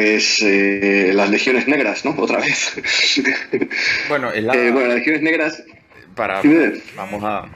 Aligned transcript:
Pues 0.00 0.40
eh, 0.40 1.12
las 1.14 1.28
legiones 1.28 1.68
negras, 1.68 2.06
¿no? 2.06 2.14
Otra 2.16 2.38
vez. 2.38 2.74
Bueno, 4.08 4.30
la... 4.34 4.54
bueno, 4.54 4.86
las 4.86 4.94
legiones 4.94 5.20
negras... 5.20 5.62
Para, 6.14 6.40
vamos 6.96 7.22
a, 7.22 7.50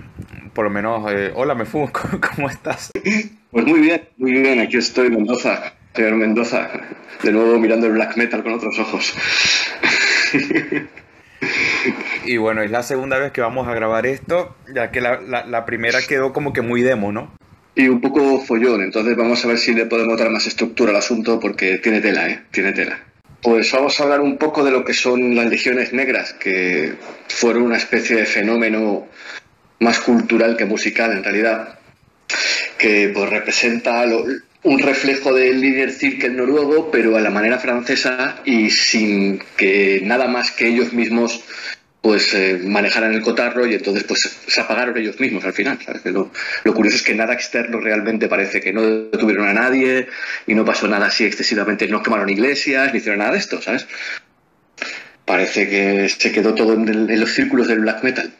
por 0.52 0.66
lo 0.66 0.70
menos, 0.70 1.10
hola 1.34 1.54
Mefu, 1.54 1.90
¿cómo 2.36 2.50
estás? 2.50 2.90
Pues 3.50 3.66
muy 3.66 3.80
bien, 3.80 4.08
muy 4.18 4.32
bien, 4.32 4.60
aquí 4.60 4.76
estoy 4.76 5.06
en 5.06 5.14
Mendoza, 5.14 5.72
señor 5.94 6.16
Mendoza, 6.16 6.70
de 7.22 7.32
nuevo 7.32 7.58
mirando 7.58 7.86
el 7.86 7.92
black 7.94 8.16
metal 8.18 8.42
con 8.42 8.52
otros 8.52 8.78
ojos. 8.78 9.14
Y 12.26 12.38
bueno, 12.38 12.62
es 12.62 12.70
la 12.70 12.82
segunda 12.82 13.18
vez 13.18 13.32
que 13.32 13.42
vamos 13.42 13.68
a 13.68 13.74
grabar 13.74 14.06
esto, 14.06 14.56
ya 14.74 14.90
que 14.90 15.02
la, 15.02 15.66
primera 15.66 16.00
quedó 16.08 16.32
como 16.32 16.54
que 16.54 16.62
muy 16.62 16.80
demo, 16.80 17.12
¿no? 17.12 17.30
Y 17.76 17.88
un 17.88 18.00
poco 18.00 18.40
follón, 18.40 18.82
entonces 18.82 19.16
vamos 19.16 19.44
a 19.44 19.48
ver 19.48 19.58
si 19.58 19.74
le 19.74 19.86
podemos 19.86 20.16
dar 20.16 20.30
más 20.30 20.46
estructura 20.46 20.90
al 20.90 20.96
asunto 20.96 21.40
porque 21.40 21.78
tiene 21.78 22.00
tela, 22.00 22.28
¿eh? 22.28 22.42
Tiene 22.50 22.72
tela. 22.72 23.00
Pues 23.42 23.72
vamos 23.72 23.98
a 23.98 24.04
hablar 24.04 24.20
un 24.20 24.38
poco 24.38 24.64
de 24.64 24.70
lo 24.70 24.84
que 24.84 24.94
son 24.94 25.34
las 25.34 25.46
legiones 25.46 25.92
negras, 25.92 26.32
que 26.34 26.94
fueron 27.28 27.64
una 27.64 27.76
especie 27.76 28.16
de 28.16 28.26
fenómeno 28.26 29.06
más 29.80 29.98
cultural 30.00 30.56
que 30.56 30.64
musical 30.64 31.12
en 31.12 31.24
realidad, 31.24 31.78
que 32.78 33.10
pues 33.12 33.28
representa 33.28 34.04
un 34.62 34.78
reflejo 34.78 35.34
del 35.34 35.60
líder 35.60 35.90
Cirque 35.90 36.30
noruego, 36.30 36.90
pero 36.90 37.16
a 37.16 37.20
la 37.20 37.30
manera 37.30 37.58
francesa 37.58 38.40
y 38.44 38.70
sin 38.70 39.42
que 39.56 40.00
nada 40.04 40.28
más 40.28 40.52
que 40.52 40.68
ellos 40.68 40.92
mismos 40.92 41.42
pues 42.04 42.34
eh, 42.34 42.60
manejaran 42.62 43.14
el 43.14 43.22
cotarro 43.22 43.66
y 43.66 43.72
entonces 43.72 44.04
pues 44.04 44.20
se 44.46 44.60
apagaron 44.60 44.94
ellos 44.98 45.18
mismos 45.18 45.42
al 45.46 45.54
final. 45.54 45.78
Lo, 46.04 46.74
curioso 46.74 46.98
es 46.98 47.02
que 47.02 47.14
nada 47.14 47.32
externo 47.32 47.80
realmente 47.80 48.28
parece 48.28 48.60
que 48.60 48.74
no 48.74 49.04
tuvieron 49.18 49.48
a 49.48 49.54
nadie 49.54 50.06
y 50.46 50.54
no 50.54 50.66
pasó 50.66 50.86
nada 50.86 51.06
así 51.06 51.24
excesivamente, 51.24 51.88
no 51.88 52.02
quemaron 52.02 52.28
iglesias, 52.28 52.92
ni 52.92 52.98
hicieron 52.98 53.20
nada 53.20 53.32
de 53.32 53.38
esto, 53.38 53.62
¿sabes? 53.62 53.86
Parece 55.24 55.66
que 55.66 56.10
se 56.10 56.30
quedó 56.30 56.52
todo 56.52 56.74
en, 56.74 57.18
los 57.18 57.32
círculos 57.32 57.68
del 57.68 57.80
black 57.80 58.04
metal. 58.04 58.34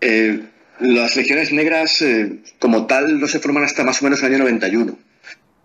Eh, 0.00 0.42
las 0.78 1.16
legiones 1.16 1.50
negras 1.50 2.02
eh, 2.02 2.36
como 2.60 2.86
tal 2.86 3.18
no 3.18 3.26
se 3.26 3.40
forman 3.40 3.64
hasta 3.64 3.82
más 3.82 4.00
o 4.00 4.04
menos 4.04 4.22
el 4.22 4.26
año 4.26 4.44
91 4.44 4.96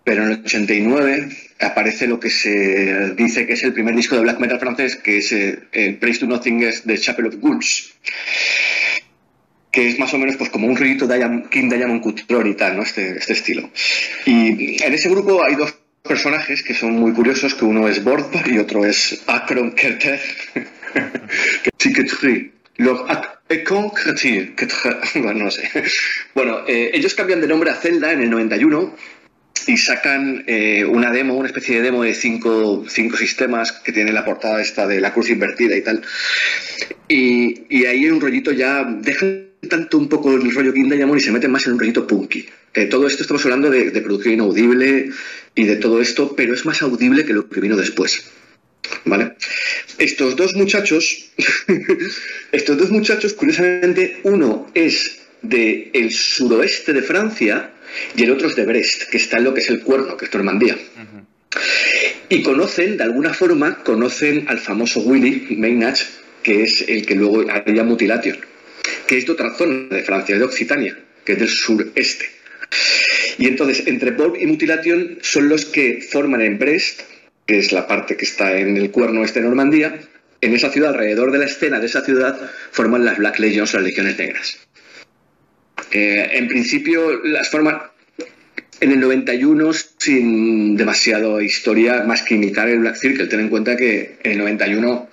pero 0.04 0.24
en 0.24 0.32
el 0.32 0.42
89 0.44 1.30
aparece 1.60 2.08
lo 2.08 2.20
que 2.20 2.30
se 2.30 3.14
dice 3.16 3.46
que 3.46 3.54
es 3.54 3.64
el 3.64 3.74
primer 3.74 3.96
disco 3.96 4.16
de 4.16 4.22
black 4.22 4.40
metal 4.40 4.60
francés, 4.60 4.96
que 4.96 5.18
es 5.18 5.32
eh, 5.32 5.60
el 5.72 5.98
Praise 5.98 6.20
to 6.20 6.26
Nothing 6.26 6.60
de 6.84 6.98
Chapel 6.98 7.28
of 7.28 7.36
Ghouls, 7.36 7.94
que 9.72 9.88
es 9.88 10.00
más 10.00 10.14
o 10.14 10.18
menos 10.18 10.38
pues 10.38 10.50
como 10.50 10.68
un 10.68 10.76
rollito 10.76 11.08
de 11.08 11.44
King 11.50 11.70
Diamond 11.70 12.02
Couture 12.02 12.50
y 12.50 12.56
tal, 12.56 12.78
¿no? 12.78 12.84
Este, 12.84 13.18
este 13.18 13.34
estilo. 13.34 13.70
Y 14.26 14.84
en 14.84 14.94
ese 14.94 15.10
grupo 15.10 15.44
hay 15.44 15.56
dos 15.56 15.76
personajes 16.02 16.64
que 16.64 16.74
son 16.74 16.94
muy 16.94 17.14
curiosos, 17.14 17.54
que 17.54 17.66
uno 17.66 17.88
es 17.88 18.04
Bord 18.04 18.26
y 18.48 18.58
otro 18.58 18.86
es 18.86 19.24
Akron 19.28 19.74
Kerter, 19.74 20.20
que 21.64 21.72
bueno, 25.16 25.46
no 25.46 25.52
sé. 25.52 25.70
Bueno, 26.34 26.62
eh, 26.68 26.92
ellos 26.94 27.14
cambian 27.14 27.42
de 27.42 27.48
nombre 27.48 27.70
a 27.70 27.76
Zelda 27.76 28.12
en 28.12 28.22
el 28.22 28.30
91 28.30 28.96
y 29.68 29.78
sacan 29.78 30.44
eh, 30.48 30.86
una 30.86 31.12
demo, 31.12 31.36
una 31.36 31.48
especie 31.48 31.78
de 31.78 31.82
demo 31.82 32.04
de 32.04 32.14
cinco, 32.14 32.86
cinco, 32.88 33.18
sistemas 33.18 33.72
que 33.72 33.92
tiene 33.92 34.12
la 34.12 34.26
portada 34.26 34.62
esta 34.62 34.88
de 34.88 35.02
la 35.02 35.14
cruz 35.14 35.30
invertida 35.30 35.76
y 35.76 35.82
tal. 35.82 36.02
Y, 37.08 37.64
y 37.70 37.86
ahí 37.86 38.06
hay 38.06 38.10
un 38.10 38.22
rollito 38.22 38.52
ya, 38.52 38.84
dejan 38.84 39.52
tanto 39.70 39.98
un 39.98 40.10
poco 40.10 40.36
el 40.36 40.54
rollo 40.54 40.74
King 40.74 40.90
Diamond 40.90 41.20
y 41.20 41.24
se 41.24 41.32
meten 41.32 41.52
más 41.52 41.66
en 41.68 41.74
un 41.74 41.80
rollito 41.80 42.08
punky. 42.08 42.48
Eh, 42.74 42.86
todo 42.86 43.08
esto 43.08 43.22
estamos 43.22 43.44
hablando 43.46 43.70
de, 43.70 43.92
de, 43.92 44.02
producción 44.02 44.36
inaudible 44.36 45.12
y 45.56 45.66
de 45.66 45.76
todo 45.76 46.02
esto, 46.02 46.36
pero 46.36 46.54
es 46.54 46.66
más 46.66 46.82
audible 46.82 47.26
que 47.26 47.34
lo 47.34 47.50
que 47.50 47.60
vino 47.60 47.76
después. 47.76 48.24
¿Vale? 49.06 49.36
Estos 49.98 50.36
dos 50.36 50.56
muchachos, 50.56 51.32
estos 52.52 52.78
dos 52.78 52.92
muchachos, 52.92 53.34
curiosamente, 53.34 54.20
uno 54.24 54.70
es 54.74 55.20
del 55.42 55.90
el 55.94 56.12
suroeste 56.12 56.94
de 56.94 57.02
Francia 57.02 57.72
y 58.16 58.24
el 58.24 58.32
otro 58.32 58.48
es 58.48 58.56
de 58.56 58.66
Brest, 58.66 59.10
que 59.10 59.18
está 59.18 59.38
en 59.38 59.46
lo 59.46 59.54
que 59.54 59.62
es 59.62 59.70
el 59.70 59.82
cuerno, 59.82 60.18
que 60.18 60.26
es 60.26 60.34
Normandía. 60.34 60.78
Y 62.30 62.44
conocen, 62.44 62.98
de 62.98 63.04
alguna 63.04 63.34
forma, 63.34 63.84
conocen 63.84 64.46
al 64.48 64.60
famoso 64.60 65.02
Willy 65.02 65.56
Maynard, 65.58 65.98
que 66.44 66.64
es 66.64 66.86
el 66.88 67.06
que 67.06 67.16
luego 67.16 67.44
haría 67.50 67.84
Mutilation, 67.84 68.38
que 69.08 69.18
es 69.18 69.26
de 69.26 69.32
otra 69.32 69.54
zona 69.54 69.96
de 69.96 70.04
Francia, 70.04 70.38
de 70.38 70.44
Occitania, 70.44 70.98
que 71.26 71.34
es 71.34 71.40
del 71.40 71.50
sureste. 71.50 72.26
Y 73.38 73.48
entonces, 73.48 73.86
entre 73.88 74.12
Bob 74.12 74.38
y 74.40 74.46
Mutilation 74.46 75.18
son 75.22 75.50
los 75.50 75.66
que 75.66 76.02
forman 76.10 76.42
en 76.42 76.58
Brest, 76.58 77.02
que 77.46 77.58
es 77.58 77.72
la 77.72 77.88
parte 77.88 78.16
que 78.16 78.26
está 78.26 78.58
en 78.58 78.78
el 78.78 78.92
cuerno 78.92 79.24
este 79.24 79.42
de 79.42 79.48
Normandía, 79.48 80.00
en 80.42 80.56
esa 80.56 80.72
ciudad, 80.72 80.92
alrededor 80.92 81.32
de 81.32 81.38
la 81.38 81.46
escena 81.46 81.80
de 81.80 81.86
esa 81.86 82.04
ciudad, 82.04 82.40
forman 82.72 83.06
las 83.06 83.18
Black 83.18 83.40
Legions, 83.40 83.74
las 83.74 83.84
Legiones 83.84 84.18
Negras. 84.18 84.58
Eh, 85.92 86.30
en 86.34 86.48
principio, 86.48 87.24
las 87.24 87.50
forman 87.50 87.82
en 88.80 88.92
el 88.92 89.00
91 89.00 89.72
sin 89.98 90.76
demasiada 90.76 91.42
historia 91.44 92.04
más 92.04 92.24
que 92.24 92.36
imitar 92.36 92.68
el 92.68 92.80
Black 92.80 92.96
Circle. 92.96 93.28
Ten 93.28 93.42
en 93.42 93.50
cuenta 93.50 93.78
que 93.78 94.18
en 94.24 94.32
el 94.32 94.38
91 94.40 95.08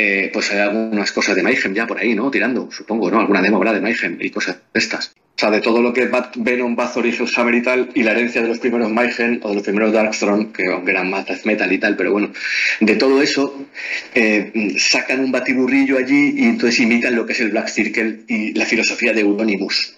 eh, 0.00 0.30
pues 0.32 0.52
hay 0.52 0.60
algunas 0.60 1.10
cosas 1.10 1.34
de 1.34 1.42
Mayhem 1.42 1.74
ya 1.74 1.84
por 1.84 1.98
ahí, 1.98 2.14
¿no? 2.14 2.30
Tirando, 2.30 2.70
supongo, 2.70 3.10
¿no? 3.10 3.18
Alguna 3.18 3.42
demo. 3.42 3.58
De 3.64 3.80
Mayhem 3.80 4.18
y 4.20 4.30
cosas 4.30 4.56
de 4.72 4.78
estas. 4.78 5.08
O 5.08 5.40
sea, 5.40 5.50
de 5.50 5.60
todo 5.60 5.82
lo 5.82 5.92
que 5.92 6.02
es 6.02 6.10
Venom, 6.36 6.76
Bathor 6.76 7.06
y 7.06 7.16
Hammer 7.36 7.54
y 7.54 7.62
tal, 7.62 7.90
y 7.94 8.02
la 8.04 8.12
herencia 8.12 8.42
de 8.42 8.48
los 8.48 8.58
primeros 8.58 8.90
Mayhem 8.90 9.40
o 9.42 9.48
de 9.48 9.54
los 9.56 9.64
primeros 9.64 9.92
Darkthrone, 9.92 10.52
que 10.52 10.66
aunque 10.66 10.92
eran 10.92 11.10
más 11.10 11.26
death 11.26 11.44
metal 11.44 11.72
y 11.72 11.78
tal, 11.78 11.96
pero 11.96 12.12
bueno, 12.12 12.32
de 12.80 12.96
todo 12.96 13.20
eso 13.20 13.66
eh, 14.14 14.74
sacan 14.78 15.20
un 15.20 15.32
batiburrillo 15.32 15.98
allí 15.98 16.34
y 16.36 16.44
entonces 16.44 16.80
imitan 16.80 17.14
lo 17.16 17.26
que 17.26 17.32
es 17.32 17.40
el 17.40 17.50
Black 17.50 17.68
Circle 17.68 18.20
y 18.28 18.54
la 18.54 18.66
filosofía 18.66 19.12
de 19.12 19.20
Euronymous 19.20 19.97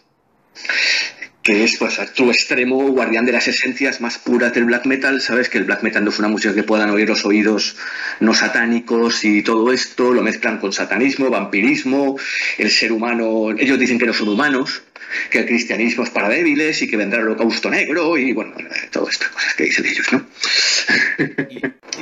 que 1.42 1.64
es 1.64 1.78
pues 1.78 1.98
a 1.98 2.12
tu 2.12 2.30
extremo 2.30 2.76
guardián 2.88 3.24
de 3.24 3.32
las 3.32 3.48
esencias 3.48 4.00
más 4.00 4.18
puras 4.18 4.52
del 4.52 4.64
black 4.64 4.84
metal, 4.84 5.20
sabes 5.20 5.48
que 5.48 5.58
el 5.58 5.64
black 5.64 5.82
metal 5.82 6.04
no 6.04 6.10
es 6.10 6.18
una 6.18 6.28
música 6.28 6.54
que 6.54 6.62
puedan 6.62 6.90
oír 6.90 7.08
los 7.08 7.24
oídos 7.24 7.76
no 8.20 8.34
satánicos 8.34 9.24
y 9.24 9.42
todo 9.42 9.72
esto, 9.72 10.12
lo 10.12 10.22
mezclan 10.22 10.58
con 10.58 10.72
satanismo, 10.72 11.30
vampirismo, 11.30 12.18
el 12.58 12.70
ser 12.70 12.92
humano, 12.92 13.50
ellos 13.58 13.78
dicen 13.78 13.98
que 13.98 14.06
no 14.06 14.12
son 14.12 14.28
humanos, 14.28 14.82
que 15.30 15.38
el 15.38 15.46
cristianismo 15.46 16.04
es 16.04 16.10
para 16.10 16.28
débiles 16.28 16.82
y 16.82 16.88
que 16.88 16.96
vendrá 16.96 17.20
el 17.20 17.26
holocausto 17.26 17.70
negro 17.70 18.18
y 18.18 18.32
bueno, 18.32 18.52
todas 18.92 19.14
estas 19.14 19.28
cosas 19.30 19.54
que 19.54 19.64
dicen 19.64 19.86
ellos, 19.86 20.12
¿no? 20.12 20.26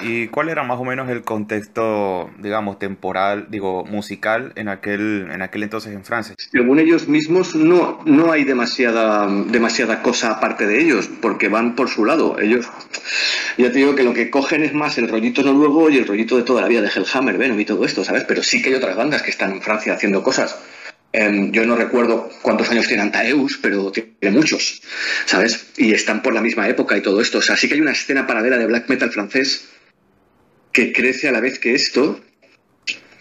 ¿Y, 0.02 0.28
cuál 0.28 0.48
era 0.48 0.62
más 0.62 0.78
o 0.78 0.84
menos 0.84 1.08
el 1.08 1.22
contexto, 1.22 2.30
digamos, 2.38 2.78
temporal, 2.78 3.46
digo, 3.50 3.84
musical 3.84 4.52
en 4.56 4.68
aquel, 4.68 5.28
en 5.32 5.42
aquel 5.42 5.62
entonces 5.62 5.92
en 5.92 6.04
Francia? 6.04 6.34
Según 6.38 6.78
ellos 6.78 7.08
mismos, 7.08 7.54
no, 7.54 8.00
no 8.04 8.32
hay 8.32 8.44
demasiada, 8.44 9.26
demasiada 9.46 10.02
cosa 10.02 10.32
aparte 10.32 10.66
de 10.66 10.80
ellos, 10.80 11.08
porque 11.20 11.48
van 11.48 11.74
por 11.74 11.88
su 11.88 12.04
lado. 12.04 12.38
Ellos, 12.38 12.68
ya 13.56 13.72
te 13.72 13.78
digo 13.78 13.94
que 13.94 14.04
lo 14.04 14.14
que 14.14 14.30
cogen 14.30 14.62
es 14.62 14.74
más 14.74 14.98
el 14.98 15.08
rollito 15.08 15.42
noruego 15.42 15.90
y 15.90 15.98
el 15.98 16.06
rollito 16.06 16.36
de 16.36 16.42
toda 16.42 16.62
la 16.62 16.68
vida 16.68 16.82
de 16.82 16.88
Hellhammer, 16.88 17.38
Venom 17.38 17.58
y 17.60 17.64
todo 17.64 17.84
esto, 17.84 18.04
¿sabes? 18.04 18.24
Pero 18.24 18.42
sí 18.42 18.62
que 18.62 18.70
hay 18.70 18.74
otras 18.74 18.96
bandas 18.96 19.22
que 19.22 19.30
están 19.30 19.52
en 19.52 19.62
Francia 19.62 19.94
haciendo 19.94 20.22
cosas. 20.22 20.58
Em, 21.10 21.52
yo 21.52 21.64
no 21.64 21.74
recuerdo 21.74 22.28
cuántos 22.42 22.70
años 22.70 22.86
tiene 22.86 23.02
Antaeus, 23.02 23.58
pero 23.62 23.90
tiene 23.90 24.36
muchos, 24.36 24.82
¿sabes? 25.24 25.68
Y 25.78 25.94
están 25.94 26.22
por 26.22 26.34
la 26.34 26.42
misma 26.42 26.68
época 26.68 26.96
y 26.98 27.00
todo 27.00 27.20
esto. 27.20 27.38
O 27.38 27.42
sea, 27.42 27.56
sí 27.56 27.66
que 27.66 27.74
hay 27.74 27.80
una 27.80 27.92
escena 27.92 28.26
paralela 28.26 28.58
de 28.58 28.66
black 28.66 28.88
metal 28.90 29.10
francés 29.10 29.68
que 30.78 30.92
crece 30.92 31.26
a 31.26 31.32
la 31.32 31.40
vez 31.40 31.58
que 31.58 31.74
esto, 31.74 32.20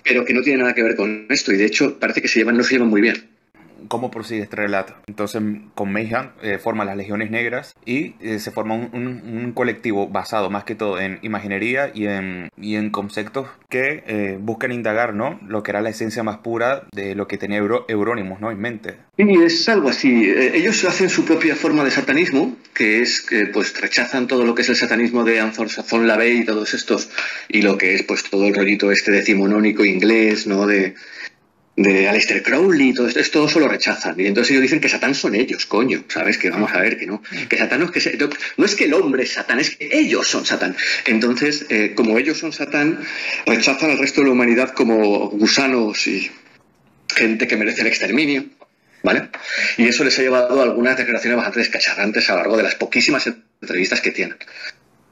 pero 0.03 0.23
que 0.25 0.34
no 0.35 0.44
tiene 0.44 0.59
nada 0.59 0.75
que 0.75 0.84
ver 0.84 0.95
con 0.95 1.25
esto. 1.29 1.51
Y 1.51 1.57
de 1.57 1.66
hecho, 1.66 1.97
parece 1.97 2.22
que 2.22 2.28
se 2.28 2.38
llevan, 2.38 2.56
no 2.56 2.63
se 2.63 2.75
llevan 2.75 2.90
muy 2.90 3.01
bien 3.01 3.37
cómo 3.88 4.11
prosigue 4.11 4.44
este 4.44 4.56
relato. 4.56 4.96
Entonces, 5.08 5.41
con 5.76 5.91
Mayhem 5.91 6.29
eh, 6.41 6.58
forma 6.58 6.85
las 6.85 6.97
Legiones 6.97 7.32
Negras 7.32 7.76
y 7.85 8.16
eh, 8.22 8.40
se 8.40 8.52
forma 8.52 8.76
un, 8.76 9.53
colectivo 9.56 10.08
basado 10.08 10.50
más 10.50 10.66
que 10.66 10.76
todo 10.76 11.00
en 11.00 11.20
imaginería 11.22 11.91
y 11.94 12.06
en, 12.06 12.50
y 12.61 12.76
en 12.76 12.90
conceptos 12.90 13.47
que 13.70 14.03
eh, 14.08 14.38
buscan 14.40 14.72
indagar 14.72 15.14
¿no? 15.14 15.40
lo 15.47 15.64
que 15.64 15.72
era 15.72 15.82
la 15.82 15.90
esencia 15.90 16.22
más 16.23 16.38
pura 16.40 16.84
de 16.91 17.16
lo 17.16 17.28
que 17.28 17.38
tenía 17.38 17.58
Euro, 17.58 17.85
Eurónimos 17.88 18.40
¿no? 18.40 18.52
en 18.52 18.59
mente. 18.59 18.96
Sí, 19.17 19.23
es 19.44 19.67
algo 19.70 19.90
así. 19.90 20.29
Ellos 20.29 20.84
hacen 20.85 21.09
su 21.09 21.26
propia 21.26 21.56
forma 21.56 21.84
de 21.84 21.91
satanismo, 21.91 22.56
que 22.73 23.02
es 23.02 23.22
que 23.22 23.47
pues 23.47 23.79
rechazan 23.79 24.28
todo 24.28 24.46
lo 24.46 24.53
que 24.53 24.61
es 24.61 24.70
el 24.70 24.76
satanismo 24.76 25.23
de 25.23 25.40
Anthony 25.40 25.70
Sazón 25.70 26.08
Lavey 26.08 26.40
y 26.40 26.46
todos 26.46 26.73
estos, 26.73 27.09
y 27.47 27.61
lo 27.61 27.78
que 27.78 27.96
es 27.96 28.03
pues 28.03 28.23
todo 28.23 28.46
el 28.46 28.53
rollito 28.53 28.91
este 28.91 29.11
decimonónico 29.11 29.85
inglés, 29.85 30.46
¿no? 30.46 30.67
De, 30.67 30.96
de 31.78 32.09
Aleister 32.09 32.41
Crowley, 32.41 32.91
todo 32.91 33.08
esto, 33.08 33.46
esto 33.46 33.59
lo 33.59 33.68
rechazan. 33.68 34.20
Y 34.20 34.26
entonces 34.26 34.52
ellos 34.52 34.64
dicen 34.64 34.82
que 34.82 34.90
Satán 34.90 35.14
son 35.14 35.35
ellos, 35.35 35.68
coño, 35.68 36.03
¿sabes? 36.08 36.40
Que 36.40 36.50
vamos 36.50 36.74
a 36.74 36.79
ver 36.79 36.97
que 36.97 37.06
no. 37.06 37.22
Que 37.47 37.58
Satán 37.58 37.79
no 37.79 37.85
es 37.85 37.91
que, 37.91 38.29
no 38.58 38.66
es 38.66 38.76
que 38.76 38.85
el 38.85 38.94
hombre 38.96 39.24
es 39.24 39.34
Satán, 39.34 39.59
es 39.59 39.76
que 39.76 39.88
ellos 39.91 40.28
son 40.28 40.44
Satán. 40.44 40.76
Entonces, 41.06 41.68
eh, 41.70 41.94
como 41.96 42.18
ellos 42.18 42.40
son 42.40 42.52
Satán, 42.52 43.00
rechazan 43.46 43.91
al 43.91 44.00
resto 44.00 44.22
de 44.22 44.28
la 44.28 44.34
humanidad 44.34 44.72
como 44.74 45.29
gusanos 45.29 46.08
y 46.08 46.32
gente 47.16 47.47
que 47.47 47.56
merece 47.56 47.82
el 47.82 47.88
exterminio. 47.88 48.46
¿Vale? 49.03 49.30
Y 49.78 49.88
eso 49.88 50.03
les 50.03 50.18
ha 50.18 50.23
llevado 50.23 50.59
a 50.59 50.64
algunas 50.64 50.97
declaraciones 50.97 51.38
bastante 51.38 51.59
descacharrantes 51.59 52.28
a 52.30 52.34
lo 52.34 52.40
largo 52.40 52.58
de 52.58 52.64
las 52.64 52.76
poquísimas 52.76 53.32
entrevistas 53.62 54.02
que 54.02 54.12
tienen. 54.12 54.38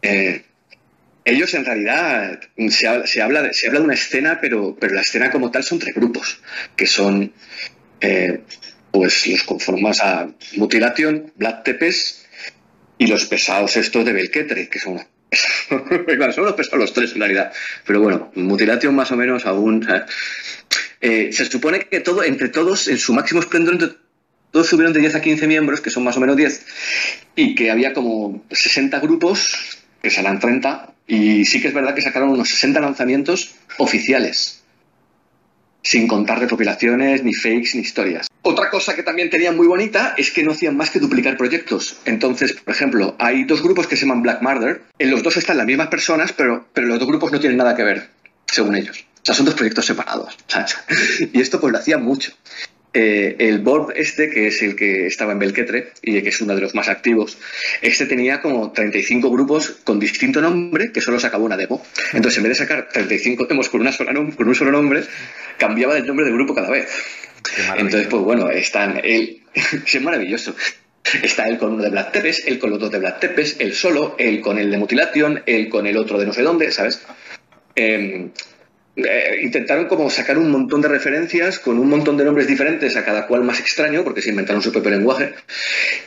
Eh, 0.02 0.42
ellos 1.26 1.54
en 1.56 1.66
realidad 1.66 2.40
se 2.70 2.88
habla, 2.88 3.08
se 3.08 3.22
habla, 3.22 3.42
de, 3.42 3.54
se 3.54 3.68
habla 3.68 3.80
de 3.80 3.86
una 3.86 3.96
escena, 3.96 4.40
pero, 4.40 4.78
pero 4.80 4.94
la 4.94 5.02
escena 5.02 5.32
como 5.32 5.50
tal 5.52 5.64
son 5.64 5.80
tres 5.80 5.96
grupos, 5.96 6.40
que 6.76 6.86
son 6.86 7.34
eh, 8.00 8.42
pues 8.92 9.28
los 9.28 9.44
conformas 9.44 10.02
a 10.02 10.30
Mutilation, 10.56 11.34
Black 11.36 11.64
Tepes 11.64 12.26
y 13.00 13.08
los 13.08 13.26
pesados 13.26 13.76
estos 13.76 14.06
de 14.06 14.14
Belquetre, 14.14 14.70
que 14.70 14.80
son 14.80 15.02
los 15.68 16.54
pesados 16.56 16.72
los 16.74 16.94
tres 16.94 17.14
en 17.14 17.20
realidad. 17.20 17.52
Pero 17.86 18.02
bueno, 18.02 18.32
Mutilation 18.36 18.96
más 18.96 19.12
o 19.12 19.18
menos 19.18 19.46
aún. 19.48 19.86
Eh, 21.02 21.30
se 21.34 21.46
supone 21.46 21.82
que 21.82 22.00
todo, 22.00 22.24
entre 22.24 22.50
todos, 22.50 22.88
en 22.88 22.98
su 22.98 23.14
máximo 23.14 23.42
esplendor, 23.42 23.98
todos 24.52 24.68
subieron 24.68 24.94
de 24.94 25.02
10 25.02 25.16
a 25.16 25.22
15 25.22 25.48
miembros, 25.48 25.82
que 25.82 25.90
son 25.90 26.04
más 26.04 26.16
o 26.16 26.22
menos 26.22 26.38
10, 26.38 26.66
y 27.36 27.56
que 27.56 27.72
había 27.72 27.94
como 27.94 28.46
60 28.50 29.00
grupos, 29.02 29.78
que 30.02 30.10
serán 30.10 30.40
30, 30.40 30.95
y 31.08 31.46
sí 31.46 31.62
que 31.62 31.68
es 31.68 31.74
verdad 31.74 31.94
que 31.94 32.02
sacaron 32.02 32.30
unos 32.30 32.50
60 32.50 32.80
lanzamientos 32.80 33.56
oficiales, 33.78 34.64
sin 35.84 36.08
contar 36.08 36.40
recopilaciones, 36.40 37.24
ni 37.24 37.34
fakes, 37.34 37.72
ni 37.76 37.82
historias. 37.82 38.28
Otra 38.42 38.70
cosa 38.70 38.96
que 38.96 39.04
también 39.04 39.30
tenían 39.30 39.56
muy 39.56 39.68
bonita 39.68 40.16
es 40.18 40.32
que 40.32 40.44
no 40.44 40.52
hacían 40.52 40.76
más 40.76 40.90
que 40.90 41.00
duplicar 41.00 41.38
proyectos. 41.38 41.98
Entonces, 42.06 42.54
por 42.54 42.74
ejemplo, 42.74 43.16
hay 43.20 43.44
dos 43.44 43.62
grupos 43.62 43.88
que 43.88 43.96
se 43.96 44.06
llaman 44.06 44.24
Black 44.24 44.42
Murder. 44.42 44.84
En 45.00 45.12
los 45.12 45.24
dos 45.24 45.38
están 45.38 45.58
las 45.58 45.66
mismas 45.66 45.88
personas, 45.88 46.34
pero, 46.34 46.68
pero 46.74 46.88
los 46.88 47.00
dos 47.00 47.08
grupos 47.08 47.32
no 47.32 47.40
tienen 47.40 47.58
nada 47.58 47.76
que 47.76 47.84
ver, 47.84 48.10
según 48.48 48.76
ellos. 48.76 49.06
O 49.22 49.26
sea, 49.26 49.36
son 49.36 49.46
dos 49.46 49.56
proyectos 49.56 49.86
separados. 49.86 50.38
Y 51.34 51.42
esto 51.42 51.60
pues 51.60 51.72
lo 51.72 51.80
hacía 51.80 51.98
mucho. 51.98 52.32
Eh, 52.98 53.36
el 53.40 53.60
board 53.60 53.92
este, 53.98 54.30
que 54.30 54.48
es 54.48 54.62
el 54.62 54.78
que 54.78 55.06
estaba 55.08 55.34
en 55.34 55.40
Belquetre 55.40 55.90
y 56.02 56.22
que 56.22 56.30
es 56.30 56.40
uno 56.40 56.56
de 56.56 56.62
los 56.62 56.76
más 56.76 56.88
activos, 56.88 57.38
este 57.82 58.06
tenía 58.06 58.40
como 58.40 58.72
35 58.72 59.30
grupos 59.30 59.72
con 59.84 60.00
distinto 60.00 60.40
nombre 60.40 60.94
que 60.94 61.02
solo 61.02 61.20
sacaba 61.20 61.44
una 61.44 61.58
demo. 61.58 61.86
Entonces, 62.14 62.38
en 62.38 62.44
vez 62.44 62.58
de 62.58 62.64
sacar 62.64 62.88
35 62.88 63.48
demos 63.48 63.68
con, 63.68 63.82
una 63.82 63.92
sola 63.92 64.14
con 64.14 64.48
un 64.48 64.56
solo 64.56 64.72
nombre, 64.72 65.04
cambiaba 65.58 65.98
el 65.98 66.08
nombre 66.08 66.26
del 66.26 66.36
grupo 66.36 66.56
cada 66.56 66.70
vez. 66.70 66.88
Entonces, 67.76 68.08
pues 68.08 68.24
bueno, 68.24 68.50
están 68.50 69.02
él, 69.04 69.44
es 69.86 70.02
maravilloso. 70.02 70.56
Está 71.22 71.50
él 71.50 71.58
con 71.58 71.74
uno 71.74 71.84
de 71.84 71.90
Black 71.90 72.14
Tepes, 72.14 72.48
él 72.48 72.60
con 72.60 72.70
los 72.70 72.80
dos 72.80 72.92
de 72.92 73.00
Black 73.00 73.20
Tepes, 73.20 73.58
él 73.60 73.74
solo, 73.74 74.16
él 74.18 74.40
con 74.40 74.58
el 74.58 74.72
de 74.72 74.78
Mutilation, 74.78 75.44
él 75.46 75.68
con 75.68 75.86
el 75.86 75.98
otro 75.98 76.18
de 76.18 76.28
no 76.28 76.32
sé 76.32 76.44
dónde, 76.44 76.72
¿sabes? 76.72 77.06
Eh, 77.76 78.30
eh, 78.98 79.40
intentaron 79.42 79.88
como 79.88 80.10
sacar 80.10 80.38
un 80.38 80.50
montón 80.50 80.82
de 80.82 80.88
referencias 80.88 81.60
con 81.60 81.80
un 81.80 81.90
montón 81.90 82.16
de 82.16 82.24
nombres 82.24 82.48
diferentes, 82.48 82.96
a 82.96 83.04
cada 83.04 83.28
cual 83.28 83.44
más 83.44 83.60
extraño, 83.60 84.06
porque 84.06 84.22
se 84.22 84.30
inventaron 84.30 84.62
su 84.62 84.72
propio 84.72 84.92
lenguaje, 84.92 85.34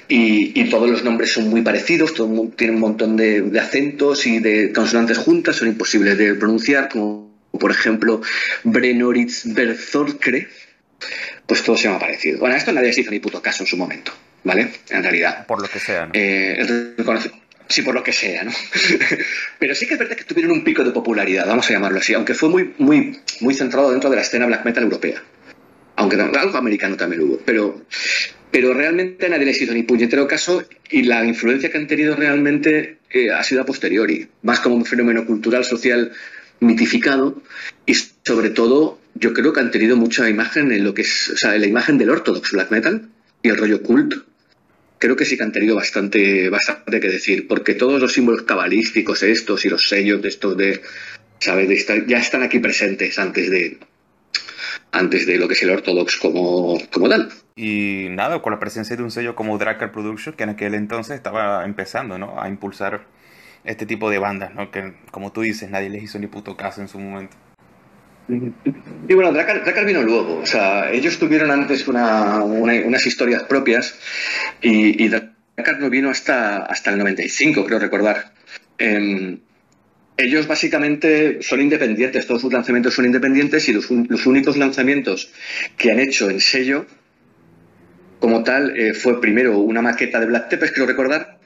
y, 0.09 0.65
todos 0.71 0.89
los 0.89 1.05
nombres 1.05 1.33
son 1.33 1.49
muy 1.49 1.61
parecidos, 1.63 2.15
todo, 2.15 2.49
tienen 2.57 2.77
un 2.77 2.81
montón 2.81 3.17
de, 3.17 3.51
acentos 3.61 4.27
y 4.27 4.39
de 4.39 4.73
consonantes 4.73 5.19
juntas, 5.19 5.57
son 5.57 5.69
imposibles 5.69 6.17
de 6.17 6.35
pronunciar, 6.35 6.89
como 6.89 7.29
por 7.59 7.71
ejemplo 7.71 8.23
Brenoritz 8.65 9.43
Berzorkre, 9.45 10.49
pues 11.47 11.63
todo 11.63 11.77
se 11.77 11.85
llama 11.85 11.99
parecido. 11.99 12.39
Bueno, 12.39 12.57
esto 12.57 12.73
nadie 12.73 12.93
se 12.93 13.03
hizo 13.03 13.11
ni 13.11 13.21
puto 13.21 13.43
caso 13.43 13.65
en 13.65 13.67
su 13.67 13.77
momento, 13.77 14.13
¿vale? 14.45 14.71
En 14.91 15.03
realidad. 15.03 15.47
Por 15.47 15.61
lo 15.61 15.69
que 15.69 15.79
sea. 15.79 16.07
¿no? 16.07 16.13
Eh, 16.15 16.57
Sí, 17.69 17.83
por 17.83 17.95
lo 17.95 18.03
que 18.03 18.13
sea, 18.13 18.45
¿no? 18.45 18.53
Pero 19.59 19.75
sí 19.75 19.87
que 19.87 19.95
es 19.95 20.01
verdad 20.01 20.17
que 20.17 20.25
tuvieron 20.25 20.53
un 20.53 20.65
pico 20.65 20.83
de 20.83 20.91
popularidad, 20.91 21.47
vamos 21.47 21.69
a 21.69 21.75
llamarlo 21.75 21.99
así, 21.99 22.15
aunque 22.15 22.35
fue 22.35 22.49
muy, 22.49 22.75
muy, 22.79 23.19
muy 23.41 23.55
centrado 23.55 23.91
dentro 23.91 24.09
de 24.09 24.17
la 24.17 24.23
escena 24.23 24.47
black 24.47 24.65
metal 24.65 24.85
europea. 24.85 25.23
Aunque 25.97 26.17
algo 26.17 26.57
americano 26.57 26.97
también 26.97 27.23
hubo. 27.23 27.39
Pero, 27.45 27.83
pero 28.51 28.73
realmente 28.73 29.29
nadie 29.29 29.45
les 29.45 29.61
hizo 29.61 29.75
ni 29.75 29.83
puñetero 29.83 30.27
caso 30.27 30.65
y 30.91 31.03
la 31.03 31.25
influencia 31.25 31.71
que 31.71 31.77
han 31.77 31.87
tenido 31.87 32.17
realmente 32.17 32.99
eh, 33.11 33.31
ha 33.31 33.43
sido 33.43 33.63
a 33.63 33.67
posteriori, 33.67 34.29
más 34.43 34.61
como 34.61 34.77
un 34.77 34.87
fenómeno 34.87 35.27
cultural, 35.27 35.65
social 35.65 36.13
mitificado 36.61 37.43
y 37.85 37.95
sobre 37.95 38.51
todo 38.51 38.99
yo 39.15 39.35
creo 39.35 39.53
que 39.53 39.61
han 39.61 39.71
tenido 39.71 39.97
mucha 39.97 40.29
imagen 40.31 40.73
en 40.73 40.85
lo 40.85 40.95
que 40.95 41.03
es, 41.03 41.31
o 41.31 41.37
sea, 41.37 41.55
en 41.55 41.61
la 41.61 41.67
imagen 41.67 41.99
del 41.99 42.11
ortodox 42.11 42.53
black 42.53 42.71
metal 42.71 43.09
y 43.43 43.49
el 43.49 43.57
rollo 43.57 43.83
cult 43.83 44.15
creo 44.99 45.17
que 45.17 45.25
sí 45.25 45.37
que 45.37 45.45
han 45.45 45.53
tenido 45.53 45.77
bastante, 45.77 46.49
bastante 46.51 47.01
que 47.01 47.09
decir, 47.09 47.47
porque 47.49 47.75
todos 47.75 48.01
los 48.01 48.13
símbolos 48.13 48.43
cabalísticos 48.43 49.23
estos 49.23 49.65
y 49.65 49.69
los 49.69 49.89
sellos 49.89 50.23
de 50.23 50.29
estos 50.29 50.57
de, 50.57 50.83
¿sabes? 51.39 51.87
ya 52.07 52.19
están 52.19 52.43
aquí 52.43 52.59
presentes 52.59 53.19
antes 53.19 53.51
de 53.51 53.79
antes 54.91 55.27
de 55.27 55.39
lo 55.39 55.49
que 55.49 55.55
es 55.55 55.63
el 55.63 55.71
Ortodox 55.71 56.17
como, 56.17 56.79
como 56.91 57.09
tal. 57.09 57.31
Y 57.57 58.07
nada, 58.11 58.41
con 58.41 58.53
la 58.53 58.59
presencia 58.59 58.97
de 58.97 59.03
un 59.03 59.11
sello 59.11 59.35
como 59.35 59.59
Dracar 59.59 59.93
Productions, 59.93 60.37
que 60.37 60.45
en 60.45 60.51
aquel 60.51 60.75
entonces 60.75 61.17
estaba 61.17 61.65
empezando, 61.65 62.19
¿no? 62.19 62.41
A 62.41 62.49
impulsar 62.49 63.07
este 63.65 63.87
tipo 63.87 64.11
de 64.11 64.19
bandas, 64.19 64.55
¿no? 64.55 64.71
Que, 64.71 64.95
como 65.11 65.33
tú 65.33 65.43
dices, 65.43 65.69
nadie 65.71 65.91
les 65.91 66.05
hizo 66.05 66.19
ni 66.19 66.27
puto 66.27 66.57
caso 66.57 66.81
en 66.81 66.89
su 66.89 66.99
momento. 66.99 67.37
Y 68.29 69.15
bueno, 69.15 69.33
Dracar, 69.33 69.87
vino 69.87 70.03
luego. 70.03 70.41
O 70.41 70.47
sea, 70.47 70.91
ellos 70.93 71.19
tuvieron 71.19 71.51
antes 71.51 71.87
unas 71.89 73.07
historias 73.07 73.45
propias 73.45 73.99
y, 74.61 75.03
y, 75.03 75.09
Dracar 75.09 75.81
no 75.81 75.89
vino 75.89 76.11
hasta, 76.11 76.59
hasta 76.59 76.91
el 76.91 76.99
95, 76.99 77.65
creo 77.65 77.79
recordar. 77.79 78.33
Em, 78.77 79.41
ellos 80.19 80.49
básicamente 80.49 81.39
son 81.43 81.61
independientes, 81.61 82.27
todos 82.27 82.43
sus 82.43 82.53
lanzamientos 82.53 82.93
son 82.93 83.07
independientes 83.07 83.69
y 83.69 83.73
los, 83.73 83.89
únicos 83.91 84.57
lanzamientos 84.57 85.31
que 85.77 85.93
han 85.93 86.01
hecho 86.01 86.29
en 86.29 86.41
sello, 86.41 86.87
como 88.19 88.43
tal, 88.43 88.77
eh, 88.77 88.95
fue 88.95 89.21
primero 89.21 89.59
una 89.59 89.81
maqueta 89.81 90.19
de 90.19 90.27
Black 90.27 90.49
Tepes, 90.49 90.73
creo 90.73 90.87
recordar, 90.87 91.39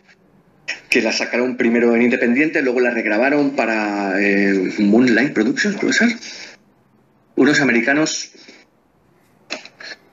que 0.89 1.03
la 1.03 1.13
sacaron 1.13 1.59
primero 1.59 1.95
en 1.95 2.01
independiente, 2.01 2.63
luego 2.63 2.81
la 2.81 2.91
regrabaron 2.91 3.51
para 3.55 4.19
eh, 4.19 4.73
Moonlight 4.79 5.35
Productions, 5.35 5.77
¿puede 5.77 5.93
ser? 5.93 6.09
Unos 7.37 7.61
americanos, 7.61 8.33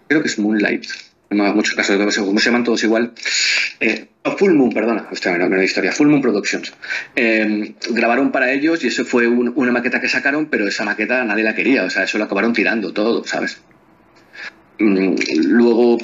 creo 0.07 0.21
que 0.21 0.27
es 0.27 0.39
Moonlight, 0.39 0.86
no 1.31 1.44
me 1.44 1.63
¿cómo 1.63 2.39
se 2.39 2.45
llaman 2.45 2.63
todos 2.63 2.83
igual? 2.83 3.13
Eh, 3.80 4.07
Full 4.38 4.54
Moon, 4.54 4.71
perdona, 4.71 5.07
una 5.10 5.63
historia, 5.63 5.92
Full 5.92 6.07
Moon 6.07 6.21
Productions. 6.21 6.74
Eh, 7.16 7.75
grabaron 7.92 8.31
para 8.31 8.51
ellos 8.51 8.83
y 8.83 8.88
eso 8.88 9.06
fue 9.06 9.27
una 9.27 9.71
maqueta 9.71 10.01
que 10.01 10.10
sacaron, 10.10 10.48
pero 10.48 10.68
esa 10.68 10.83
maqueta 10.86 11.24
nadie 11.24 11.44
la 11.44 11.56
quería, 11.56 11.83
o 11.83 11.89
sea, 11.89 12.04
eso 12.04 12.18
lo 12.18 12.24
acabaron 12.24 12.54
tirando 12.54 12.94
todo, 12.94 13.24
¿sabes? 13.25 13.62
Mm, 14.80 15.16
luego, 15.44 15.98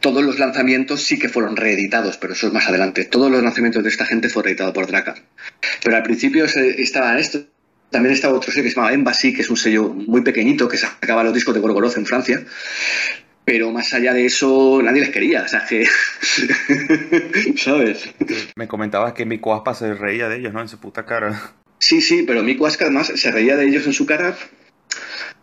todos 0.00 0.24
los 0.24 0.38
lanzamientos 0.38 1.02
sí 1.02 1.18
que 1.18 1.28
fueron 1.28 1.56
reeditados, 1.56 2.16
pero 2.16 2.32
eso 2.32 2.46
es 2.46 2.52
más 2.52 2.68
adelante. 2.68 3.04
Todos 3.04 3.30
los 3.30 3.42
lanzamientos 3.42 3.82
de 3.82 3.88
esta 3.88 4.06
gente 4.06 4.28
fueron 4.28 4.46
reeditados 4.46 4.74
por 4.74 4.86
Dracar. 4.86 5.16
Pero 5.82 5.96
al 5.96 6.02
principio 6.02 6.44
estaba 6.44 7.18
esto, 7.18 7.46
también 7.94 8.12
estaba 8.12 8.34
otro 8.34 8.50
sello 8.50 8.64
que 8.64 8.70
se 8.70 8.74
llamaba 8.74 8.92
Embassy, 8.92 9.32
que 9.32 9.42
es 9.42 9.50
un 9.50 9.56
sello 9.56 9.88
muy 9.88 10.22
pequeñito 10.22 10.66
que 10.66 10.76
sacaba 10.76 11.22
los 11.22 11.32
discos 11.32 11.54
de 11.54 11.60
Gorgoroth 11.60 11.96
en 11.96 12.04
Francia. 12.04 12.44
Pero 13.44 13.70
más 13.70 13.94
allá 13.94 14.12
de 14.12 14.26
eso, 14.26 14.80
nadie 14.82 15.02
les 15.02 15.10
quería. 15.10 15.42
O 15.42 15.48
sea, 15.48 15.64
que. 15.64 15.86
¿Sabes? 17.56 18.12
Me 18.56 18.66
comentabas 18.66 19.12
que 19.12 19.24
Mico 19.24 19.54
Aspa 19.54 19.74
se 19.74 19.94
reía 19.94 20.28
de 20.28 20.38
ellos, 20.38 20.52
¿no? 20.52 20.60
En 20.60 20.68
su 20.68 20.80
puta 20.80 21.06
cara. 21.06 21.52
Sí, 21.78 22.00
sí, 22.00 22.24
pero 22.26 22.42
Aspa 22.66 22.84
además 22.84 23.12
se 23.14 23.30
reía 23.30 23.56
de 23.56 23.66
ellos 23.66 23.86
en 23.86 23.92
su 23.92 24.06
cara 24.06 24.36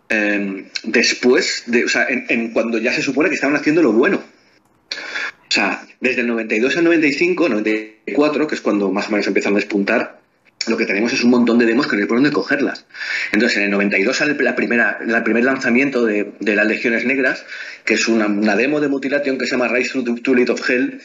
em, 0.09 0.65
después, 0.83 1.63
de, 1.67 1.85
o 1.85 1.89
sea, 1.89 2.07
en, 2.09 2.51
cuando 2.51 2.79
ya 2.79 2.91
se 2.91 3.01
supone 3.01 3.29
que 3.29 3.35
estaban 3.35 3.55
haciendo 3.55 3.81
lo 3.81 3.93
bueno. 3.93 4.17
O 4.17 5.53
sea, 5.53 5.85
desde 6.01 6.21
el 6.21 6.27
92 6.27 6.75
al 6.75 6.83
95, 6.83 7.47
94, 7.47 8.47
que 8.47 8.55
es 8.55 8.61
cuando 8.61 8.91
más 8.91 9.07
o 9.07 9.11
menos 9.11 9.27
empiezan 9.27 9.53
a 9.53 9.57
despuntar, 9.57 10.20
lo 10.67 10.77
que 10.77 10.85
tenemos 10.85 11.13
es 11.13 11.23
un 11.23 11.31
montón 11.31 11.57
de 11.59 11.65
demos 11.65 11.87
que 11.87 11.95
no 11.95 12.01
hay 12.01 12.07
por 12.07 12.17
dónde 12.17 12.31
cogerlas. 12.31 12.85
Entonces, 13.31 13.57
en 13.57 13.65
el 13.65 13.71
92 13.71 14.15
sale 14.15 14.35
la 14.41 14.55
primera, 14.55 14.99
el 15.05 15.23
primer 15.23 15.43
lanzamiento 15.43 16.05
de, 16.05 16.33
las 16.39 16.65
Legiones 16.65 17.05
Negras, 17.05 17.45
que 17.85 17.95
es 17.95 18.07
una, 18.07 18.55
demo 18.55 18.79
de 18.79 18.87
Mutilation 18.87 19.37
que 19.37 19.45
se 19.45 19.51
llama 19.51 19.67
Rise 19.67 19.93
to 19.93 20.03
the 20.03 20.21
Tulip 20.21 20.49
of 20.49 20.69
Hell, 20.69 21.01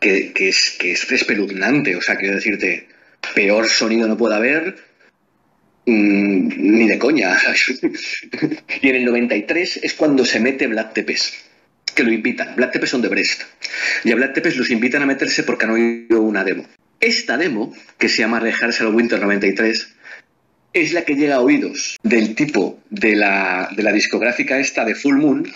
que, 0.00 0.32
es, 0.36 0.76
que 0.78 0.92
es 0.92 1.10
espeluznante. 1.10 1.96
O 1.96 2.02
sea, 2.02 2.16
quiero 2.16 2.34
decirte, 2.34 2.88
peor 3.34 3.66
sonido 3.68 4.08
no 4.08 4.16
puede 4.16 4.36
haber, 4.36 4.76
mm, 5.86 6.48
ni 6.56 6.88
de 6.88 6.98
coña. 6.98 7.36
y 8.82 8.88
en 8.88 8.94
el 8.94 9.04
93 9.04 9.80
es 9.82 9.94
cuando 9.94 10.24
se 10.24 10.40
mete 10.40 10.66
Black 10.66 10.94
Tepes 10.94 11.48
que 11.98 12.04
lo 12.04 12.12
invitan. 12.12 12.54
Black 12.54 12.70
Tepes 12.72 12.90
son 12.90 13.02
de 13.02 13.08
Brest. 13.08 13.42
Y 14.04 14.12
a 14.12 14.14
Black 14.14 14.34
Tepes 14.34 14.56
los 14.56 14.70
invitan 14.70 15.02
a 15.02 15.06
meterse 15.06 15.42
porque 15.42 15.64
han 15.64 15.72
oído 15.72 16.22
una 16.22 16.44
demo. 16.44 16.64
Esta 17.00 17.36
demo, 17.36 17.72
que 17.96 18.08
se 18.08 18.18
llama 18.18 18.40
Rehearsal 18.40 18.94
Winter 18.94 19.20
93, 19.20 19.94
es 20.72 20.92
la 20.92 21.02
que 21.04 21.14
llega 21.14 21.36
a 21.36 21.40
oídos 21.40 21.96
del 22.02 22.34
tipo 22.34 22.80
de 22.90 23.16
la, 23.16 23.70
discográfica 23.92 24.58
esta 24.58 24.84
de 24.84 24.94
Full 24.94 25.16
Moon 25.16 25.52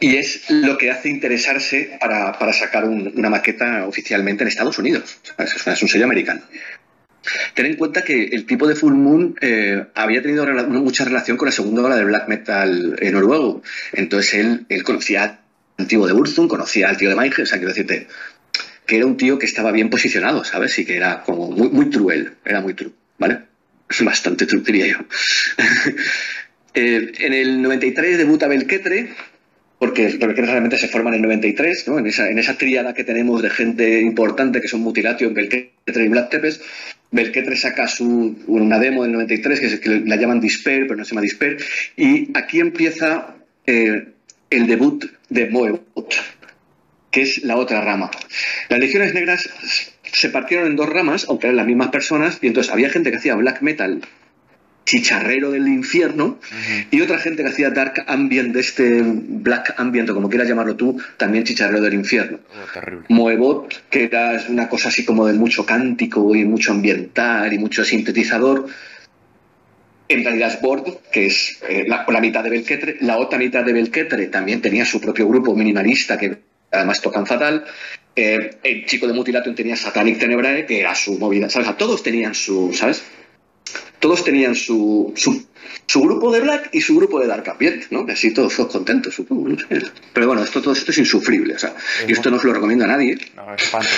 y 0.00 0.16
es 0.16 0.50
lo 0.50 0.76
que 0.76 0.90
hace 0.90 1.08
interesarse 1.08 1.96
para, 2.00 2.52
sacar 2.52 2.84
una 2.84 3.30
maqueta 3.30 3.86
oficialmente 3.86 4.42
en 4.42 4.48
Estados 4.48 4.78
Unidos. 4.78 5.18
Es, 5.38 5.82
un 5.82 5.88
sello 5.88 6.04
americano. 6.04 6.42
Ten 7.54 7.66
en 7.66 7.76
cuenta 7.76 8.02
que 8.02 8.24
el 8.24 8.44
tipo 8.44 8.68
de 8.68 8.74
Full 8.74 8.92
Moon 8.92 9.36
eh, 9.40 9.84
había 9.94 10.20
tenido 10.20 10.46
mucha 10.68 11.04
relación 11.04 11.36
con 11.36 11.46
la 11.46 11.52
segunda 11.52 11.82
ola 11.82 11.96
del 11.96 12.06
black 12.06 12.28
metal 12.28 12.96
en 13.00 13.12
noruego. 13.14 13.62
Entonces 13.92 14.34
él, 14.34 14.66
él 14.68 14.82
conocía 14.84 15.40
al 15.78 15.86
tío 15.86 16.06
de 16.06 16.12
Burzum, 16.12 16.48
conocía 16.48 16.88
al 16.88 16.96
tío 16.96 17.08
de 17.08 17.16
Mike, 17.16 17.42
o 17.42 17.46
sea, 17.46 17.58
quiero 17.58 17.72
decirte, 17.72 18.06
que 18.86 18.96
era 18.96 19.06
un 19.06 19.16
tío 19.16 19.38
que 19.38 19.46
estaba 19.46 19.72
bien 19.72 19.90
posicionado, 19.90 20.44
¿sabes? 20.44 20.78
Y 20.78 20.84
que 20.84 20.96
era 20.96 21.22
como 21.22 21.50
muy, 21.50 21.68
muy 21.68 21.90
true 21.90 22.32
era 22.44 22.60
muy 22.60 22.74
true, 22.74 22.92
¿vale? 23.18 23.40
Bastante 24.00 24.46
true, 24.46 24.62
diría 24.62 24.86
yo. 24.86 24.98
Eh, 26.78 27.10
en 27.20 27.32
el 27.32 27.62
93 27.62 28.18
debuta 28.18 28.46
Belketre, 28.48 29.08
porque 29.78 30.08
Belketre 30.08 30.44
realmente 30.44 30.76
se 30.76 30.88
forma 30.88 31.08
en 31.08 31.16
el 31.16 31.22
93, 31.22 31.88
¿no? 31.88 31.98
En 31.98 32.06
esa, 32.06 32.28
en 32.28 32.38
esa 32.38 32.58
tríada 32.58 32.92
que 32.92 33.02
tenemos 33.02 33.40
de 33.40 33.48
gente 33.48 34.02
importante 34.02 34.60
que 34.60 34.68
son 34.68 34.80
Mutilation, 34.80 35.32
Belketre 35.32 36.04
y 36.04 36.08
Black 36.08 36.28
Tepes. 36.28 36.60
Belketre 37.10 37.56
saca 37.56 37.88
su, 37.88 38.36
una 38.46 38.78
demo 38.78 39.04
del 39.04 39.12
93 39.12 39.58
que, 39.58 39.80
que 39.80 40.02
la 40.04 40.16
llaman 40.16 40.38
Disper, 40.38 40.82
pero 40.82 40.96
no 40.96 41.04
se 41.06 41.12
llama 41.12 41.22
Disper. 41.22 41.56
Y 41.96 42.28
aquí 42.36 42.60
empieza 42.60 43.36
eh, 43.66 44.08
el 44.50 44.66
debut 44.66 45.06
de 45.28 45.48
Moebot, 45.48 46.14
que 47.16 47.22
es 47.22 47.44
la 47.44 47.56
otra 47.56 47.80
rama. 47.80 48.10
Las 48.68 48.78
legiones 48.78 49.14
negras 49.14 49.48
se 50.02 50.28
partieron 50.28 50.66
en 50.66 50.76
dos 50.76 50.86
ramas, 50.86 51.24
aunque 51.30 51.46
eran 51.46 51.56
las 51.56 51.66
mismas 51.66 51.88
personas, 51.88 52.40
y 52.42 52.48
entonces 52.48 52.70
había 52.70 52.90
gente 52.90 53.10
que 53.10 53.16
hacía 53.16 53.34
black 53.36 53.62
metal 53.62 54.02
chicharrero 54.84 55.50
del 55.50 55.66
infierno 55.66 56.38
y 56.90 57.00
otra 57.00 57.18
gente 57.18 57.42
que 57.42 57.48
hacía 57.48 57.70
dark 57.70 58.04
ambient 58.06 58.52
de 58.52 58.60
este 58.60 59.02
black 59.02 59.74
ambient 59.78 60.10
o 60.10 60.14
como 60.14 60.28
quieras 60.28 60.46
llamarlo 60.46 60.76
tú 60.76 61.00
también 61.16 61.42
chicharrero 61.42 61.80
del 61.80 61.94
infierno 61.94 62.38
oh, 62.38 62.90
Moebot 63.08 63.90
que 63.90 64.04
era 64.04 64.40
una 64.48 64.68
cosa 64.68 64.90
así 64.90 65.04
como 65.04 65.26
de 65.26 65.32
mucho 65.32 65.66
cántico 65.66 66.36
y 66.36 66.44
mucho 66.44 66.70
ambiental 66.70 67.52
y 67.52 67.58
mucho 67.58 67.84
sintetizador 67.84 68.68
en 70.08 70.22
realidad 70.22 70.52
es 70.52 70.60
Bord, 70.60 70.84
que 71.10 71.26
es 71.26 71.58
eh, 71.68 71.84
la, 71.88 72.20
mitad 72.20 72.44
de 72.44 72.50
Belketre. 72.50 72.98
La 73.00 73.18
otra 73.18 73.38
mitad 73.38 73.64
de 73.64 73.72
Belketre 73.72 74.26
también 74.26 74.62
tenía 74.62 74.84
su 74.84 75.00
propio 75.00 75.26
grupo 75.26 75.54
minimalista 75.54 76.16
que 76.16 76.45
además 76.70 77.00
tocan 77.00 77.26
fatal. 77.26 77.64
Eh, 78.14 78.58
el 78.62 78.86
chico 78.86 79.06
de 79.06 79.12
Mutilatum 79.12 79.54
tenía 79.54 79.76
Satanic 79.76 80.18
Tenebrae, 80.18 80.64
que 80.64 80.80
era 80.80 80.94
su 80.94 81.18
movida, 81.18 81.50
¿sabes? 81.50 81.76
todos 81.76 82.02
tenían 82.02 82.34
su, 82.34 82.72
¿sabes? 82.74 83.02
Todos 84.00 84.24
tenían 84.24 84.54
su, 84.54 85.12
su, 85.16 86.00
grupo 86.00 86.32
de 86.32 86.40
Black 86.40 86.68
y 86.72 86.80
su 86.80 86.96
grupo 86.96 87.20
de 87.20 87.26
Dark 87.26 87.48
Ambient, 87.48 87.90
¿no? 87.90 88.06
Así 88.08 88.32
todos, 88.32 88.54
contentos, 88.54 89.14
supongo, 89.14 89.48
no 89.48 89.58
sé. 89.58 89.82
Pero 90.12 90.26
bueno, 90.28 90.42
esto, 90.42 90.62
todo 90.62 90.72
esto 90.72 90.92
es 90.92 90.98
insufrible, 90.98 91.54
o 91.54 91.58
sea, 91.58 91.74
y 92.06 92.12
esto 92.12 92.30
no 92.30 92.38
se 92.38 92.46
lo 92.46 92.54
recomiendo 92.54 92.84
a 92.84 92.88
nadie. 92.88 93.18
No, 93.34 93.54
espanto. 93.54 93.88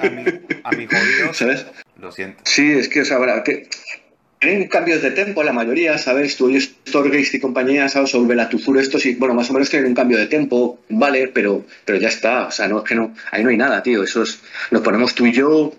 a 0.00 0.08
mi, 0.08 0.24
a 0.64 0.70
mi 0.72 0.86
jodido, 0.86 1.32
¿sabes? 1.32 1.66
Lo 2.00 2.12
siento. 2.12 2.42
Sí, 2.44 2.72
es 2.72 2.88
que, 2.88 3.02
o 3.02 3.04
sea, 3.04 3.18
que 3.42 3.68
tienen 4.38 4.68
cambios 4.68 5.02
de 5.02 5.10
tempo 5.10 5.42
la 5.42 5.52
mayoría, 5.52 5.98
¿sabes? 5.98 6.36
Tú 6.36 6.46
oyes 6.46 6.70
Storgeist 6.86 7.34
y 7.34 7.40
compañía, 7.40 7.88
¿sabes? 7.88 8.14
O 8.14 8.26
Velatuzur, 8.26 8.78
esto 8.78 8.98
sí, 8.98 9.16
bueno, 9.18 9.34
más 9.34 9.50
o 9.50 9.52
menos 9.52 9.70
tienen 9.70 9.88
un 9.88 9.94
cambio 9.94 10.18
de 10.18 10.26
tempo, 10.26 10.80
vale, 10.88 11.28
pero, 11.28 11.64
pero 11.84 11.98
ya 11.98 12.08
está, 12.08 12.46
o 12.46 12.50
sea, 12.50 12.68
no 12.68 12.78
es 12.78 12.84
que 12.84 12.94
no, 12.94 13.14
ahí 13.30 13.42
no 13.42 13.50
hay 13.50 13.56
nada, 13.56 13.82
tío, 13.82 14.02
eso 14.02 14.22
es, 14.22 14.40
nos 14.70 14.82
ponemos 14.82 15.14
tú 15.14 15.26
y 15.26 15.32
yo 15.32 15.72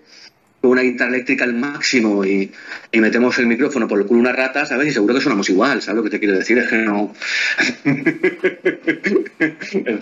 con 0.60 0.72
una 0.72 0.82
guitarra 0.82 1.14
eléctrica 1.14 1.44
al 1.44 1.54
máximo 1.54 2.24
y, 2.24 2.52
metemos 2.92 3.38
el 3.38 3.46
micrófono 3.46 3.88
por 3.88 3.98
el 3.98 4.06
culo 4.06 4.20
una 4.20 4.32
rata, 4.32 4.66
¿sabes? 4.66 4.88
Y 4.88 4.92
seguro 4.92 5.14
que 5.14 5.22
sonamos 5.22 5.48
igual, 5.48 5.80
¿sabes 5.80 5.96
lo 5.96 6.04
que 6.04 6.10
te 6.10 6.18
quiero 6.18 6.36
decir? 6.36 6.58
Es 6.58 6.68
que 6.68 6.76
no... 6.76 7.14
en 7.84 8.04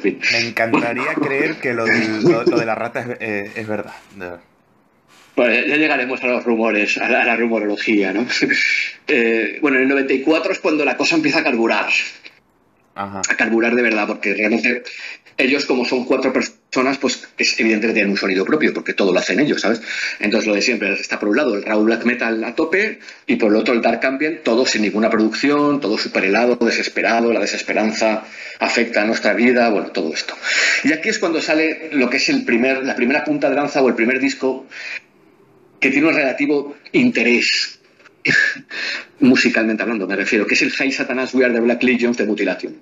fin. 0.01 0.19
Me 0.33 0.49
encantaría 0.49 1.15
creer 1.15 1.57
que 1.57 1.75
lo, 1.75 1.85
de 1.85 2.67
la 2.67 2.75
rata 2.75 3.03
es, 3.03 3.09
eh, 3.21 3.53
es 3.55 3.69
de 3.69 3.71
verdad. 3.71 3.95
Bueno, 5.39 5.55
ya 5.69 5.77
llegaremos 5.77 6.21
a 6.25 6.27
los 6.27 6.43
rumores, 6.43 6.99
a 6.99 7.09
la, 7.09 7.37
rumorología, 7.37 8.13
¿no? 8.13 8.27
Eh, 9.11 9.59
bueno, 9.63 9.79
en 9.79 9.85
el 9.85 9.89
94 9.89 10.53
es 10.53 10.59
cuando 10.59 10.85
la 10.85 10.97
cosa 10.97 11.15
empieza 11.15 11.39
a 11.39 11.45
carburar. 11.45 11.89
A 12.95 13.23
carburar 13.39 13.75
de 13.75 13.81
verdad, 13.81 14.07
porque 14.07 14.35
realmente 14.35 14.83
ellos, 15.39 15.65
como 15.65 15.85
son 15.85 16.05
cuatro 16.05 16.33
personas, 16.33 16.99
pues 16.99 17.27
es 17.39 17.59
evidente 17.61 17.87
que 17.87 17.93
tienen 17.95 18.11
un 18.11 18.19
sonido 18.19 18.45
propio, 18.45 18.75
porque 18.75 18.93
todo 18.93 19.13
lo 19.13 19.21
hacen 19.21 19.39
ellos, 19.39 19.63
¿sabes? 19.63 19.81
Entonces 20.19 20.49
lo 20.49 20.55
de 20.57 20.61
siempre 20.61 20.93
está 20.93 21.21
por 21.21 21.29
un 21.29 21.37
lado 21.37 21.55
el 21.55 21.63
raw 21.63 21.83
black 21.83 22.05
metal 22.05 22.43
a 22.43 22.55
tope 22.57 22.99
y 23.27 23.37
por 23.37 23.53
el 23.53 23.57
otro 23.57 23.73
el 23.73 23.81
dark 23.81 24.05
ambient, 24.05 24.43
todo 24.43 24.67
sin 24.67 24.83
ninguna 24.83 25.09
producción, 25.09 25.81
todo 25.81 25.97
super 25.97 26.25
helado, 26.25 26.57
desesperado, 26.57 27.33
la 27.33 27.41
desesperanza 27.41 28.25
afecta 28.59 29.03
a 29.03 29.05
nuestra 29.07 29.33
vida, 29.35 29.71
bueno, 29.71 29.93
todo 29.93 30.13
esto. 30.13 30.35
Y 30.83 30.93
aquí 30.93 31.09
es 31.09 31.21
cuando 31.21 31.41
sale 31.41 31.91
lo 31.93 32.11
que 32.11 32.17
es 32.17 32.29
el 32.29 32.45
primer, 32.45 32.85
la 32.85 32.97
primera 32.97 33.25
punta 33.25 33.49
de 33.49 33.55
lanza 33.55 33.81
o 33.81 33.89
el 33.89 33.95
primer 33.95 34.19
disco 34.19 34.67
que 35.81 35.91
tiene 35.91 36.09
un 36.09 36.15
relativo 36.15 36.77
interés 36.93 37.81
musicalmente 39.21 39.83
hablando, 39.83 40.07
me 40.07 40.17
refiero, 40.17 40.47
que 40.47 40.55
es 40.55 40.63
el 40.63 40.71
High 40.71 40.93
Satanás 40.93 41.35
We 41.35 41.45
Are 41.45 41.55
the 41.55 41.61
Black 41.61 41.83
Legions 41.83 42.17
de 42.17 42.27
Mutilation. 42.27 42.77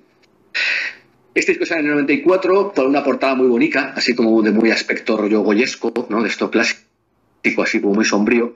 Este 1.33 1.51
disco 1.51 1.65
sale 1.65 1.81
en 1.81 1.87
el 1.87 1.91
94 1.93 2.73
por 2.73 2.87
una 2.87 3.03
portada 3.03 3.35
muy 3.35 3.47
bonita, 3.47 3.93
así 3.95 4.15
como 4.15 4.41
de 4.41 4.51
muy 4.51 4.71
aspecto 4.71 5.17
rollo 5.17 5.41
goyesco, 5.41 6.07
¿no? 6.09 6.23
de 6.23 6.29
esto 6.29 6.49
clásico, 6.49 6.81
así 7.63 7.79
como 7.79 7.93
muy 7.93 8.05
sombrío. 8.05 8.55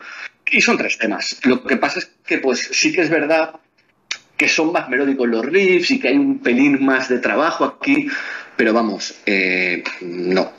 Y 0.52 0.62
son 0.62 0.78
tres 0.78 0.98
temas. 0.98 1.40
Lo 1.44 1.64
que 1.64 1.78
pasa 1.78 2.00
es 2.00 2.12
que 2.26 2.40
pues 2.40 2.70
sí 2.72 2.92
que 2.92 3.02
es 3.02 3.10
verdad 3.10 3.60
que 4.36 4.50
son 4.50 4.72
más 4.72 4.90
melódicos 4.90 5.30
los 5.30 5.46
riffs 5.46 5.92
y 5.92 6.00
que 6.00 6.08
hay 6.08 6.18
un 6.18 6.40
pelín 6.40 6.84
más 6.84 7.08
de 7.08 7.20
trabajo 7.20 7.64
aquí, 7.64 8.08
pero 8.58 8.74
vamos, 8.74 9.14
eh, 9.28 9.84
no, 10.02 10.52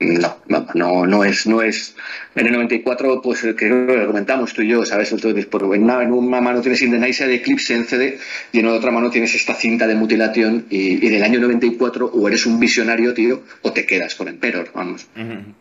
no, 0.00 0.38
no, 0.74 1.06
no 1.06 1.24
es, 1.24 1.46
no 1.46 1.62
es. 1.62 1.96
En 2.34 2.46
el 2.46 2.52
94, 2.52 3.20
pues 3.20 3.42
que 3.56 3.68
lo 3.68 4.06
comentamos 4.06 4.52
tú 4.54 4.62
y 4.62 4.68
yo, 4.68 4.84
¿sabes? 4.84 5.10
Entonces, 5.12 5.46
por, 5.46 5.62
en, 5.74 5.82
una, 5.82 6.02
en 6.02 6.12
una 6.12 6.40
mano 6.40 6.60
tienes 6.60 6.82
Indonesia 6.82 7.26
de 7.26 7.36
Eclipse 7.36 7.74
en 7.74 7.84
CD 7.84 8.18
y 8.52 8.60
en 8.60 8.66
otra 8.66 8.90
mano 8.90 9.10
tienes 9.10 9.34
esta 9.34 9.54
cinta 9.54 9.86
de 9.86 9.96
mutilación 9.96 10.66
y, 10.70 11.04
y, 11.04 11.08
del 11.08 11.22
año 11.22 11.40
94 11.40 12.06
o 12.06 12.28
eres 12.28 12.46
un 12.46 12.60
visionario, 12.60 13.12
tío, 13.12 13.42
o 13.62 13.72
te 13.72 13.86
quedas 13.86 14.14
con 14.14 14.28
Emperor, 14.28 14.70
vamos. 14.74 15.06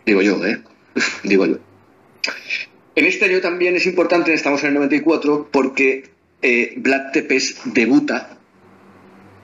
Digo 0.05 0.21
yo, 0.21 0.45
¿eh? 0.45 0.61
Digo 1.23 1.45
yo. 1.45 1.57
En 2.95 3.05
este 3.05 3.25
año 3.25 3.41
también 3.41 3.75
es 3.75 3.85
importante, 3.85 4.33
estamos 4.33 4.61
en 4.63 4.69
el 4.69 4.73
94, 4.75 5.49
porque 5.51 6.09
eh, 6.41 6.73
Black 6.77 7.11
Tepes 7.13 7.61
debuta, 7.65 8.37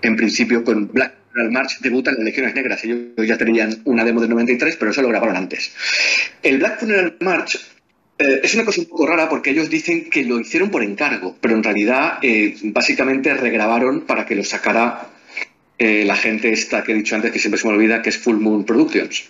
en 0.01 0.15
principio, 0.15 0.63
con 0.63 0.87
Black 0.91 1.22
Funeral 1.33 1.51
March 1.51 1.79
debuta 1.79 2.11
en 2.11 2.17
las 2.17 2.25
Legiones 2.25 2.53
Negras. 2.53 2.83
Ellos 2.83 3.27
ya 3.27 3.37
tenían 3.37 3.81
una 3.85 4.05
demo 4.05 4.21
del 4.21 4.29
93, 4.29 4.75
pero 4.77 4.91
eso 4.91 5.01
lo 5.01 5.09
grabaron 5.09 5.35
antes. 5.35 5.73
El 6.43 6.59
Black 6.59 6.79
Funeral 6.79 7.17
March 7.21 7.59
eh, 8.19 8.41
es 8.43 8.53
una 8.53 8.63
cosa 8.63 8.81
un 8.81 8.87
poco 8.87 9.07
rara 9.07 9.27
porque 9.27 9.49
ellos 9.49 9.69
dicen 9.69 10.09
que 10.09 10.23
lo 10.23 10.39
hicieron 10.39 10.69
por 10.69 10.83
encargo, 10.83 11.35
pero 11.41 11.55
en 11.55 11.63
realidad 11.63 12.19
eh, 12.21 12.55
básicamente 12.63 13.33
regrabaron 13.33 14.01
para 14.01 14.25
que 14.25 14.35
lo 14.35 14.43
sacara 14.43 15.09
eh, 15.79 16.05
la 16.05 16.15
gente 16.15 16.51
esta 16.51 16.83
que 16.83 16.91
he 16.91 16.95
dicho 16.95 17.15
antes, 17.15 17.31
que 17.31 17.39
siempre 17.39 17.59
se 17.59 17.67
me 17.67 17.73
olvida, 17.73 18.01
que 18.01 18.09
es 18.09 18.17
Full 18.17 18.37
Moon 18.37 18.65
Productions. 18.65 19.29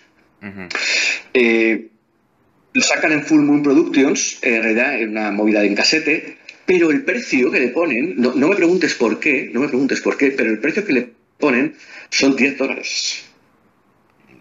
lo 2.73 2.81
sacan 2.81 3.13
en 3.13 3.23
Full 3.23 3.41
Moon 3.41 3.63
Productions, 3.63 4.39
en 4.41 4.61
realidad 4.61 4.99
en 4.99 5.11
una 5.11 5.31
movida 5.31 5.63
en 5.63 5.75
casete, 5.75 6.37
pero 6.65 6.91
el 6.91 7.03
precio 7.03 7.51
que 7.51 7.59
le 7.61 7.69
ponen, 7.69 8.15
no, 8.17 8.33
no 8.33 8.49
me 8.49 8.55
preguntes 8.55 8.95
por 8.95 9.19
qué, 9.19 9.49
no 9.53 9.61
me 9.61 9.69
preguntes 9.69 10.01
por 10.01 10.17
qué, 10.17 10.31
pero 10.31 10.49
el 10.49 10.59
precio 10.59 10.85
que 10.85 10.93
le 10.93 11.22
ponen 11.43 11.75
son 12.09 12.37
10 12.37 12.57
dólares. 12.57 13.25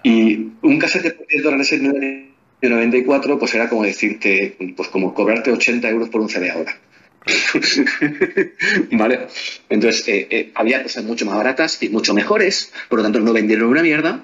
Y 0.04 0.52
un 0.62 0.78
casete 0.78 1.10
por 1.10 1.26
10 1.26 1.42
dólares 1.42 1.72
en 1.72 1.86
el 1.86 2.70
94, 2.70 3.38
pues 3.40 3.54
era 3.54 3.68
como 3.68 3.82
decirte, 3.82 4.56
pues 4.76 4.88
como 4.88 5.12
cobrarte 5.12 5.50
80 5.50 5.88
euros 5.88 6.08
por 6.10 6.20
un 6.20 6.28
CD 6.28 6.50
ahora. 6.50 6.78
vale. 8.92 9.26
Entonces, 9.68 10.06
eh, 10.06 10.28
eh, 10.30 10.52
había 10.54 10.84
cosas 10.84 11.02
mucho 11.02 11.26
más 11.26 11.36
baratas 11.36 11.82
y 11.82 11.88
mucho 11.88 12.14
mejores, 12.14 12.72
por 12.88 12.98
lo 13.00 13.02
tanto 13.02 13.18
no 13.18 13.32
vendieron 13.32 13.68
una 13.68 13.82
mierda. 13.82 14.22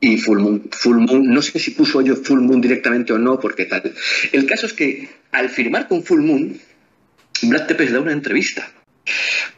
Y 0.00 0.18
Full 0.18 0.38
Moon, 0.38 0.68
Full 0.70 0.98
Moon, 0.98 1.28
no 1.28 1.42
sé 1.42 1.58
si 1.58 1.72
puso 1.72 2.02
yo 2.02 2.16
Full 2.16 2.40
Moon 2.40 2.60
directamente 2.60 3.12
o 3.12 3.18
no, 3.18 3.38
porque 3.40 3.66
tal. 3.66 3.94
El 4.30 4.46
caso 4.46 4.66
es 4.66 4.72
que 4.72 5.08
al 5.32 5.48
firmar 5.48 5.88
con 5.88 6.04
Full 6.04 6.22
Moon, 6.22 6.60
Brad 7.42 7.66
Tepes 7.66 7.92
da 7.92 8.00
una 8.00 8.12
entrevista, 8.12 8.68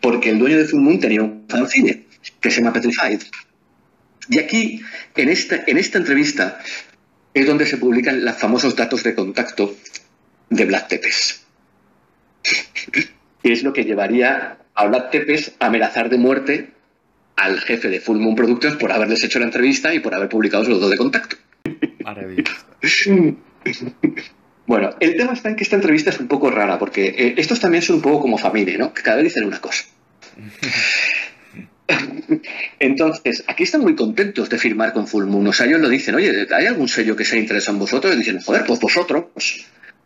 porque 0.01 0.31
el 0.31 0.39
dueño 0.39 0.59
de 0.59 0.67
Full 0.67 0.81
Moon 0.81 0.99
tenía 0.99 1.23
un 1.23 1.45
fanzine 1.49 2.05
que 2.41 2.51
se 2.51 2.61
llama 2.61 2.73
Petrified. 2.73 3.23
Y 4.29 4.39
aquí, 4.39 4.83
en 5.17 5.29
esta, 5.29 5.65
en 5.67 5.79
esta 5.79 5.99
entrevista, 5.99 6.59
es 7.35 7.47
donde 7.47 7.67
se 7.67 7.77
publican 7.77 8.25
los 8.25 8.37
famosos 8.37 8.75
datos 8.77 9.03
de 9.03 9.15
contacto 9.15 9.77
de 10.51 10.65
Black 10.65 10.89
Tepes. 10.89 11.45
que 13.43 13.53
es 13.53 13.63
lo 13.63 13.73
que 13.73 13.85
llevaría 13.85 14.59
a 14.75 14.87
Black 14.87 15.11
Tepes 15.11 15.53
a 15.59 15.67
amenazar 15.67 16.09
de 16.09 16.19
muerte 16.19 16.71
al 17.37 17.61
jefe 17.61 17.89
de 17.89 18.01
Full 18.01 18.19
Moon 18.19 18.37
Productions 18.37 18.77
por 18.77 18.93
haberles 18.93 19.23
hecho 19.25 19.39
la 19.39 19.47
entrevista 19.47 19.93
y 19.93 20.01
por 20.01 20.15
haber 20.15 20.29
publicado 20.29 20.65
los 20.65 20.79
datos 20.79 20.91
de 20.91 20.97
contacto. 20.97 21.37
Maravilloso. 22.05 22.67
Bueno, 24.67 24.95
el 24.99 25.17
tema 25.17 25.33
está 25.35 25.51
en 25.51 25.57
que 25.57 25.65
esta 25.65 25.77
entrevista 25.77 26.11
es 26.11 26.19
un 26.19 26.29
poco 26.29 26.51
rara, 26.51 26.79
porque 26.79 27.07
eh, 27.07 27.35
estos 27.37 27.61
también 27.61 27.83
son 27.83 27.97
un 27.97 28.03
poco 28.03 28.21
como 28.21 28.39
familia, 28.39 28.79
¿no? 28.79 28.95
Que 28.95 29.03
cada 29.03 29.17
vez 29.17 29.25
dicen 29.25 29.45
una 29.45 29.61
cosa. 29.61 29.85
Entonces, 32.79 33.45
aquí 33.47 33.65
están 33.65 33.83
muy 33.83 33.95
contentos 33.95 34.49
de 34.49 34.59
firmar 34.59 34.93
con 34.93 35.07
Full 35.07 35.27
Moon. 35.27 35.47
O 35.49 35.53
sea, 35.53 35.67
ellos 35.67 35.81
lo 35.81 35.89
dicen, 35.89 36.15
oye, 36.15 36.47
¿hay 36.55 36.67
algún 36.67 36.89
sello 36.89 37.17
que 37.17 37.25
sea 37.25 37.39
interesado 37.39 37.77
en 37.77 37.81
vosotros? 37.81 38.15
Y 38.15 38.19
dicen, 38.19 38.41
joder, 38.41 38.65
pues 38.67 38.81
vosotros. 38.81 39.25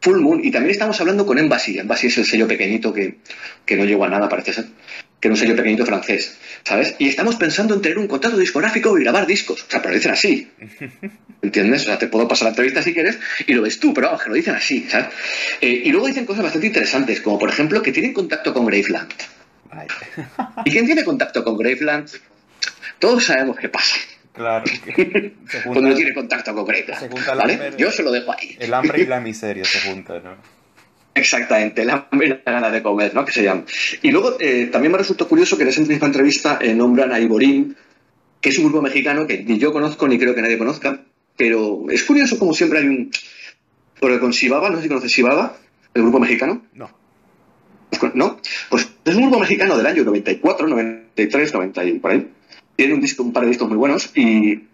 Full 0.00 0.20
Moon, 0.20 0.44
y 0.44 0.50
también 0.50 0.70
estamos 0.70 1.00
hablando 1.00 1.26
con 1.26 1.38
Embassy. 1.38 1.78
Embassy 1.78 2.06
es 2.06 2.18
el 2.18 2.24
sello 2.24 2.46
pequeñito 2.46 2.92
que, 2.92 3.18
que 3.64 3.76
no 3.76 3.84
llegó 3.84 4.04
a 4.04 4.08
nada, 4.08 4.28
parece 4.28 4.52
ser. 4.52 4.66
Que 5.20 5.26
es 5.26 5.32
un 5.32 5.36
sello 5.36 5.56
pequeñito 5.56 5.84
francés, 5.84 6.38
¿sabes? 6.62 6.94
Y 7.00 7.08
estamos 7.08 7.34
pensando 7.34 7.74
en 7.74 7.82
tener 7.82 7.98
un 7.98 8.06
contrato 8.06 8.36
discográfico 8.36 8.96
y 8.96 9.02
grabar 9.02 9.26
discos. 9.26 9.64
O 9.64 9.70
sea, 9.70 9.80
pero 9.80 9.90
lo 9.90 9.96
dicen 9.96 10.12
así. 10.12 10.48
¿Entiendes? 11.42 11.82
O 11.82 11.84
sea, 11.86 11.98
te 11.98 12.06
puedo 12.06 12.28
pasar 12.28 12.44
la 12.44 12.50
entrevista 12.50 12.82
si 12.82 12.94
quieres 12.94 13.18
y 13.46 13.54
lo 13.54 13.62
ves 13.62 13.80
tú, 13.80 13.92
pero 13.92 14.06
vamos, 14.08 14.22
que 14.22 14.28
lo 14.28 14.36
dicen 14.36 14.54
así, 14.54 14.86
¿sabes? 14.88 15.08
Eh, 15.60 15.82
y 15.84 15.90
luego 15.90 16.06
dicen 16.06 16.26
cosas 16.26 16.44
bastante 16.44 16.68
interesantes, 16.68 17.20
como 17.20 17.36
por 17.36 17.48
ejemplo 17.48 17.82
que 17.82 17.90
tienen 17.90 18.12
contacto 18.12 18.54
con 18.54 18.66
Graveland. 18.66 19.12
¿Y 20.64 20.70
quién 20.70 20.86
tiene 20.86 21.04
contacto 21.04 21.44
con 21.44 21.56
Graveland? 21.56 22.08
Todos 22.98 23.24
sabemos 23.24 23.56
qué 23.58 23.68
pasa. 23.68 23.96
Claro. 24.32 24.64
Cuando 25.64 25.88
no 25.88 25.94
tiene 25.94 26.14
contacto 26.14 26.54
con 26.54 26.64
Graveland. 26.64 27.26
¿vale? 27.26 27.72
Yo 27.76 27.90
se 27.90 28.02
lo 28.02 28.10
dejo 28.10 28.32
ahí. 28.32 28.56
El 28.58 28.72
hambre 28.74 29.02
y 29.02 29.06
la 29.06 29.20
miseria 29.28 29.64
se 29.64 29.80
juntan, 29.80 30.22
¿no? 30.24 30.58
Exactamente, 31.14 31.82
el 31.82 31.90
hambre 31.90 32.26
y 32.26 32.30
la 32.30 32.52
gana 32.52 32.70
de 32.70 32.82
comer, 32.82 33.12
¿no? 33.12 33.24
Que 33.24 33.32
se 33.32 33.42
llama. 33.42 33.64
Y 34.02 34.10
luego 34.12 34.36
eh, 34.38 34.68
también 34.70 34.92
me 34.92 34.98
resultó 34.98 35.26
curioso 35.26 35.56
que 35.56 35.64
en 35.64 35.70
esa 35.70 35.80
misma 35.80 36.06
entrevista 36.06 36.58
eh, 36.60 36.74
nombran 36.74 37.12
a 37.12 37.18
Iborín, 37.18 37.76
que 38.40 38.50
es 38.50 38.58
un 38.58 38.66
grupo 38.66 38.82
mexicano 38.82 39.26
que 39.26 39.42
ni 39.42 39.58
yo 39.58 39.72
conozco 39.72 40.06
ni 40.06 40.18
creo 40.18 40.34
que 40.34 40.42
nadie 40.42 40.58
conozca, 40.58 41.00
pero 41.36 41.86
es 41.90 42.04
curioso 42.04 42.38
como 42.38 42.54
siempre 42.54 42.80
hay 42.80 42.86
un... 42.86 43.10
Porque 43.98 44.20
con 44.20 44.30
Shibaba, 44.30 44.70
no 44.70 44.76
sé 44.76 44.84
si 44.84 44.88
conoces 44.88 45.10
Shibaba, 45.10 45.56
el 45.94 46.02
grupo 46.02 46.20
mexicano. 46.20 46.62
No. 46.72 46.88
¿No? 48.14 48.40
Pues 48.70 48.88
es 49.04 49.14
un 49.14 49.22
grupo 49.22 49.40
mexicano 49.40 49.76
del 49.76 49.86
año 49.86 50.04
94, 50.04 50.66
93, 50.66 51.54
90 51.54 51.84
y 51.84 51.98
por 51.98 52.10
ahí 52.10 52.28
tienen 52.76 52.96
un, 52.96 53.00
disco, 53.00 53.22
un 53.22 53.32
par 53.32 53.44
de 53.44 53.50
discos 53.50 53.68
muy 53.68 53.76
buenos 53.76 54.10
y, 54.14 54.68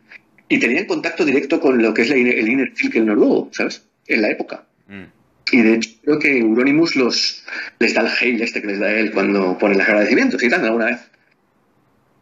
y 0.49 0.59
tenían 0.59 0.87
contacto 0.87 1.25
directo 1.25 1.61
con 1.61 1.83
lo 1.83 1.95
que 1.95 2.03
es 2.03 2.11
el 2.11 2.49
Inner 2.49 2.73
Circle 2.75 3.03
noruego, 3.03 3.49
¿sabes? 3.53 3.83
En 4.07 4.23
la 4.23 4.31
época. 4.31 4.65
Mm. 4.89 5.05
Y 5.53 5.63
de 5.63 5.75
hecho 5.75 5.91
creo 6.03 6.19
que 6.19 6.39
Euronymous 6.39 6.97
los, 6.97 7.45
les 7.79 7.95
da 7.95 8.03
el 8.03 8.09
hail 8.09 8.43
este 8.43 8.61
que 8.61 8.69
les 8.69 8.79
da 8.79 8.91
él 8.91 9.13
cuando 9.13 9.57
ponen 9.59 9.79
los 9.79 9.87
agradecimientos 9.87 10.43
y 10.43 10.49
tal, 10.49 10.65
alguna 10.65 10.87
vez. 10.87 11.01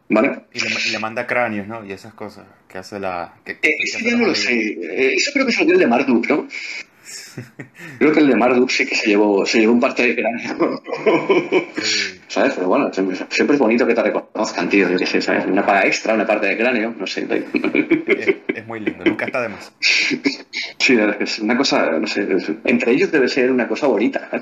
¿Vale? 0.08 0.40
Y 0.52 0.60
le, 0.60 0.68
le, 0.92 0.98
manda 0.98 1.26
cráneos, 1.26 1.66
¿no? 1.66 1.84
Y 1.86 1.92
esas 1.92 2.12
cosas 2.12 2.44
que 2.68 2.78
hace 2.78 3.00
la... 3.00 3.34
Que, 3.44 3.52
eh, 3.52 3.74
eso 3.82 3.98
ya 4.00 4.14
no 4.14 4.26
lo 4.26 4.34
sé. 4.34 4.52
Eh, 4.52 5.14
eso 5.14 5.30
creo 5.32 5.46
que 5.46 5.52
es 5.52 5.60
el 5.60 5.78
de 5.78 5.86
Marduk, 5.86 6.28
¿no? 6.28 6.48
Creo 7.98 8.12
que 8.12 8.20
el 8.20 8.28
de 8.28 8.36
Marduk 8.36 8.70
sí 8.70 8.86
que 8.86 8.94
se 8.94 9.08
llevó, 9.08 9.44
se 9.46 9.60
llevó 9.60 9.72
un 9.72 9.80
parte 9.80 10.06
de 10.06 10.14
cráneo. 10.14 10.82
¿Sabes? 12.28 12.54
Pero 12.54 12.68
bueno, 12.68 12.92
siempre, 12.92 13.54
es 13.54 13.58
bonito 13.58 13.86
que 13.86 13.94
te 13.94 14.02
reconozcan, 14.02 14.68
tío. 14.68 14.88
Yo 14.88 14.98
qué 14.98 15.06
sé, 15.06 15.20
¿sabes? 15.20 15.46
Una 15.46 15.64
paga 15.64 15.86
extra, 15.86 16.14
una 16.14 16.26
parte 16.26 16.46
de 16.46 16.56
cráneo, 16.56 16.94
no 16.98 17.06
sé. 17.06 17.26
Es, 18.54 18.66
muy 18.66 18.80
lindo, 18.80 19.04
nunca 19.04 19.26
está 19.26 19.42
de 19.42 19.48
más. 19.48 19.72
Sí, 19.80 20.20
es 21.20 21.38
una 21.38 21.56
cosa, 21.56 21.98
no 21.98 22.06
sé, 22.06 22.26
entre 22.64 22.92
ellos 22.92 23.12
debe 23.12 23.28
ser 23.28 23.50
una 23.50 23.68
cosa 23.68 23.86
bonita. 23.86 24.28
¿eh? 24.32 24.40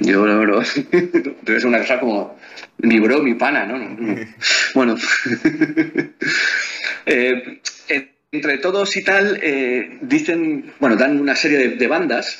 Yo, 0.00 0.26
no, 0.26 0.44
no, 0.44 0.60
debe 1.42 1.60
ser 1.60 1.66
una 1.66 1.78
cosa 1.78 2.00
como 2.00 2.36
mi 2.78 2.98
bro, 3.00 3.22
mi 3.22 3.34
pana, 3.34 3.66
¿no? 3.66 3.76
Bueno, 4.74 4.96
eh, 7.06 7.60
entre 8.32 8.56
todos 8.56 8.96
y 8.96 9.04
tal, 9.04 9.38
eh, 9.42 9.98
dicen, 10.00 10.72
bueno, 10.80 10.96
dan 10.96 11.20
una 11.20 11.36
serie 11.36 11.68
de, 11.68 11.86
bandas 11.86 12.38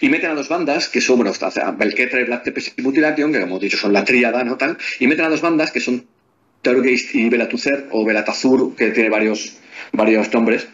y 0.00 0.08
meten 0.08 0.30
a 0.30 0.34
dos 0.34 0.48
bandas 0.48 0.88
que 0.88 1.00
son, 1.00 1.16
bueno, 1.16 1.32
Belketre, 1.76 2.24
Black 2.24 2.44
Tepes 2.44 2.74
y 2.76 2.82
Mutilation, 2.82 3.32
que 3.32 3.40
como 3.40 3.54
hemos 3.54 3.60
dicho 3.62 3.76
son 3.76 3.92
la 3.92 4.04
tríada, 4.04 4.44
¿no? 4.44 4.56
Tal, 4.56 4.78
y 5.00 5.08
meten 5.08 5.24
a 5.24 5.28
dos 5.28 5.40
bandas 5.40 5.72
que 5.72 5.80
son 5.80 6.06
Terrorgeist 6.62 7.16
y 7.16 7.28
Belatuzer, 7.28 7.88
o 7.90 8.04
Belatazur, 8.04 8.76
que 8.76 8.92
tiene 8.92 9.10
varios, 9.10 9.56
varios 9.90 10.32
nombres, 10.32 10.68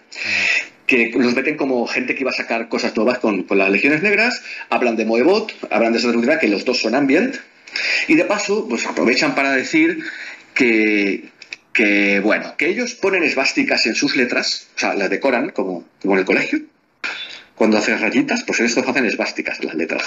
que 0.86 1.10
los 1.16 1.34
meten 1.34 1.56
como 1.56 1.86
gente 1.86 2.14
que 2.14 2.20
iba 2.20 2.30
a 2.30 2.34
sacar 2.34 2.68
cosas 2.68 2.94
nuevas 2.94 3.20
con, 3.20 3.46
las 3.48 3.70
Legiones 3.70 4.02
Negras, 4.02 4.42
hablan 4.68 4.96
de 4.96 5.06
Moebot, 5.06 5.54
hablan 5.70 5.94
de 5.94 6.00
esa 6.00 6.38
que 6.38 6.48
los 6.48 6.66
dos 6.66 6.78
son 6.78 6.94
ambient, 6.94 7.36
y 8.08 8.14
de 8.14 8.24
paso, 8.24 8.68
pues 8.68 8.84
aprovechan 8.84 9.34
para 9.34 9.52
decir 9.52 10.04
que, 10.52 11.30
que, 11.72 12.20
bueno, 12.20 12.56
que 12.56 12.68
ellos 12.68 12.94
ponen 12.94 13.22
esvásticas 13.22 13.86
en 13.86 13.94
sus 13.94 14.16
letras, 14.16 14.68
o 14.76 14.78
sea, 14.78 14.94
las 14.94 15.10
decoran 15.10 15.50
como, 15.50 15.86
como 16.00 16.14
en 16.14 16.20
el 16.20 16.24
colegio. 16.24 16.60
Cuando 17.54 17.78
hacen 17.78 18.00
rayitas, 18.00 18.44
pues 18.44 18.60
en 18.60 18.66
esto 18.66 18.84
hacen 18.86 19.04
esvásticas 19.04 19.58
en 19.60 19.66
las 19.66 19.74
letras. 19.74 20.02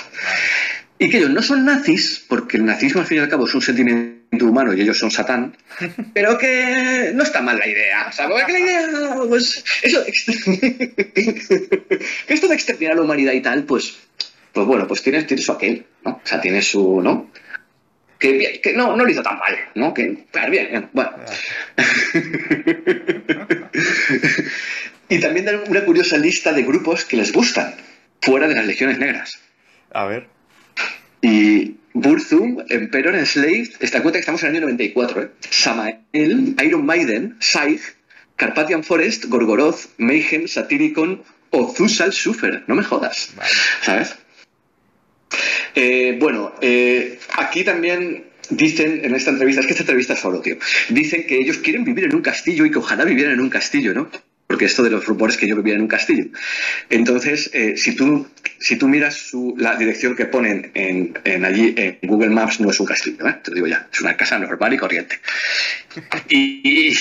Y 0.98 1.10
que 1.10 1.18
ellos 1.18 1.32
no 1.32 1.42
son 1.42 1.66
nazis, 1.66 2.24
porque 2.28 2.58
el 2.58 2.66
nazismo 2.66 3.02
al 3.02 3.08
fin 3.08 3.18
y 3.18 3.22
al 3.22 3.30
cabo 3.30 3.48
es 3.48 3.56
un 3.56 3.62
sentimiento 3.62 4.46
humano 4.46 4.74
y 4.74 4.82
ellos 4.82 5.00
son 5.00 5.12
satán, 5.12 5.58
pero 6.14 6.38
que 6.38 7.12
no 7.14 7.24
está 7.24 7.42
mal 7.42 7.58
la 7.58 7.68
idea. 7.68 8.08
O 8.08 8.12
sea, 8.12 8.30
que 8.46 8.52
la 8.54 8.60
idea, 8.60 8.88
pues, 9.28 9.64
eso, 9.82 10.04
que 10.06 11.74
esto 12.28 12.48
de 12.48 12.54
exterminar 12.54 12.94
a 12.94 12.98
la 12.98 13.02
humanidad 13.02 13.34
y 13.34 13.42
tal, 13.42 13.64
pues, 13.64 13.96
pues 14.54 14.68
bueno, 14.68 14.88
pues 14.88 15.02
tiene, 15.02 15.24
tiene 15.24 15.42
su 15.42 15.52
aquel, 15.52 15.86
¿no? 16.06 16.22
O 16.24 16.28
sea, 16.28 16.40
tiene 16.40 16.62
su, 16.62 17.02
¿no? 17.02 17.32
Que, 18.22 18.74
no, 18.76 18.96
no 18.96 19.04
lo 19.04 19.10
hizo 19.10 19.24
tan 19.24 19.40
mal, 19.40 19.58
¿no? 19.76 19.94
Que, 19.94 20.26
bien, 20.50 20.90
bueno. 20.94 21.12
y 25.10 25.20
también 25.20 25.46
dan 25.46 25.64
una 25.68 25.84
curiosa 25.84 26.18
lista 26.18 26.54
de 26.54 26.64
grupos 26.64 27.04
que 27.06 27.18
les 27.18 27.34
gustan, 27.34 27.76
fuera 28.22 28.48
de 28.48 28.56
las 28.56 28.66
legiones 28.66 28.98
negras. 29.00 29.40
A 29.92 30.06
ver. 30.06 30.28
Y 31.22 31.76
Burzum, 31.94 32.64
Emperor, 32.70 33.16
Enslaved, 33.16 33.72
esta 33.80 34.02
cuenta 34.02 34.18
que 34.18 34.22
estamos 34.22 34.44
en 34.44 34.50
el 34.50 34.58
año 34.58 34.66
94, 34.68 35.24
¿eh? 35.24 35.32
Samael, 35.50 35.98
Iron 36.14 36.86
Maiden, 36.86 37.38
Scythe, 37.42 37.96
Carpathian 38.36 38.84
Forest, 38.84 39.26
Gorgoroth, 39.26 39.88
Mayhem, 39.98 40.48
Satyricon 40.48 41.24
o 41.50 41.74
Zusal 41.74 42.14
Sufer. 42.14 42.64
No 42.68 42.76
me 42.76 42.84
jodas. 42.84 43.34
¿Sabes? 43.82 44.16
Eh, 45.76 46.18
bueno, 46.20 46.54
eh, 46.62 47.20
aquí 47.38 47.64
también 47.64 48.26
dicen 48.50 49.02
en 49.04 49.16
esta 49.16 49.32
entrevista, 49.32 49.62
es 49.62 49.68
que 49.68 49.74
esta 49.74 49.84
entrevista 49.84 50.14
es 50.14 50.20
solo, 50.20 50.42
tío, 50.42 50.58
dicen 50.90 51.26
que 51.26 51.38
ellos 51.38 51.58
quieren 51.60 51.84
vivir 51.84 52.06
en 52.06 52.16
un 52.16 52.22
castillo 52.22 52.66
y 52.66 52.72
que 52.72 52.78
ojalá 52.78 53.06
vivieran 53.06 53.34
en 53.34 53.42
un 53.42 53.50
castillo, 53.50 53.94
¿no? 53.94 54.10
Porque 54.48 54.66
esto 54.66 54.84
de 54.84 54.90
los 54.90 55.06
rumores 55.06 55.38
que 55.38 55.48
yo 55.48 55.56
vivía 55.56 55.76
en 55.76 55.82
un 55.82 55.88
castillo. 55.88 56.26
Entonces, 56.90 57.50
eh, 57.54 57.78
si, 57.78 57.96
tú, 57.96 58.28
si 58.60 58.76
tú 58.76 58.90
miras 58.90 59.32
la 59.56 59.78
dirección 59.78 60.14
que 60.14 60.26
ponen 60.26 60.72
en, 60.74 61.46
allí 61.46 61.74
en 61.78 62.00
Google 62.04 62.32
Maps, 62.32 62.60
no 62.60 62.70
es 62.70 62.80
un 62.82 62.86
castillo, 62.86 63.26
¿eh? 63.30 63.38
te 63.42 63.52
lo 63.52 63.56
digo 63.56 63.68
ya, 63.68 63.88
es 63.92 64.02
una 64.02 64.18
casa 64.18 64.38
normal 64.38 64.74
y 64.74 64.78
corriente. 64.78 65.20
Y, 66.28 66.94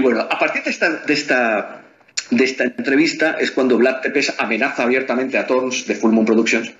bueno, 0.00 0.20
a 0.20 0.38
partir 0.38 0.62
de 0.62 0.70
esta, 0.70 0.90
de 0.90 1.12
esta 1.12 1.80
de 2.30 2.44
esta 2.44 2.64
entrevista 2.64 3.36
es 3.38 3.50
cuando 3.50 3.76
Vlad 3.76 4.00
Tepes 4.00 4.34
amenaza 4.38 4.84
abiertamente 4.84 5.36
a 5.36 5.46
Thorns 5.46 5.86
de 5.86 5.94
Full 5.94 6.12
Moon 6.12 6.24
Productions 6.24 6.72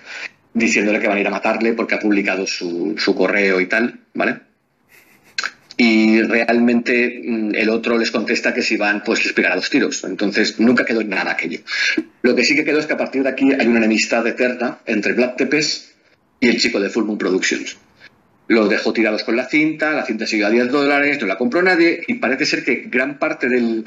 diciéndole 0.55 1.01
que 1.01 1.09
van 1.09 1.19
a 1.19 1.21
ir 1.21 1.27
a 1.27 1.31
matarle 1.31 1.75
porque 1.75 1.97
ha 1.97 1.99
publicado 1.99 2.47
su, 2.47 2.95
correo 3.17 3.61
y 3.61 3.67
tal, 3.67 4.01
¿vale? 4.15 4.39
Y 5.77 6.23
realmente 6.23 7.21
mm, 7.25 7.57
el 7.57 7.69
otro 7.69 7.99
les 7.99 8.13
contesta 8.13 8.55
que 8.55 8.63
si 8.63 8.77
van, 8.77 9.03
pues 9.03 9.25
les 9.25 9.33
pegará 9.33 9.57
los 9.57 9.69
tiros. 9.69 10.05
Entonces 10.05 10.61
nunca 10.61 10.85
quedó 10.85 11.01
en 11.01 11.11
nada 11.11 11.33
aquello. 11.33 11.61
Lo 12.23 12.37
que 12.37 12.45
sí 12.45 12.55
que 12.55 12.65
quedó 12.65 12.79
es 12.79 12.87
que 12.87 12.93
a 12.93 12.97
partir 12.97 13.25
de 13.25 13.31
aquí 13.31 13.53
hay 13.53 13.67
una 13.67 13.79
enemistad 13.79 14.25
eterna 14.27 14.79
entre 14.87 15.13
Black 15.15 15.37
Tepes 15.37 15.95
y 16.39 16.49
el 16.49 16.61
chico 16.61 16.79
de 16.79 16.89
Full 16.89 17.05
Moon 17.05 17.19
Productions. 17.19 17.77
Los 18.47 18.69
dejó 18.69 18.93
tirados 18.93 19.25
con 19.25 19.37
la 19.37 19.49
cinta, 19.49 19.91
la 19.93 20.05
cinta 20.05 20.27
siguió 20.27 20.47
a 20.47 20.51
10 20.51 20.71
dólares, 20.71 21.19
no 21.21 21.27
la 21.27 21.39
compró 21.39 21.63
nadie 21.63 22.03
y 22.07 22.15
parece 22.15 22.45
ser 22.45 22.63
que 22.63 22.85
gran 22.89 23.19
parte 23.19 23.49
del, 23.49 23.87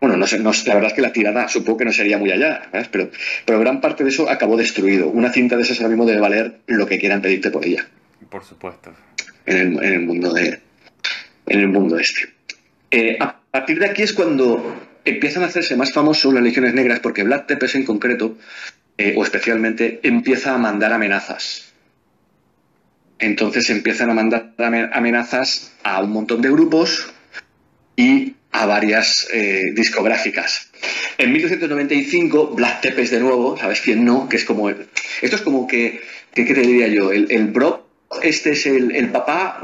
bueno, 0.00 0.16
no 0.16 0.26
sé, 0.26 0.38
no, 0.38 0.52
la 0.66 0.74
verdad 0.74 0.90
es 0.90 0.94
que 0.94 1.02
la 1.02 1.12
tirada 1.12 1.48
supongo 1.48 1.78
que 1.78 1.84
no 1.86 1.92
sería 1.92 2.18
muy 2.18 2.30
allá, 2.30 2.70
Pero, 2.90 3.10
pero 3.44 3.60
gran 3.60 3.80
parte 3.80 4.04
de 4.04 4.10
eso 4.10 4.28
acabó 4.28 4.56
destruido. 4.56 5.08
Una 5.08 5.32
cinta 5.32 5.56
de 5.56 5.62
esas 5.62 5.78
ahora 5.78 5.88
mismo 5.88 6.04
debe 6.04 6.20
valer 6.20 6.58
lo 6.66 6.86
que 6.86 6.98
quieran 6.98 7.22
pedirte 7.22 7.50
por 7.50 7.64
ella. 7.64 7.86
Por 8.28 8.44
supuesto. 8.44 8.92
En 9.46 9.56
el, 9.56 9.84
en 9.84 9.92
el 9.92 10.00
mundo 10.00 10.32
de 10.32 10.60
en 11.46 11.60
el 11.60 11.68
mundo 11.68 11.98
este. 11.98 12.28
Eh, 12.90 13.16
a 13.20 13.40
partir 13.50 13.78
de 13.78 13.86
aquí 13.86 14.02
es 14.02 14.12
cuando 14.12 14.76
empiezan 15.04 15.42
a 15.44 15.46
hacerse 15.46 15.76
más 15.76 15.92
famosos 15.92 16.34
las 16.34 16.42
legiones 16.42 16.74
negras 16.74 17.00
porque 17.00 17.22
Black 17.22 17.46
Tepes 17.46 17.74
en 17.74 17.84
concreto, 17.84 18.36
eh, 18.98 19.14
o 19.16 19.22
especialmente, 19.24 20.00
empieza 20.02 20.54
a 20.54 20.58
mandar 20.58 20.92
amenazas. 20.92 21.72
Entonces 23.18 23.70
empiezan 23.70 24.10
a 24.10 24.14
mandar 24.14 24.52
amenazas 24.92 25.72
a 25.82 26.02
un 26.02 26.10
montón 26.10 26.42
de 26.42 26.50
grupos 26.50 27.12
y 27.96 28.35
a 28.52 28.66
varias 28.66 29.28
eh, 29.32 29.72
discográficas. 29.74 30.70
En 31.18 31.32
1995, 31.32 32.54
Black 32.54 32.80
Tepes 32.80 33.10
de 33.10 33.20
nuevo, 33.20 33.56
¿sabes 33.58 33.80
quién 33.80 34.04
no? 34.04 34.28
Que 34.28 34.36
es 34.36 34.44
como... 34.44 34.70
esto 34.70 35.36
es 35.36 35.42
como 35.42 35.66
que, 35.66 36.00
¿qué 36.34 36.44
te 36.44 36.60
diría 36.60 36.88
yo? 36.88 37.12
El, 37.12 37.30
el 37.30 37.52
este 38.22 38.52
es 38.52 38.66
el, 38.66 39.08
papá, 39.10 39.60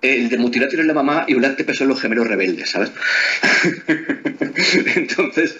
el 0.00 0.28
de 0.28 0.38
Mutilator 0.38 0.80
es 0.80 0.86
la 0.86 0.94
mamá 0.94 1.24
y 1.26 1.34
Black 1.34 1.56
Tepes 1.56 1.76
son 1.76 1.88
los 1.88 2.00
gemelos 2.00 2.26
rebeldes, 2.26 2.70
¿sabes? 2.70 2.92
Entonces, 4.96 5.56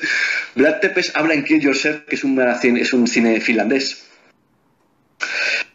Black 0.54 0.80
Tepes 0.80 1.12
habla 1.14 1.34
en 1.34 1.44
Kill 1.44 1.60
Yourself, 1.60 2.02
que 2.06 2.14
es 2.14 2.24
un, 2.24 2.40
es 2.40 2.92
un 2.92 3.06
cine 3.08 3.40
finlandés. 3.40 4.06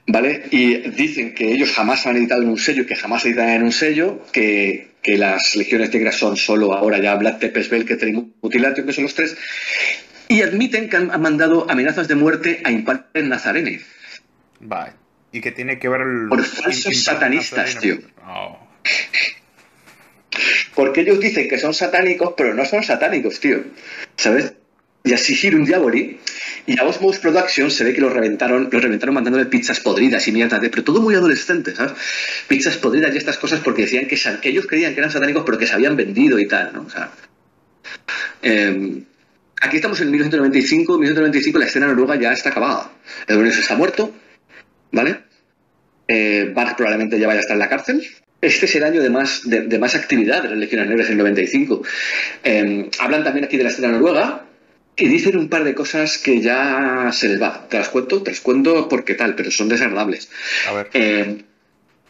¿Vale? 0.08 0.44
Y 0.52 0.90
dicen 0.92 1.34
que 1.34 1.52
ellos 1.52 1.72
jamás 1.72 2.06
han 2.06 2.16
editado 2.18 2.44
en 2.44 2.50
un 2.50 2.60
sello, 2.60 2.86
que 2.86 2.96
jamás 2.96 3.26
editan 3.26 3.50
en 3.50 3.64
un 3.64 3.72
sello, 3.72 4.24
que, 4.32 4.92
que 5.02 5.18
las 5.18 5.56
legiones 5.56 5.92
negras 5.94 6.16
son 6.16 6.38
solo 6.38 6.74
ahora 6.74 7.00
ya 7.00 7.16
Black 7.16 7.40
Tepes, 7.40 7.70
Belketer 7.70 8.10
y 8.10 8.34
Mutilation, 8.42 8.86
que 8.86 8.94
son 8.94 9.06
los 9.06 9.16
tres. 9.16 9.36
y 10.28 10.42
admiten 10.42 10.90
que 10.90 10.98
han 10.98 11.22
mandado 11.22 11.70
amenazas 11.70 12.08
de 12.08 12.16
muerte 12.16 12.62
a 12.64 12.72
Impalter 12.72 13.26
Nazarene. 13.26 13.82
Vale. 14.60 14.94
¿Y 15.32 15.42
qué 15.42 15.52
tiene 15.52 15.80
que 15.80 15.90
ver 15.90 16.02
el... 16.02 16.30
Por 16.30 16.44
falsos 16.44 17.04
satanistas, 17.04 17.78
tío. 17.80 17.98
Porque 20.76 21.02
ellos 21.02 21.20
dicen 21.20 21.48
que 21.48 21.58
son 21.58 21.74
satánicos, 21.74 22.36
pero 22.38 22.54
no 22.54 22.64
son 22.66 22.84
satánicos, 22.84 23.40
tío. 23.40 23.64
¿Sabes? 24.16 24.54
Y 25.04 25.14
así 25.14 25.48
un 25.50 25.66
Diaboli 25.66 26.20
y 26.68 26.80
a 26.80 26.84
Osmos 26.84 27.20
Productions 27.20 27.74
se 27.74 27.84
ve 27.84 27.94
que 27.94 28.02
los 28.02 28.12
reventaron, 28.12 28.70
los 28.72 28.82
reventaron 28.82 29.14
mandándole 29.16 29.46
pizzas 29.46 29.80
podridas 29.80 30.28
y 30.28 30.32
mierda 30.32 30.60
pero 30.60 30.84
todo 30.84 31.02
muy 31.02 31.16
adolescente, 31.16 31.76
¿sabes? 31.76 31.94
Pizzas 32.48 32.78
podridas 32.78 33.14
y 33.14 33.18
estas 33.18 33.38
cosas 33.38 33.60
porque 33.60 33.84
decían 33.84 34.08
que, 34.08 34.16
que 34.42 34.50
ellos 34.50 34.66
creían 34.68 34.94
que 34.94 35.00
eran 35.00 35.12
satánicos 35.12 35.44
pero 35.46 35.58
que 35.58 35.68
se 35.68 35.74
habían 35.74 35.96
vendido 35.96 36.40
y 36.40 36.48
tal, 36.48 36.74
¿no? 36.74 36.82
O 36.84 36.90
sea, 36.90 37.12
em, 38.42 39.04
aquí 39.62 39.76
estamos 39.78 40.00
en 40.02 40.12
1995, 40.12 40.94
1995 40.94 41.60
la 41.60 41.66
escena 41.66 41.88
noruega 41.88 42.16
ya 42.16 42.34
está 42.34 42.50
acabada. 42.50 42.92
El 43.28 43.52
se 43.52 43.62
está 43.62 43.76
muerto, 43.76 44.12
¿vale? 44.92 45.20
Eh, 46.08 46.54
probablemente 46.78 47.20
ya 47.20 47.28
vaya 47.28 47.40
a 47.40 47.42
estar 47.42 47.56
en 47.56 47.60
la 47.60 47.70
cárcel. 47.70 48.06
Este 48.42 48.66
es 48.66 48.76
el 48.76 48.84
año 48.84 49.02
de 49.02 49.10
más, 49.10 49.42
de, 49.46 49.80
más 49.80 49.96
actividad 49.96 50.44
de 50.44 50.50
las 50.50 50.58
legiones 50.58 50.88
negras 50.88 51.08
en 51.08 51.14
el 51.14 51.18
95. 51.20 51.82
Em, 52.44 52.90
hablan 53.00 53.24
también 53.24 53.46
aquí 53.46 53.58
de 53.58 53.64
la 53.64 53.70
escena 53.70 53.88
noruega, 53.88 54.45
y 54.98 55.08
dicen 55.08 55.38
un 55.38 55.50
par 55.50 55.64
de 55.64 55.76
cosas 55.76 56.18
que 56.18 56.42
ya 56.42 57.10
se 57.12 57.30
les 57.30 57.42
va. 57.42 57.68
Te 57.70 57.78
las 57.78 57.90
cuento, 57.90 58.22
te 58.24 58.32
las 58.32 58.42
cuento 58.42 58.88
porque 58.88 59.16
tal, 59.16 59.36
pero 59.36 59.52
son 59.52 59.68
desagradables. 59.68 60.30
A 60.70 60.74
ver. 60.74 60.90
Eh, 60.94 61.44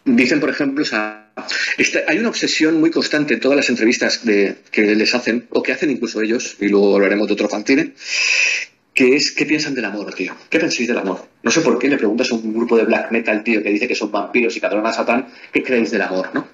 dicen, 0.06 0.40
por 0.40 0.50
ejemplo, 0.50 0.84
o 0.84 0.86
sea, 0.86 1.32
este, 1.78 2.06
hay 2.08 2.20
una 2.20 2.30
obsesión 2.30 2.80
muy 2.80 2.92
constante 2.92 3.34
en 3.34 3.40
todas 3.40 3.58
las 3.58 3.70
entrevistas 3.70 4.24
de, 4.24 4.56
que 4.72 4.96
les 4.96 5.16
hacen, 5.16 5.48
o 5.50 5.64
que 5.64 5.72
hacen 5.72 5.90
incluso 5.90 6.22
ellos, 6.22 6.58
y 6.60 6.68
luego 6.68 6.96
hablaremos 6.96 7.28
de 7.28 7.34
otro 7.34 7.50
fanzine, 7.50 7.94
que 8.94 9.16
es 9.16 9.32
qué 9.32 9.46
piensan 9.46 9.74
del 9.74 9.86
amor, 9.86 10.14
tío. 10.14 10.36
¿Qué 10.50 10.60
pensáis 10.60 10.88
del 10.88 10.98
amor? 10.98 11.28
No 11.44 11.52
sé 11.52 11.62
por 11.62 11.80
qué 11.80 11.90
le 11.90 11.98
preguntas 11.98 12.32
a 12.32 12.36
un 12.36 12.54
grupo 12.54 12.78
de 12.78 12.86
black 12.86 13.12
metal, 13.12 13.44
tío, 13.44 13.62
que 13.62 13.70
dice 13.70 13.88
que 13.88 13.96
son 13.96 14.12
vampiros 14.12 14.56
y 14.56 14.60
que 14.60 14.66
a 14.68 14.94
Satán, 14.94 15.28
¿qué 15.52 15.64
creéis 15.64 15.92
del 15.92 16.04
amor, 16.04 16.30
no? 16.34 16.48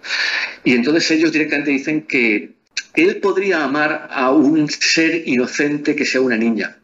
Y 0.64 0.74
entonces 0.74 1.12
ellos 1.12 1.32
directamente 1.32 1.72
dicen 1.72 2.04
que 2.04 2.61
él 2.94 3.18
podría 3.18 3.64
amar 3.64 4.08
a 4.12 4.32
un 4.32 4.70
ser 4.70 5.28
inocente 5.28 5.96
que 5.96 6.06
sea 6.06 6.22
una 6.22 6.38
niña, 6.38 6.78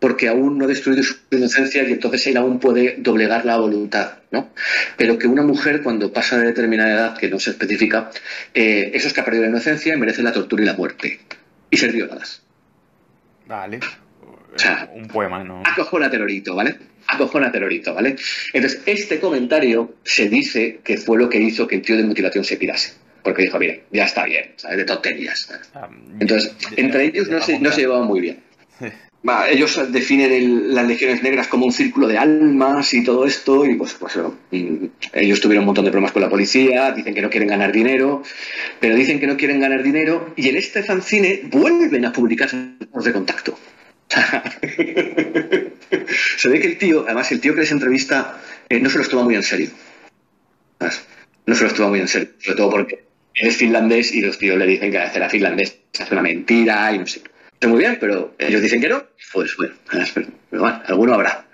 porque 0.00 0.28
aún 0.28 0.58
no 0.58 0.64
ha 0.64 0.68
destruido 0.68 1.02
su 1.02 1.16
inocencia 1.30 1.82
y 1.82 1.92
entonces 1.92 2.26
él 2.28 2.36
aún 2.36 2.58
puede 2.58 2.96
doblegar 2.98 3.44
la 3.44 3.58
voluntad, 3.58 4.18
¿no? 4.30 4.50
Pero 4.96 5.18
que 5.18 5.26
una 5.26 5.42
mujer 5.42 5.82
cuando 5.82 6.12
pasa 6.12 6.38
de 6.38 6.46
determinada 6.46 6.92
edad, 6.92 7.18
que 7.18 7.28
no 7.28 7.38
se 7.38 7.50
especifica, 7.50 8.10
eh, 8.54 8.90
eso 8.94 9.08
es 9.08 9.12
que 9.12 9.20
ha 9.20 9.24
perdido 9.24 9.44
la 9.44 9.50
inocencia 9.50 9.94
y 9.94 9.98
merece 9.98 10.22
la 10.22 10.32
tortura 10.32 10.62
y 10.62 10.66
la 10.66 10.74
muerte. 10.74 11.20
Y 11.70 11.76
ser 11.76 11.92
violadas. 11.92 12.42
Vale. 13.46 13.80
O 14.54 14.58
sea, 14.58 14.90
un 14.94 15.06
poema, 15.08 15.44
¿no? 15.44 15.62
Acojona 15.64 16.10
terrorito, 16.10 16.54
¿vale? 16.54 16.76
Acojona 17.06 17.52
terrorito, 17.52 17.94
¿vale? 17.94 18.16
Entonces, 18.52 18.80
este 18.86 19.20
comentario 19.20 19.96
se 20.04 20.28
dice 20.28 20.80
que 20.82 20.96
fue 20.96 21.18
lo 21.18 21.28
que 21.28 21.38
hizo 21.40 21.66
que 21.66 21.76
el 21.76 21.82
tío 21.82 21.96
de 21.96 22.04
mutilación 22.04 22.44
se 22.44 22.56
pirase 22.56 22.94
porque 23.22 23.42
dijo, 23.42 23.58
mire, 23.58 23.84
ya 23.90 24.04
está 24.04 24.24
bien, 24.24 24.52
¿sabes? 24.56 24.78
De 24.78 24.84
tonterías. 24.84 25.50
Ah, 25.74 25.88
Entonces, 26.20 26.54
entre 26.76 27.04
ellos 27.06 27.28
no 27.28 27.42
se, 27.42 27.58
no 27.58 27.72
se 27.72 27.82
llevaban 27.82 28.06
muy 28.06 28.20
bien. 28.20 28.40
ellos 29.50 29.92
definen 29.92 30.74
las 30.74 30.86
legiones 30.86 31.22
negras 31.22 31.48
como 31.48 31.66
un 31.66 31.72
círculo 31.72 32.06
de 32.06 32.18
almas 32.18 32.94
y 32.94 33.04
todo 33.04 33.26
esto, 33.26 33.64
y 33.66 33.74
pues, 33.74 33.94
pues 33.94 34.18
ellos 35.12 35.40
tuvieron 35.40 35.62
un 35.62 35.66
montón 35.66 35.84
de 35.84 35.90
problemas 35.90 36.12
con 36.12 36.22
la 36.22 36.30
policía, 36.30 36.92
dicen 36.92 37.14
que 37.14 37.22
no 37.22 37.30
quieren 37.30 37.48
ganar 37.48 37.72
dinero, 37.72 38.22
pero 38.80 38.94
dicen 38.94 39.18
que 39.20 39.26
no 39.26 39.36
quieren 39.36 39.60
ganar 39.60 39.82
dinero, 39.82 40.32
y 40.36 40.48
en 40.48 40.56
este 40.56 40.82
fanzine 40.82 41.42
vuelven 41.50 42.04
a 42.04 42.12
publicar 42.12 42.50
de 42.52 43.12
contacto. 43.12 43.58
se 46.36 46.48
ve 46.48 46.60
que 46.60 46.66
el 46.66 46.78
tío, 46.78 47.04
además 47.04 47.30
el 47.32 47.40
tío 47.40 47.54
que 47.54 47.60
les 47.60 47.72
entrevista, 47.72 48.40
eh, 48.68 48.80
no 48.80 48.88
se 48.88 48.98
los 48.98 49.08
toma 49.08 49.24
muy 49.24 49.34
en 49.34 49.42
serio. 49.42 49.70
No 51.46 51.54
se 51.54 51.64
los 51.64 51.74
toma 51.74 51.90
muy 51.90 52.00
en 52.00 52.08
serio, 52.08 52.28
sobre 52.38 52.56
todo 52.56 52.70
porque 52.70 53.07
es 53.34 53.56
finlandés 53.56 54.14
y 54.14 54.20
los 54.20 54.38
tíos 54.38 54.58
le 54.58 54.66
dicen 54.66 54.90
que 54.90 54.98
hacer 54.98 55.22
a 55.22 55.28
finlandés 55.28 55.78
es 55.92 56.10
una 56.10 56.22
mentira 56.22 56.92
y 56.92 56.98
no 56.98 57.06
sé. 57.06 57.22
Está 57.52 57.68
muy 57.68 57.80
bien, 57.80 57.98
pero 58.00 58.34
ellos 58.38 58.62
dicen 58.62 58.80
que 58.80 58.88
no, 58.88 59.04
pues 59.32 59.56
bueno, 59.56 59.74
bueno 60.50 60.82
alguno 60.86 61.14
habrá. 61.14 61.44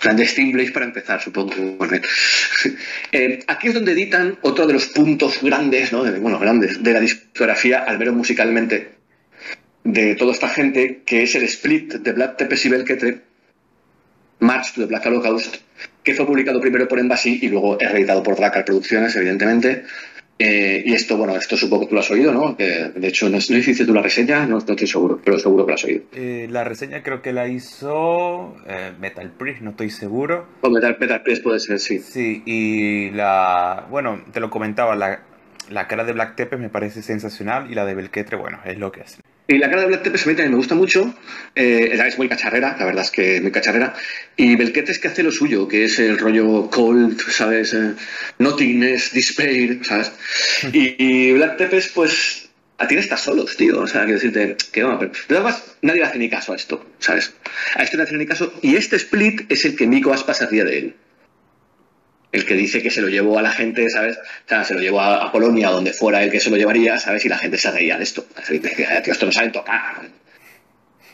Clandestine 0.00 0.52
Blaze 0.52 0.70
para 0.70 0.86
empezar, 0.86 1.20
supongo. 1.20 1.54
Eh, 3.12 3.42
aquí 3.46 3.68
es 3.68 3.74
donde 3.74 3.92
editan 3.92 4.36
otro 4.42 4.66
de 4.66 4.74
los 4.74 4.86
puntos 4.86 5.40
grandes, 5.40 5.92
¿no? 5.92 6.04
De, 6.04 6.18
bueno, 6.18 6.38
grandes, 6.38 6.82
de 6.82 6.92
la 6.92 7.00
discografía, 7.00 7.78
al 7.78 7.98
menos 7.98 8.14
musicalmente, 8.14 8.90
de 9.84 10.14
toda 10.16 10.32
esta 10.32 10.48
gente, 10.48 11.02
que 11.06 11.22
es 11.22 11.34
el 11.36 11.44
split 11.44 11.94
de 11.94 12.12
Black 12.12 12.36
Tepes 12.36 12.66
y 12.66 12.68
Belketre, 12.68 13.20
March 14.40 14.74
to 14.74 14.82
the 14.82 14.86
Black 14.86 15.06
Holocaust, 15.06 15.56
que 16.02 16.14
fue 16.14 16.26
publicado 16.26 16.60
primero 16.60 16.86
por 16.86 16.98
Embassy 16.98 17.38
y 17.40 17.48
luego 17.48 17.80
es 17.80 17.90
reeditado 17.90 18.22
por 18.22 18.36
Dracar 18.36 18.64
Producciones, 18.64 19.16
evidentemente, 19.16 19.84
eh, 20.38 20.82
y 20.84 20.94
esto, 20.94 21.16
bueno, 21.16 21.34
esto 21.34 21.56
supongo 21.56 21.82
que 21.82 21.88
tú 21.88 21.94
lo 21.94 22.00
has 22.00 22.10
oído, 22.10 22.32
¿no? 22.32 22.54
De 22.54 23.08
hecho, 23.08 23.28
no, 23.28 23.38
no 23.38 23.56
hiciste 23.56 23.84
tú 23.84 23.92
la 23.92 24.02
reseña, 24.02 24.46
no, 24.46 24.58
estoy 24.58 24.86
seguro, 24.86 25.20
pero 25.24 25.38
seguro 25.38 25.66
que 25.66 25.70
lo 25.72 25.74
has 25.74 25.84
oído. 25.84 26.02
Eh, 26.12 26.46
la 26.50 26.64
reseña 26.64 27.02
creo 27.02 27.22
que 27.22 27.32
la 27.32 27.48
hizo 27.48 28.56
eh, 28.66 28.92
Metal 29.00 29.30
Priest, 29.36 29.62
no 29.62 29.70
estoy 29.70 29.90
seguro. 29.90 30.46
O 30.60 30.70
Metal, 30.70 30.96
Metal 31.00 31.22
Priest 31.22 31.42
puede 31.42 31.58
ser, 31.58 31.80
sí. 31.80 31.98
Sí, 31.98 32.42
y 32.46 33.10
la. 33.10 33.86
Bueno, 33.90 34.22
te 34.32 34.40
lo 34.40 34.50
comentaba, 34.50 34.94
la, 34.94 35.22
la 35.70 35.88
cara 35.88 36.04
de 36.04 36.12
Black 36.12 36.36
Tepes 36.36 36.58
me 36.58 36.68
parece 36.68 37.02
sensacional 37.02 37.70
y 37.70 37.74
la 37.74 37.84
de 37.84 37.94
Belketre, 37.94 38.36
bueno, 38.36 38.60
es 38.64 38.78
lo 38.78 38.92
que 38.92 39.00
es. 39.00 39.18
Y 39.50 39.56
la 39.56 39.70
cara 39.70 39.80
de 39.80 39.88
Black 39.88 40.02
Tepes 40.02 40.26
a 40.26 40.28
mí 40.28 40.34
también 40.34 40.50
me 40.50 40.58
gusta 40.58 40.74
mucho. 40.74 41.14
Eh, 41.54 41.98
es 42.06 42.18
muy 42.18 42.28
cacharrera, 42.28 42.76
la 42.78 42.84
verdad 42.84 43.02
es 43.02 43.10
que 43.10 43.40
muy 43.40 43.50
cacharrera. 43.50 43.94
Y 44.36 44.56
Belquete 44.56 44.92
es 44.92 44.98
que 44.98 45.08
hace 45.08 45.22
lo 45.22 45.32
suyo, 45.32 45.66
que 45.66 45.84
es 45.84 45.98
el 45.98 46.18
rollo 46.18 46.68
cold, 46.68 47.18
¿sabes? 47.30 47.72
Eh, 47.72 47.94
nothingness, 48.38 49.14
despair, 49.14 49.80
¿sabes? 49.84 50.12
Y, 50.74 51.32
Black 51.32 51.56
Tepes, 51.56 51.88
pues, 51.94 52.50
a 52.76 52.86
ti 52.86 52.96
estás 52.96 53.22
solos, 53.22 53.56
tío. 53.56 53.80
O 53.80 53.86
sea, 53.86 54.02
quiero 54.02 54.20
decirte 54.20 54.54
que 54.70 54.82
no, 54.82 54.98
pero 54.98 55.12
además 55.30 55.64
nadie 55.80 56.00
le 56.02 56.06
hace 56.06 56.18
ni 56.18 56.28
caso 56.28 56.52
a 56.52 56.56
esto, 56.56 56.84
¿sabes? 56.98 57.32
A 57.74 57.82
esto 57.82 57.96
no 57.96 58.02
le 58.02 58.08
hace 58.08 58.18
ni 58.18 58.26
caso. 58.26 58.52
Y 58.60 58.76
este 58.76 58.96
split 58.96 59.50
es 59.50 59.64
el 59.64 59.76
que 59.76 59.86
Nico 59.86 60.12
Aspas 60.12 60.42
hacía 60.42 60.64
de 60.64 60.78
él 60.78 60.94
el 62.32 62.44
que 62.44 62.54
dice 62.54 62.82
que 62.82 62.90
se 62.90 63.00
lo 63.00 63.08
llevó 63.08 63.38
a 63.38 63.42
la 63.42 63.50
gente, 63.50 63.88
¿sabes? 63.88 64.18
O 64.18 64.48
sea, 64.48 64.64
se 64.64 64.74
lo 64.74 64.80
llevó 64.80 65.00
a, 65.00 65.32
Polonia, 65.32 65.70
donde 65.70 65.92
fuera 65.92 66.22
el 66.22 66.30
que 66.30 66.40
se 66.40 66.50
lo 66.50 66.56
llevaría, 66.56 66.98
¿sabes? 66.98 67.24
Y 67.24 67.28
la 67.28 67.38
gente 67.38 67.56
se 67.56 67.70
reía 67.70 67.96
de 67.96 68.04
esto. 68.04 68.26
Tío, 68.46 69.12
esto 69.12 69.26
no 69.26 69.32
saben 69.32 69.52
tocar. 69.52 70.08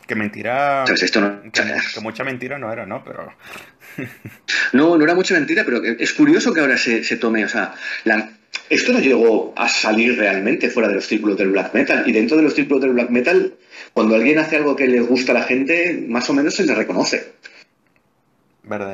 Que 0.06 0.14
mentira. 0.14 0.84
Esto 0.84 1.20
no... 1.20 1.42
que, 1.50 2.00
mucha 2.00 2.24
mentira 2.24 2.58
no 2.58 2.72
era, 2.72 2.84
¿no? 2.84 3.02
Pero. 3.04 3.32
no, 4.72 4.96
no 4.96 5.04
era 5.04 5.14
mucha 5.14 5.34
mentira, 5.34 5.64
pero 5.64 5.82
es 5.82 6.12
curioso 6.12 6.52
que 6.52 6.60
ahora 6.60 6.76
se, 6.76 7.00
tome. 7.16 7.44
O 7.44 7.48
sea, 7.48 7.74
esto 8.68 8.92
no 8.92 8.98
llegó 8.98 9.54
a 9.56 9.68
salir 9.68 10.18
realmente 10.18 10.68
fuera 10.68 10.88
de 10.88 10.96
los 10.96 11.06
círculos 11.06 11.38
del 11.38 11.50
black 11.50 11.74
metal. 11.74 12.04
Y 12.06 12.12
dentro 12.12 12.36
de 12.36 12.42
los 12.42 12.54
círculos 12.54 12.82
del 12.82 12.92
black 12.92 13.10
metal, 13.10 13.54
cuando 13.92 14.16
alguien 14.16 14.38
hace 14.38 14.56
algo 14.56 14.76
que 14.76 14.88
le 14.88 15.00
gusta 15.00 15.32
a 15.32 15.36
la 15.36 15.44
gente, 15.44 16.04
más 16.08 16.28
o 16.28 16.34
menos 16.34 16.54
se 16.54 16.66
le 16.66 16.74
reconoce. 16.74 17.32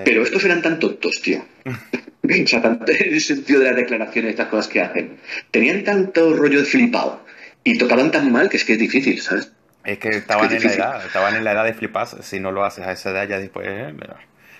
Pero 0.04 0.22
estos 0.22 0.44
eran 0.44 0.62
tan 0.62 0.78
tontos, 0.78 1.20
tío. 1.22 1.44
o 2.44 2.46
sea, 2.46 2.62
tanto 2.62 2.92
en 2.92 3.14
el 3.14 3.20
sentido 3.20 3.60
de 3.60 3.66
las 3.66 3.76
declaraciones, 3.76 4.32
estas 4.32 4.48
cosas 4.48 4.68
que 4.68 4.80
hacen. 4.80 5.18
Tenían 5.50 5.84
tanto 5.84 6.34
rollo 6.34 6.60
de 6.60 6.64
flipado 6.64 7.24
y 7.64 7.78
tocaban 7.78 8.10
tan 8.10 8.32
mal 8.32 8.48
que 8.48 8.56
es 8.56 8.64
que 8.64 8.74
es 8.74 8.78
difícil, 8.78 9.20
¿sabes? 9.20 9.52
Es 9.84 9.98
que 9.98 10.08
estaban 10.08 10.52
en 10.52 10.62
la 10.62 10.72
edad, 10.72 11.06
estaban 11.06 11.34
en 11.36 11.44
la 11.44 11.52
edad 11.52 11.64
de 11.64 11.74
flipar. 11.74 12.06
Si 12.22 12.38
no 12.38 12.52
lo 12.52 12.64
haces 12.64 12.86
a 12.86 12.92
esa 12.92 13.10
edad, 13.10 13.28
ya 13.28 13.38
después 13.38 13.66
eh, 13.68 13.94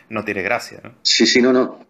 no 0.08 0.24
tiene 0.24 0.42
gracia, 0.42 0.80
¿no? 0.82 0.94
Sí, 1.02 1.26
sí, 1.26 1.42
no, 1.42 1.52
no. 1.52 1.86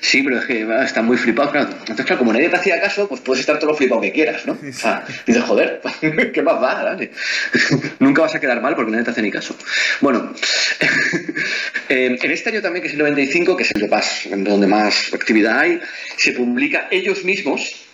Sí, 0.00 0.22
pero 0.22 0.38
es 0.38 0.46
que 0.46 0.66
está 0.84 1.02
muy 1.02 1.16
flipado. 1.16 1.50
Claro. 1.50 1.70
Entonces, 1.70 2.06
claro, 2.06 2.20
como 2.20 2.32
nadie 2.32 2.48
te 2.48 2.56
hacía 2.56 2.80
caso, 2.80 3.08
pues 3.08 3.20
puedes 3.20 3.40
estar 3.40 3.58
todo 3.58 3.70
lo 3.70 3.76
flipado 3.76 4.00
que 4.00 4.12
quieras, 4.12 4.46
¿no? 4.46 4.52
O 4.52 4.72
sea, 4.72 5.04
dices, 5.26 5.42
joder, 5.42 5.80
¿qué 6.32 6.42
más 6.42 6.62
va? 6.62 6.84
Dale. 6.84 7.10
Nunca 7.98 8.22
vas 8.22 8.34
a 8.34 8.40
quedar 8.40 8.60
mal 8.60 8.74
porque 8.74 8.90
nadie 8.90 9.04
te 9.04 9.10
hace 9.10 9.22
ni 9.22 9.30
caso. 9.30 9.56
Bueno, 10.00 10.32
eh, 11.88 12.16
en 12.20 12.30
este 12.30 12.50
año 12.50 12.62
también, 12.62 12.82
que 12.82 12.88
es 12.88 12.94
el 12.94 13.00
95, 13.00 13.56
que 13.56 13.64
es 13.64 13.70
el 13.72 13.88
más, 13.88 14.28
donde 14.30 14.66
más 14.66 15.12
actividad 15.12 15.58
hay, 15.58 15.80
se 16.16 16.32
publica 16.32 16.88
ellos 16.90 17.24
mismos, 17.24 17.86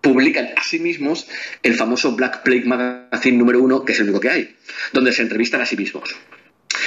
publican 0.00 0.50
a 0.56 0.62
sí 0.62 0.78
mismos 0.78 1.26
el 1.62 1.74
famoso 1.74 2.12
Black 2.12 2.42
Plague 2.42 2.64
Magazine 2.64 3.36
número 3.36 3.60
uno, 3.62 3.84
que 3.84 3.92
es 3.92 3.98
el 3.98 4.04
único 4.04 4.20
que 4.20 4.30
hay, 4.30 4.56
donde 4.92 5.12
se 5.12 5.22
entrevistan 5.22 5.60
a 5.60 5.66
sí 5.66 5.76
mismos. 5.76 6.14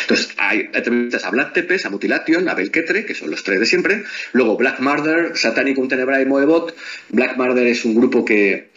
Entonces, 0.01 0.29
hay 0.37 0.69
entrevistas 0.73 1.25
a 1.25 1.31
Black 1.31 1.53
Tepes, 1.53 1.85
a 1.85 1.89
Mutilation, 1.89 2.47
a 2.49 2.53
Belketre, 2.53 3.05
que 3.05 3.13
son 3.13 3.31
los 3.31 3.43
tres 3.43 3.59
de 3.59 3.65
siempre. 3.65 4.03
Luego 4.33 4.57
Black 4.57 4.79
Murder, 4.79 5.35
Satánico, 5.35 5.87
Tenebra 5.87 6.21
y 6.21 6.25
Moebot. 6.25 6.75
Black 7.09 7.37
Murder 7.37 7.67
es 7.67 7.85
un 7.85 7.95
grupo 7.95 8.23
que, 8.25 8.69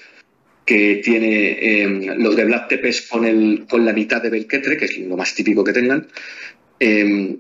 que 0.65 1.01
tiene 1.03 1.83
em, 1.83 2.23
los 2.23 2.37
de 2.37 2.45
Black 2.45 2.69
Tepes 2.69 3.03
con, 3.03 3.25
el, 3.25 3.67
con 3.69 3.85
la 3.85 3.93
mitad 3.93 4.23
de 4.23 4.31
Belketre, 4.31 4.77
que 4.77 4.87
es 4.87 4.99
lo 4.99 5.17
más 5.17 5.35
típico 5.35 5.65
que 5.65 5.73
tengan. 5.73 6.07
Eh, 6.81 7.37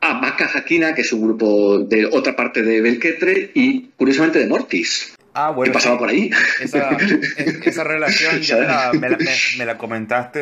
a 0.00 0.20
Baka 0.20 0.50
Hakina, 0.54 0.94
que 0.94 1.02
es 1.02 1.12
un 1.12 1.22
grupo 1.22 1.80
de 1.80 2.06
otra 2.06 2.36
parte 2.36 2.62
de 2.62 2.80
Belketre, 2.80 3.50
y 3.54 3.88
curiosamente 3.96 4.38
de 4.38 4.46
Mortis. 4.46 5.17
Ah, 5.34 5.50
bueno. 5.50 5.72
¿Qué 5.72 5.74
pasaba 5.74 5.98
por 5.98 6.08
ahí? 6.08 6.30
Esa, 6.60 7.84
relación 7.84 8.40
ya 8.40 8.90
me, 8.92 9.64
la, 9.64 9.78
comentaste 9.78 10.40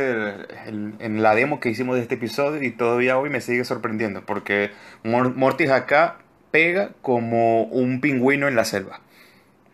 en, 0.67 1.23
la 1.23 1.35
demo 1.35 1.61
que 1.61 1.69
hicimos 1.69 1.97
de 1.97 2.03
este 2.03 2.15
episodio 2.15 2.63
y 2.63 2.71
todavía 2.71 3.19
hoy 3.19 3.29
me 3.29 3.41
sigue 3.41 3.65
sorprendiendo 3.65 4.25
porque 4.25 4.71
Mortis 5.05 5.71
acá 5.71 6.19
pega 6.51 6.93
como 7.03 7.65
un 7.65 8.01
pingüino 8.01 8.49
en 8.49 8.57
la 8.57 8.65
selva. 8.65 9.01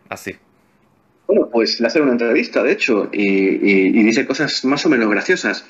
Así. 0.09 0.37
Bueno, 1.27 1.49
pues 1.51 1.81
le 1.81 1.87
hace 1.87 2.01
una 2.01 2.13
entrevista, 2.13 2.63
de 2.63 2.73
hecho, 2.73 3.09
y, 3.13 3.93
dice 4.03 4.27
cosas 4.27 4.65
más 4.65 4.85
o 4.85 4.89
menos 4.89 5.09
graciosas. 5.09 5.65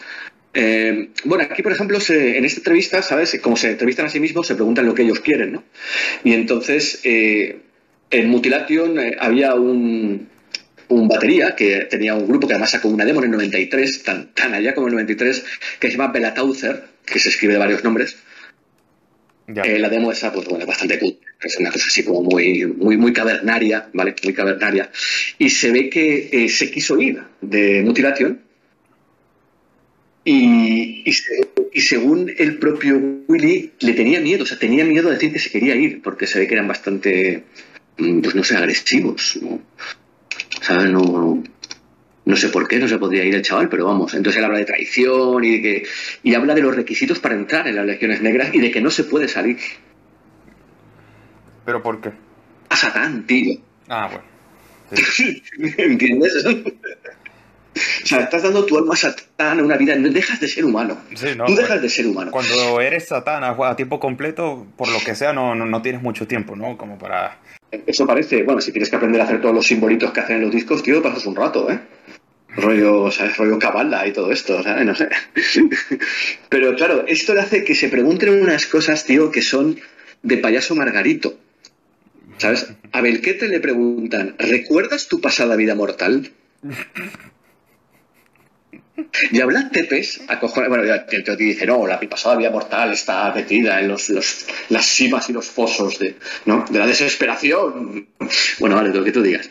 Eh, 0.54 1.10
bueno, 1.24 1.44
aquí, 1.48 1.62
por 1.62 1.72
ejemplo, 1.72 1.98
en 2.08 2.44
esta 2.44 2.60
entrevista, 2.60 3.02
¿sabes? 3.02 3.38
Como 3.42 3.56
se 3.56 3.70
entrevistan 3.70 4.06
a 4.06 4.08
sí 4.08 4.18
mismos, 4.18 4.46
se 4.46 4.54
preguntan 4.54 4.86
lo 4.86 4.94
que 4.94 5.02
ellos 5.02 5.20
quieren, 5.20 5.52
¿no? 5.52 5.64
Y 6.24 6.34
entonces, 6.34 7.00
eh, 7.04 7.60
en 8.12 8.28
Mutilation 8.28 8.98
eh, 9.00 9.16
había 9.18 9.54
un, 9.54 10.28
batería 10.88 11.56
que 11.56 11.86
tenía 11.90 12.14
un 12.14 12.28
grupo 12.28 12.46
que 12.46 12.52
además 12.52 12.70
sacó 12.70 12.88
una 12.88 13.04
demo 13.04 13.20
en 13.20 13.24
el 13.24 13.30
93, 13.32 14.02
tan, 14.02 14.34
tan 14.34 14.52
allá 14.52 14.74
como 14.74 14.88
el 14.88 14.92
93, 14.92 15.44
que 15.80 15.88
se 15.88 15.96
llama 15.96 16.12
Belatauzer, 16.12 16.84
que 17.04 17.18
se 17.18 17.30
escribe 17.30 17.54
de 17.54 17.58
varios 17.58 17.82
nombres. 17.82 18.16
Eh, 19.48 19.78
la 19.78 19.88
demo 19.88 20.12
esa, 20.12 20.32
pues 20.32 20.46
bueno, 20.46 20.62
es 20.62 20.68
bastante 20.68 20.98
cool. 20.98 21.18
Es 21.42 21.58
una 21.58 21.72
cosa 21.72 21.86
así 21.88 22.04
como 22.04 22.22
muy, 22.22 22.66
muy, 22.66 22.96
muy 22.96 23.12
cavernaria, 23.12 23.88
¿vale? 23.94 24.14
Muy 24.22 24.34
cavernaria. 24.34 24.90
Y 25.38 25.48
se 25.48 25.72
ve 25.72 25.88
que 25.88 26.28
eh, 26.30 26.48
se 26.48 26.70
quiso 26.70 27.00
ir 27.00 27.22
de 27.40 27.82
Mutilation. 27.82 28.40
Y, 30.24 31.02
y, 31.04 31.80
según 31.80 32.32
el 32.38 32.58
propio 32.58 33.24
Willy, 33.26 33.72
le 33.80 33.92
tenía 33.94 34.20
miedo, 34.20 34.44
o 34.44 34.46
sea, 34.46 34.56
tenía 34.56 34.84
miedo 34.84 35.08
de 35.08 35.14
decir 35.14 35.32
que 35.32 35.40
se 35.40 35.50
quería 35.50 35.74
ir, 35.74 36.00
porque 36.00 36.28
se 36.28 36.38
ve 36.38 36.46
que 36.46 36.54
eran 36.54 36.68
bastante 36.68 37.42
pues 37.96 38.34
no 38.34 38.44
sé, 38.44 38.56
agresivos. 38.56 39.38
¿no? 39.42 39.60
No, 40.88 41.42
no 42.24 42.36
sé 42.36 42.48
por 42.48 42.68
qué 42.68 42.78
no 42.78 42.88
se 42.88 42.98
podría 42.98 43.24
ir 43.24 43.34
el 43.34 43.42
chaval, 43.42 43.68
pero 43.68 43.86
vamos. 43.86 44.14
Entonces 44.14 44.38
él 44.38 44.44
habla 44.44 44.58
de 44.58 44.64
traición 44.64 45.44
y 45.44 45.58
de 45.58 45.62
que 45.62 45.86
y 46.22 46.34
habla 46.34 46.54
de 46.54 46.62
los 46.62 46.74
requisitos 46.74 47.18
para 47.18 47.34
entrar 47.34 47.66
en 47.66 47.76
las 47.76 47.86
legiones 47.86 48.22
negras 48.22 48.54
y 48.54 48.60
de 48.60 48.70
que 48.70 48.80
no 48.80 48.90
se 48.90 49.04
puede 49.04 49.28
salir. 49.28 49.58
¿Pero 51.64 51.82
por 51.82 52.00
qué? 52.00 52.12
A 52.68 52.76
Satán, 52.76 53.26
tío. 53.26 53.60
Ah, 53.88 54.08
bueno. 54.08 54.32
¿Entiendes? 55.78 56.44
O 57.74 58.06
sea, 58.06 58.20
estás 58.20 58.42
dando 58.42 58.64
tu 58.66 58.76
alma 58.76 58.94
a 58.94 58.96
Satán 58.96 59.58
en 59.58 59.64
una 59.64 59.76
vida, 59.76 59.94
no 59.96 60.08
dejas 60.10 60.40
de 60.40 60.48
ser 60.48 60.64
humano. 60.64 60.98
Sí, 61.14 61.28
no, 61.36 61.46
Tú 61.46 61.54
dejas 61.54 61.70
pues, 61.70 61.82
de 61.82 61.88
ser 61.88 62.06
humano. 62.06 62.30
Cuando 62.30 62.80
eres 62.80 63.08
Satán 63.08 63.44
a, 63.44 63.76
tiempo 63.76 63.98
completo, 63.98 64.66
por 64.76 64.88
lo 64.88 64.98
que 65.00 65.14
sea, 65.14 65.32
no, 65.32 65.54
no, 65.54 65.82
tienes 65.82 66.02
mucho 66.02 66.26
tiempo, 66.26 66.56
¿no? 66.56 66.76
Como 66.76 66.98
para... 66.98 67.38
Eso 67.86 68.06
parece, 68.06 68.42
bueno, 68.42 68.60
si 68.60 68.70
tienes 68.72 68.90
que 68.90 68.96
aprender 68.96 69.20
a 69.20 69.24
hacer 69.24 69.40
todos 69.40 69.54
los 69.54 69.66
simbolitos 69.66 70.10
que 70.12 70.20
hacen 70.20 70.36
en 70.36 70.42
los 70.42 70.50
discos, 70.52 70.82
tío, 70.82 71.02
pasas 71.02 71.24
un 71.24 71.34
rato, 71.34 71.70
¿eh? 71.70 71.80
Rollo, 72.54 73.10
¿sabes? 73.10 73.38
Rollo 73.38 73.58
cabala 73.58 74.06
y 74.06 74.12
todo 74.12 74.30
esto, 74.30 74.62
¿sabes? 74.62 74.84
No 74.84 74.94
sé. 74.94 75.08
Pero 76.50 76.74
claro, 76.76 77.04
esto 77.06 77.32
le 77.32 77.40
hace 77.40 77.64
que 77.64 77.74
se 77.74 77.88
pregunten 77.88 78.42
unas 78.42 78.66
cosas, 78.66 79.04
tío, 79.04 79.30
que 79.30 79.40
son 79.40 79.80
de 80.22 80.36
payaso 80.36 80.74
Margarito. 80.74 81.38
¿Sabes? 82.36 82.74
A 82.92 83.00
Belquete 83.00 83.48
le 83.48 83.60
preguntan, 83.60 84.34
¿recuerdas 84.38 85.08
tu 85.08 85.20
pasada 85.20 85.56
vida 85.56 85.74
mortal? 85.74 86.30
Y 89.30 89.40
habla 89.40 89.70
Tepes, 89.70 90.20
bueno, 90.68 90.82
el 90.82 91.06
te 91.06 91.36
dice, 91.36 91.66
no, 91.66 91.86
la 91.86 91.98
pasada 91.98 92.36
vida 92.36 92.50
mortal 92.50 92.92
está 92.92 93.32
metida 93.32 93.80
en 93.80 93.88
los, 93.88 94.10
las 94.68 94.86
cimas 94.86 95.30
y 95.30 95.32
los 95.32 95.46
fosos 95.46 95.98
de, 95.98 96.16
¿no? 96.44 96.64
de 96.68 96.78
la 96.78 96.86
desesperación. 96.86 98.08
Bueno, 98.58 98.76
vale, 98.76 98.90
lo 98.90 99.02
que 99.02 99.12
tú 99.12 99.22
digas. 99.22 99.48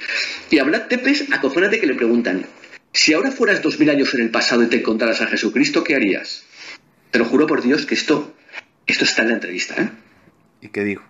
Y 0.50 0.60
habla 0.60 0.88
Tepes, 0.88 1.32
acojónate 1.32 1.80
que 1.80 1.88
le 1.88 1.96
preguntan, 1.96 2.46
si 2.94 3.14
ahora 3.14 3.32
fueras 3.32 3.62
dos 3.62 3.80
mil 3.80 3.90
años 3.90 4.14
en 4.14 4.22
el 4.22 4.30
pasado 4.30 4.64
y 4.64 4.68
te 4.68 4.78
encontraras 4.78 5.22
a 5.22 5.28
Jesucristo, 5.28 5.84
¿qué 5.84 5.96
harías? 5.96 6.44
Te 7.10 7.18
lo 7.20 7.26
juro 7.26 7.48
por 7.48 7.62
Dios 7.64 7.86
que 7.86 7.96
esto, 7.96 8.36
esto 8.86 9.06
está 9.06 9.24
en 9.24 9.30
la 9.30 9.34
entrevista, 9.36 9.82
¿eh? 9.82 9.90
¿Y 10.62 10.70
qué 10.70 10.84
dijo? 10.84 11.04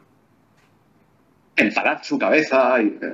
Enfadar 1.57 2.03
su 2.05 2.17
cabeza 2.17 2.81
y... 2.81 2.87
Eh, 2.87 3.13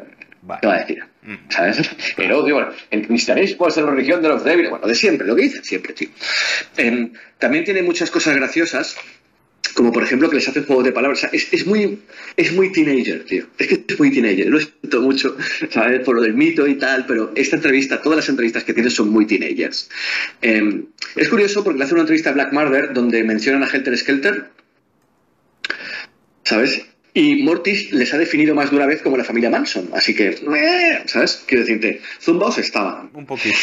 ¿Qué 0.62 0.68
va 0.68 0.76
a 0.76 0.80
decir? 0.80 1.04
Mm. 1.28 1.50
¿Sabes? 1.50 1.82
Pero, 2.16 2.42
digo, 2.42 2.58
bueno, 2.58 2.74
el 2.90 3.06
cristianismo 3.06 3.68
es 3.68 3.76
la 3.76 3.86
religión 3.86 4.22
de 4.22 4.30
los 4.30 4.46
débiles. 4.46 4.72
Bueno, 4.72 4.88
de 4.88 4.96
siempre, 4.96 5.28
lo 5.28 5.36
que 5.36 5.42
dicen 5.44 5.64
siempre, 5.64 5.94
tío. 5.94 6.08
Em, 6.78 7.12
también 7.38 7.66
tiene 7.66 7.82
muchas 7.84 8.10
cosas 8.10 8.38
graciosas, 8.38 8.96
como 9.74 9.92
por 9.92 10.04
ejemplo 10.04 10.30
que 10.30 10.38
les 10.38 10.48
hace 10.48 10.64
juego 10.64 10.84
de 10.84 10.94
palabras. 10.94 11.20
O 11.20 11.22
sea, 11.22 11.30
es, 11.34 11.68
muy, 11.68 12.00
es 12.38 12.54
muy 12.54 12.72
teenager, 12.72 13.26
tío. 13.26 13.46
Es 13.58 13.68
que 13.68 13.84
es 13.86 14.00
muy 14.00 14.10
teenager. 14.10 14.48
Lo 14.48 14.58
siento 14.62 15.02
mucho, 15.02 15.36
¿sabes? 15.70 16.00
Por 16.00 16.16
lo 16.16 16.22
del 16.22 16.34
mito 16.34 16.66
y 16.66 16.76
tal, 16.76 17.06
pero 17.06 17.34
esta 17.36 17.58
entrevista, 17.58 18.02
todas 18.02 18.16
las 18.16 18.30
entrevistas 18.30 18.64
que 18.64 18.74
tiene 18.74 18.90
son 18.90 19.10
muy 19.10 19.28
teenagers. 19.28 19.90
Em, 20.42 20.86
es 21.18 21.28
curioso 21.28 21.62
porque 21.62 21.78
le 21.78 21.84
hace 21.84 21.94
una 21.94 22.04
entrevista 22.04 22.30
a 22.30 22.34
Black 22.34 22.54
Murder 22.54 22.94
donde 22.94 23.22
mencionan 23.26 23.64
a 23.64 23.68
Helter 23.68 23.98
Skelter. 23.98 24.50
¿Sabes? 26.46 26.86
Y 27.18 27.42
Mortis 27.42 27.92
les 27.94 28.14
ha 28.14 28.18
definido 28.20 28.54
más 28.54 28.70
de 28.70 28.76
una 28.76 28.86
vez 28.86 29.02
como 29.02 29.18
la 29.18 29.24
familia 29.24 29.50
Manson. 29.50 29.90
Así 29.92 30.14
que, 30.14 30.28
eh, 30.28 31.02
¿sabes? 31.08 31.44
Quiero 31.48 31.64
decirte, 31.64 32.00
zumbaos 32.22 32.60
estaban. 32.60 33.10
Un 33.12 33.26
poquito. 33.26 33.58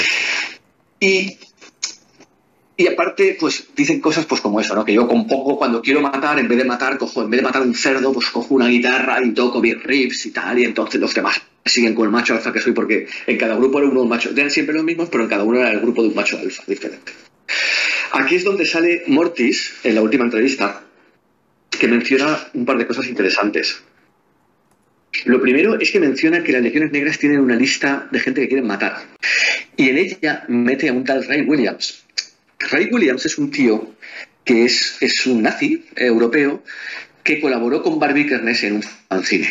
Y, 0.99 1.39
y 2.77 2.89
aparte, 2.89 3.37
pues 3.39 3.69
dicen 3.77 4.01
cosas 4.01 4.27
pues 4.27 4.41
como 4.41 4.61
eso, 4.61 4.75
¿no? 4.75 4.85
Que 4.85 4.93
yo 4.93 5.07
con 5.07 5.29
poco, 5.29 5.57
cuando 5.57 5.81
quiero 5.83 6.01
matar, 6.01 6.41
en 6.41 6.49
vez 6.49 6.59
de 6.59 6.65
matar, 6.65 6.99
cojo, 6.99 7.23
en 7.23 7.31
vez 7.31 7.39
de 7.39 7.45
matar 7.45 7.63
un 7.63 7.77
cerdo, 7.77 8.13
pues 8.13 8.29
cojo 8.31 8.57
una 8.57 8.67
guitarra 8.67 9.25
y 9.25 9.31
toco 9.31 9.61
bien 9.61 9.81
riffs 9.85 10.27
y 10.27 10.33
tal, 10.33 10.59
y 10.59 10.65
entonces 10.65 11.01
los 11.01 11.15
demás 11.15 11.41
siguen 11.65 11.95
con 11.95 12.07
el 12.07 12.11
macho 12.11 12.35
alfa 12.35 12.53
que 12.53 12.61
soy, 12.61 12.73
porque 12.73 13.07
en 13.29 13.39
cada 13.39 13.55
grupo 13.55 13.79
era 13.79 13.87
uno 13.87 14.03
un 14.03 14.09
macho. 14.09 14.31
Eran 14.31 14.51
siempre 14.51 14.75
los 14.75 14.83
mismos, 14.83 15.11
pero 15.13 15.23
en 15.23 15.31
cada 15.31 15.45
uno 15.45 15.61
era 15.61 15.71
el 15.71 15.79
grupo 15.79 16.03
de 16.03 16.09
un 16.09 16.17
macho 16.17 16.41
alfa 16.41 16.65
diferente. 16.67 17.13
Aquí 18.11 18.35
es 18.35 18.43
donde 18.43 18.67
sale 18.67 19.05
Mortis, 19.07 19.75
en 19.85 19.95
la 19.95 20.03
última 20.03 20.25
entrevista, 20.25 20.84
que 21.77 21.89
menciona 21.89 22.39
un 22.55 22.65
par 22.65 22.79
de 22.79 22.87
cosas 22.87 23.07
interesantes. 23.07 23.83
Lo 25.25 25.41
primero 25.41 25.79
es 25.79 25.91
que 25.91 26.01
menciona 26.01 26.43
que 26.43 26.53
las 26.53 26.63
legiones 26.63 26.93
negras 26.93 27.19
tienen 27.19 27.41
una 27.41 27.57
lista 27.57 28.09
de 28.11 28.19
gente 28.19 28.41
que 28.41 28.49
quieren 28.49 28.67
matar. 28.67 28.97
Y 29.77 29.89
en 29.89 29.99
ella 29.99 30.45
mete 30.49 30.89
a 30.89 30.93
un 30.93 31.05
tal 31.05 31.25
Ray 31.25 31.43
Williams. 31.43 32.05
Ray 32.59 32.89
Williams 32.91 33.25
es 33.27 33.39
un 33.39 33.51
tío 33.51 33.95
que 34.45 34.65
es, 34.65 34.99
es 35.01 35.27
un 35.27 35.43
nazi 35.43 35.85
europeo 35.97 36.63
que 37.23 37.41
colaboró 37.41 37.83
con 37.83 37.99
Barbie 37.99 38.27
Kernes 38.27 38.63
en 38.65 38.77
un 38.77 38.83
fanzine. 38.83 39.51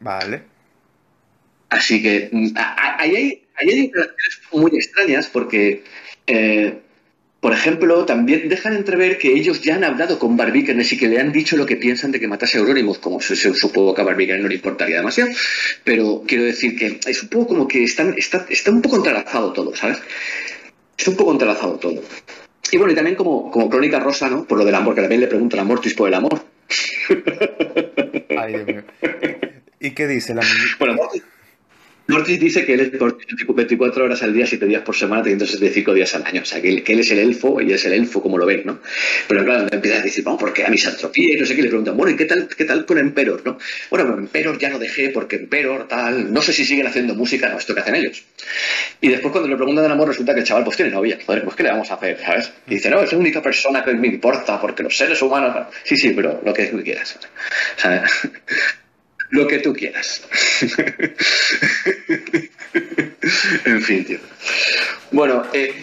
Vale. 0.00 0.42
Así 1.70 2.02
que 2.02 2.28
mm, 2.30 2.48
ahí 2.56 3.16
hay, 3.16 3.42
hay 3.56 3.92
muy 4.52 4.70
extrañas 4.76 5.26
porque 5.28 5.84
eh, 6.26 6.78
por 7.40 7.52
ejemplo, 7.52 8.04
también 8.04 8.48
dejan 8.48 8.74
entrever 8.74 9.16
que 9.16 9.28
ellos 9.28 9.60
ya 9.62 9.76
han 9.76 9.84
hablado 9.84 10.18
con 10.18 10.36
Barbícanes 10.36 10.92
y 10.92 10.98
que 10.98 11.06
le 11.06 11.20
han 11.20 11.30
dicho 11.30 11.56
lo 11.56 11.66
que 11.66 11.76
piensan 11.76 12.10
de 12.10 12.18
que 12.18 12.26
matase 12.26 12.58
a 12.58 12.60
Eurónimos, 12.60 12.98
como 12.98 13.20
se, 13.20 13.36
supongo 13.36 13.94
que 13.94 14.00
a 14.00 14.04
Barbícanes 14.04 14.42
no 14.42 14.48
le 14.48 14.56
importaría 14.56 14.96
demasiado, 14.96 15.30
pero 15.84 16.24
quiero 16.26 16.44
decir 16.44 16.76
que 16.76 16.98
es 17.06 17.22
un 17.22 17.28
poco 17.28 17.48
como 17.48 17.68
que 17.68 17.84
están, 17.84 18.14
está, 18.16 18.44
está 18.48 18.72
un 18.72 18.82
poco 18.82 18.96
entrelazado 18.96 19.52
todo, 19.52 19.76
¿sabes? 19.76 19.98
Está 20.96 21.12
un 21.12 21.16
poco 21.16 21.32
entrelazado 21.32 21.78
todo. 21.78 22.02
Y 22.72 22.76
bueno, 22.76 22.92
y 22.92 22.96
también 22.96 23.14
como, 23.14 23.52
como 23.52 23.70
crónica 23.70 24.00
rosa, 24.00 24.28
¿no? 24.28 24.44
Por 24.44 24.58
lo 24.58 24.64
del 24.64 24.74
amor, 24.74 24.96
que 24.96 25.02
también 25.02 25.20
le 25.20 25.28
preguntan 25.28 25.60
a 25.60 25.64
Mortis 25.64 25.94
por 25.94 26.08
el 26.08 26.14
amor. 26.14 26.44
Ay, 28.36 28.52
Dios 28.52 28.66
mío. 28.66 28.82
¿Y 29.80 29.92
qué 29.92 30.08
dice 30.08 30.34
la 30.34 30.42
Bueno, 30.80 30.94
Mortis 30.94 31.22
dice 32.26 32.64
que 32.64 32.74
él 32.74 32.80
es 32.80 32.90
24 32.90 34.04
horas 34.04 34.22
al 34.22 34.32
día, 34.32 34.46
7 34.46 34.64
días 34.64 34.82
por 34.82 34.96
semana, 34.96 35.22
365 35.22 35.92
días 35.92 36.14
al 36.14 36.24
año. 36.24 36.40
O 36.42 36.44
sea, 36.44 36.60
que 36.62 36.70
él, 36.70 37.00
es 37.00 37.10
el 37.10 37.18
elfo 37.18 37.60
y 37.60 37.72
es 37.72 37.84
el 37.84 37.92
elfo 37.92 38.22
como 38.22 38.38
lo 38.38 38.46
ven, 38.46 38.62
¿no? 38.64 38.80
Pero 39.26 39.44
claro, 39.44 39.68
empieza 39.70 39.98
a 39.98 40.02
decir, 40.02 40.24
vamos, 40.24 40.40
¿por 40.40 40.54
qué 40.54 40.64
a 40.64 40.70
misantropía? 40.70 41.34
Y 41.34 41.36
no 41.36 41.44
sé 41.44 41.54
qué, 41.54 41.62
le 41.62 41.68
preguntan, 41.68 41.96
bueno, 41.96 42.12
¿y 42.12 42.16
qué 42.16 42.24
tal, 42.24 42.48
qué 42.48 42.64
tal 42.64 42.86
con 42.86 42.98
Emperor, 42.98 43.42
no? 43.44 43.58
Bueno, 43.90 44.16
Emperor 44.16 44.58
ya 44.58 44.70
no 44.70 44.78
dejé 44.78 45.10
porque 45.10 45.36
Emperor 45.36 45.86
tal, 45.86 46.32
no 46.32 46.40
sé 46.40 46.54
si 46.54 46.64
siguen 46.64 46.86
haciendo 46.86 47.14
música, 47.14 47.50
no, 47.50 47.58
esto 47.58 47.74
que 47.74 47.80
hacen 47.80 47.94
ellos. 47.94 48.22
Y 49.02 49.08
después 49.08 49.30
cuando 49.30 49.48
le 49.48 49.56
preguntan 49.56 49.82
del 49.82 49.92
amor, 49.92 50.08
resulta 50.08 50.32
que 50.32 50.40
el 50.40 50.46
chaval 50.46 50.64
pues 50.64 50.76
tiene 50.76 50.90
novia. 50.92 51.18
Joder, 51.26 51.44
pues 51.44 51.56
¿qué 51.56 51.62
le 51.62 51.70
vamos 51.70 51.90
a 51.90 51.94
hacer, 51.94 52.18
sabes? 52.20 52.50
Y 52.66 52.76
dice, 52.76 52.88
no, 52.88 53.02
es 53.02 53.12
la 53.12 53.18
única 53.18 53.42
persona 53.42 53.84
que 53.84 53.92
me 53.92 54.08
importa 54.08 54.58
porque 54.58 54.82
los 54.82 54.96
seres 54.96 55.20
humanos... 55.20 55.66
Sí, 55.84 55.96
sí, 55.96 56.12
pero 56.16 56.40
lo 56.42 56.54
que 56.54 56.70
quieras. 56.82 57.18
¿sabes? 57.76 58.10
lo 59.30 59.46
que 59.46 59.58
tú 59.58 59.72
quieras. 59.72 60.22
en 63.64 63.82
fin, 63.82 64.04
tío. 64.04 64.18
Bueno, 65.10 65.44
eh, 65.52 65.74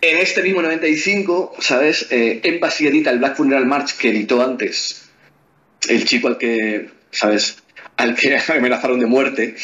en 0.00 0.18
este 0.18 0.42
mismo 0.42 0.62
95, 0.62 1.56
¿sabes? 1.58 2.06
Eh, 2.10 2.40
Embassy 2.44 2.86
edita 2.86 3.10
el 3.10 3.18
Black 3.18 3.36
Funeral 3.36 3.66
March 3.66 3.96
que 3.96 4.10
editó 4.10 4.42
antes 4.42 5.08
el 5.88 6.04
chico 6.04 6.28
al 6.28 6.38
que, 6.38 6.90
¿sabes? 7.10 7.58
Al 7.96 8.14
que 8.14 8.38
amenazaron 8.48 9.00
de 9.00 9.06
muerte. 9.06 9.56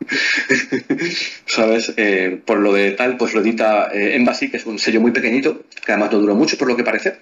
¿Sabes? 1.46 1.92
Eh, 1.96 2.40
por 2.44 2.58
lo 2.58 2.72
de 2.72 2.92
tal, 2.92 3.16
pues 3.16 3.34
lo 3.34 3.40
edita 3.40 3.90
eh, 3.92 4.16
Embassy, 4.16 4.50
que 4.50 4.56
es 4.56 4.66
un 4.66 4.78
sello 4.78 5.00
muy 5.00 5.12
pequeñito, 5.12 5.64
que 5.84 5.92
además 5.92 6.12
no 6.12 6.18
duró 6.18 6.34
mucho, 6.34 6.56
por 6.56 6.68
lo 6.68 6.76
que 6.76 6.84
parece. 6.84 7.18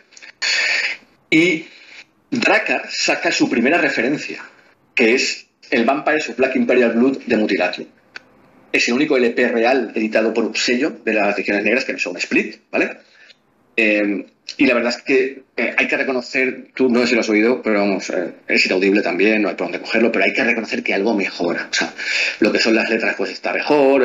Y 1.31 1.67
Drakkar 2.31 2.89
saca 2.91 3.33
su 3.33 3.51
primera 3.51 3.79
referencia, 3.79 4.45
que 4.99 5.15
es 5.15 5.47
el 5.71 5.85
Vampires 5.85 6.29
of 6.29 6.37
Black 6.37 6.57
Imperial 6.57 6.91
Blood 6.91 7.19
de 7.25 7.37
Mutilation. 7.37 7.87
Es 8.73 8.89
el 8.89 8.95
único 8.95 9.17
LP 9.17 9.47
real 9.47 9.93
editado 9.95 10.35
por 10.35 10.45
un 10.45 10.57
sello 10.57 10.91
de 11.05 11.13
las 11.13 11.39
Legiones 11.39 11.63
Negras, 11.63 11.85
que 11.85 11.93
no 11.93 12.01
son 12.01 12.17
split, 12.17 12.57
¿vale? 12.73 12.97
Eh, 13.77 14.27
y 14.57 14.67
la 14.67 14.75
verdad 14.75 14.93
es 14.97 15.03
que 15.05 15.43
eh, 15.57 15.75
hay 15.77 15.87
que 15.87 15.97
reconocer, 15.97 16.71
tú 16.75 16.89
no 16.89 17.03
sé 17.03 17.07
si 17.07 17.15
lo 17.15 17.21
has 17.21 17.29
oído, 17.29 17.63
pero 17.63 17.79
vamos, 17.79 18.11
eh, 18.11 18.33
es 18.49 18.67
inaudible 18.67 19.01
también, 19.01 19.41
no 19.41 19.51
hay 19.51 19.55
por 19.55 19.69
dónde 19.69 19.81
cogerlo, 19.81 20.11
pero 20.11 20.25
hay 20.25 20.33
que 20.33 20.43
reconocer 20.43 20.83
que 20.83 20.95
algo 20.95 21.15
mejora. 21.15 21.69
O 21.71 21.75
sea, 21.75 21.95
lo 22.41 22.51
que 22.51 22.59
son 22.59 22.75
las 22.75 22.91
letras 22.91 23.15
pues 23.17 23.31
está 23.31 23.53
mejor, 23.53 24.03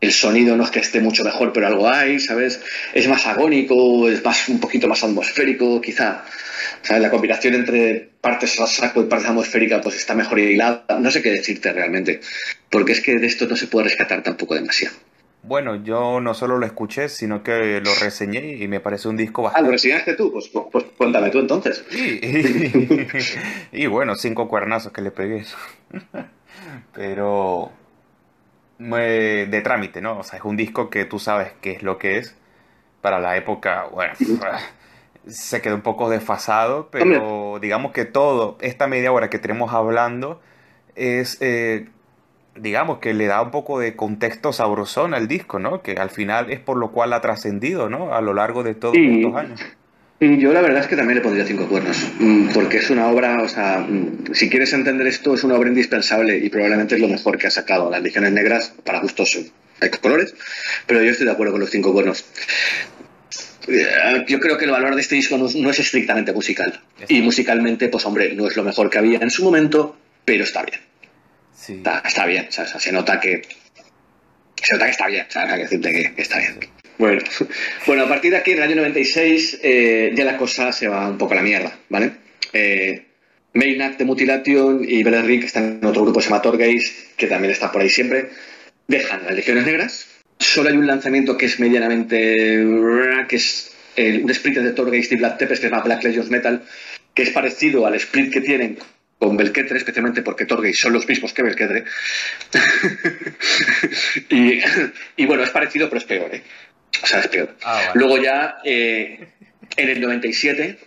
el 0.00 0.12
sonido 0.12 0.56
no 0.56 0.64
es 0.64 0.70
que 0.70 0.80
esté 0.80 1.00
mucho 1.00 1.24
mejor, 1.24 1.52
pero 1.52 1.66
algo 1.66 1.88
hay, 1.88 2.18
¿sabes? 2.20 2.60
Es 2.94 3.06
más 3.08 3.26
agónico, 3.26 4.08
es 4.08 4.24
más 4.24 4.48
un 4.48 4.60
poquito 4.60 4.88
más 4.88 5.04
atmosférico, 5.04 5.80
quizá. 5.80 6.24
¿sabes? 6.82 7.02
La 7.02 7.10
combinación 7.10 7.54
entre 7.54 8.10
partes 8.20 8.52
saco 8.52 9.02
y 9.02 9.04
partes 9.04 9.28
atmosféricas 9.28 9.80
pues 9.82 9.96
está 9.96 10.14
mejor 10.14 10.38
hilada. 10.38 10.84
No 10.98 11.10
sé 11.10 11.22
qué 11.22 11.30
decirte 11.30 11.72
realmente, 11.72 12.20
porque 12.70 12.92
es 12.92 13.00
que 13.00 13.18
de 13.18 13.26
esto 13.26 13.46
no 13.46 13.56
se 13.56 13.66
puede 13.66 13.88
rescatar 13.88 14.22
tampoco 14.22 14.54
demasiado. 14.54 14.96
Bueno, 15.42 15.82
yo 15.82 16.20
no 16.20 16.34
solo 16.34 16.58
lo 16.58 16.66
escuché, 16.66 17.08
sino 17.08 17.42
que 17.42 17.80
lo 17.80 17.94
reseñé 17.94 18.56
y 18.56 18.68
me 18.68 18.80
parece 18.80 19.08
un 19.08 19.16
disco 19.16 19.42
bastante... 19.42 19.64
Ah, 19.64 19.66
¿lo 19.66 19.72
reseñaste 19.72 20.14
tú? 20.14 20.30
Pues, 20.30 20.48
pues, 20.48 20.66
pues 20.70 20.84
cuéntame 20.96 21.30
tú 21.30 21.38
entonces. 21.38 21.82
Y, 23.72 23.86
bueno, 23.86 24.16
cinco 24.16 24.48
cuernazos 24.48 24.92
que 24.92 25.00
le 25.00 25.10
pegué. 25.10 25.44
Pero... 26.94 27.72
De 28.80 29.60
trámite, 29.62 30.00
¿no? 30.00 30.18
O 30.18 30.22
sea, 30.22 30.38
es 30.38 30.44
un 30.44 30.56
disco 30.56 30.88
que 30.88 31.04
tú 31.04 31.18
sabes 31.18 31.52
qué 31.60 31.72
es 31.72 31.82
lo 31.82 31.98
que 31.98 32.18
es. 32.18 32.36
Para 33.02 33.18
la 33.18 33.36
época, 33.36 33.86
bueno, 33.92 34.14
se 35.26 35.60
quedó 35.60 35.74
un 35.74 35.82
poco 35.82 36.10
desfasado, 36.10 36.88
pero 36.90 37.58
digamos 37.60 37.92
que 37.92 38.04
todo, 38.04 38.58
esta 38.60 38.86
media 38.86 39.12
hora 39.12 39.30
que 39.30 39.38
tenemos 39.38 39.72
hablando, 39.72 40.40
es... 40.94 41.38
Eh, 41.40 41.88
digamos 42.56 42.98
que 42.98 43.14
le 43.14 43.26
da 43.26 43.40
un 43.42 43.50
poco 43.50 43.78
de 43.78 43.96
contexto 43.96 44.52
sabrosón 44.52 45.14
al 45.14 45.28
disco, 45.28 45.58
¿no? 45.58 45.82
Que 45.82 45.92
al 45.92 46.10
final 46.10 46.50
es 46.50 46.60
por 46.60 46.76
lo 46.76 46.90
cual 46.90 47.12
ha 47.12 47.20
trascendido, 47.20 47.88
¿no? 47.88 48.12
A 48.12 48.20
lo 48.20 48.34
largo 48.34 48.62
de 48.62 48.74
todos 48.74 48.96
estos 48.96 49.34
años. 49.34 49.60
Y 50.22 50.38
yo 50.38 50.52
la 50.52 50.60
verdad 50.60 50.82
es 50.82 50.86
que 50.86 50.96
también 50.96 51.16
le 51.16 51.22
pondría 51.22 51.46
cinco 51.46 51.66
cuernos, 51.66 51.96
mm, 52.18 52.50
porque 52.50 52.76
es 52.76 52.90
una 52.90 53.08
obra, 53.08 53.42
o 53.42 53.48
sea, 53.48 53.78
mm, 53.78 54.34
si 54.34 54.50
quieres 54.50 54.70
entender 54.74 55.06
esto, 55.06 55.34
es 55.34 55.44
una 55.44 55.54
obra 55.54 55.70
indispensable 55.70 56.36
y 56.36 56.50
probablemente 56.50 56.96
es 56.96 57.00
lo 57.00 57.08
mejor 57.08 57.38
que 57.38 57.46
ha 57.46 57.50
sacado. 57.50 57.90
Las 57.90 58.02
Legiones 58.02 58.30
Negras, 58.32 58.74
para 58.84 59.00
gustos, 59.00 59.38
hay 59.80 59.88
colores, 59.88 60.34
pero 60.86 61.02
yo 61.02 61.10
estoy 61.10 61.24
de 61.24 61.32
acuerdo 61.32 61.52
con 61.52 61.60
los 61.62 61.70
cinco 61.70 61.94
cuernos. 61.94 62.26
Eh, 63.66 64.24
yo 64.28 64.40
creo 64.40 64.58
que 64.58 64.66
el 64.66 64.70
valor 64.70 64.94
de 64.94 65.00
este 65.00 65.14
disco 65.14 65.38
no, 65.38 65.70
es 65.70 65.78
estrictamente 65.78 66.34
musical. 66.34 66.82
Y 67.08 67.22
musicalmente, 67.22 67.88
pues 67.88 68.04
hombre, 68.04 68.34
no 68.34 68.46
es 68.46 68.56
lo 68.56 68.62
mejor 68.62 68.90
que 68.90 68.98
había 68.98 69.20
en 69.20 69.30
su 69.30 69.42
momento, 69.42 69.96
pero 70.26 70.44
está 70.44 70.62
bien. 70.62 70.80
Está, 72.04 72.26
bien, 72.26 72.48
se 72.50 72.92
nota 72.92 73.20
que 73.20 73.42
se 74.62 74.74
nota 74.74 74.84
que 74.84 74.90
está 74.90 75.06
bien, 75.06 75.26
hay 75.34 75.48
que 75.48 75.62
decirte 75.62 75.92
que, 75.92 76.22
está 76.22 76.38
bien. 76.38 76.79
Bueno, 77.00 77.22
bueno, 77.86 78.02
a 78.04 78.08
partir 78.08 78.30
de 78.30 78.36
aquí, 78.36 78.50
en 78.50 78.58
el 78.58 78.64
año 78.64 78.76
96, 78.76 79.60
eh, 79.62 80.12
ya 80.14 80.24
la 80.26 80.36
cosa 80.36 80.70
se 80.70 80.86
va 80.86 81.08
un 81.08 81.16
poco 81.16 81.32
a 81.32 81.36
la 81.36 81.42
mierda, 81.42 81.74
¿vale? 81.88 82.12
Eh, 82.52 83.06
de 83.54 84.04
Mutilation 84.04 84.84
y 84.86 85.02
Rick, 85.02 85.40
que 85.40 85.46
están 85.46 85.78
en 85.80 85.86
otro 85.86 86.02
grupo, 86.02 86.20
se 86.20 86.28
llama 86.28 86.42
Torgeis, 86.42 87.12
que 87.16 87.26
también 87.26 87.52
está 87.52 87.72
por 87.72 87.80
ahí 87.80 87.88
siempre, 87.88 88.28
dejan 88.86 89.24
las 89.24 89.34
Legiones 89.34 89.64
Negras. 89.64 90.08
Solo 90.38 90.68
hay 90.68 90.76
un 90.76 90.86
lanzamiento 90.86 91.38
que 91.38 91.46
es 91.46 91.58
medianamente. 91.58 92.66
que 93.28 93.36
es 93.36 93.74
un 93.96 94.30
split 94.30 94.58
de 94.58 94.72
Torgeis 94.72 95.10
y 95.10 95.16
Black 95.16 95.38
Tepes, 95.38 95.58
que 95.58 95.68
se 95.68 95.70
llama 95.70 95.82
Black 95.82 96.04
Legends 96.04 96.30
Metal, 96.30 96.62
que 97.14 97.22
es 97.22 97.30
parecido 97.30 97.86
al 97.86 97.94
split 97.94 98.30
que 98.30 98.42
tienen 98.42 98.78
con 99.20 99.36
Belketre, 99.36 99.76
especialmente 99.76 100.22
porque 100.22 100.46
Torgay 100.46 100.72
son 100.72 100.94
los 100.94 101.06
mismos 101.06 101.34
que 101.34 101.42
Belketre. 101.42 101.84
y, 105.16 105.26
bueno, 105.26 105.42
es 105.42 105.50
parecido, 105.50 105.90
pero 105.90 105.98
es 105.98 106.04
peor, 106.04 106.34
¿eh? 106.34 106.42
O 107.02 107.06
sea, 107.06 107.20
es 107.20 107.28
peor. 107.28 107.56
Ah, 107.64 107.92
Luego 107.94 108.18
ya, 108.18 108.58
eh, 108.64 109.28
en 109.76 109.88
el 109.88 110.00
97, 110.00 110.78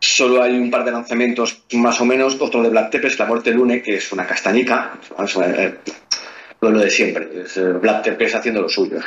solo 0.00 0.42
hay 0.42 0.52
un 0.52 0.70
par 0.70 0.84
de 0.84 0.92
lanzamientos 0.92 1.64
más 1.72 2.00
o 2.00 2.04
menos, 2.04 2.36
otro 2.40 2.62
de 2.62 2.70
Black 2.70 2.90
Tepes, 2.90 3.18
La 3.18 3.26
Muerte 3.26 3.52
Lune, 3.52 3.82
que 3.82 3.96
es 3.96 4.12
una 4.12 4.26
castañica, 4.26 4.98
eh, 5.42 5.74
lo 6.60 6.78
de 6.78 6.90
siempre, 6.90 7.28
es 7.44 7.80
Black 7.80 8.02
Tepes 8.02 8.34
haciendo 8.34 8.62
lo 8.62 8.68
suyo. 8.68 8.98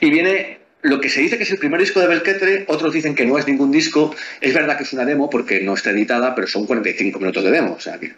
Y 0.00 0.10
viene 0.10 0.66
lo 0.82 1.00
que 1.00 1.08
se 1.08 1.20
dice 1.20 1.36
que 1.36 1.42
es 1.42 1.50
el 1.50 1.58
primer 1.58 1.80
disco 1.80 2.00
de 2.00 2.06
Belketre, 2.06 2.64
otros 2.68 2.92
dicen 2.92 3.14
que 3.14 3.26
no 3.26 3.38
es 3.38 3.46
ningún 3.46 3.72
disco. 3.72 4.14
Es 4.40 4.54
verdad 4.54 4.76
que 4.76 4.84
es 4.84 4.92
una 4.92 5.04
demo 5.04 5.28
porque 5.28 5.60
no 5.60 5.74
está 5.74 5.90
editada, 5.90 6.34
pero 6.34 6.46
son 6.46 6.66
45 6.66 7.18
minutos 7.18 7.42
de 7.44 7.50
demo. 7.50 7.74
O 7.74 7.80
sea, 7.80 7.98
que, 7.98 8.14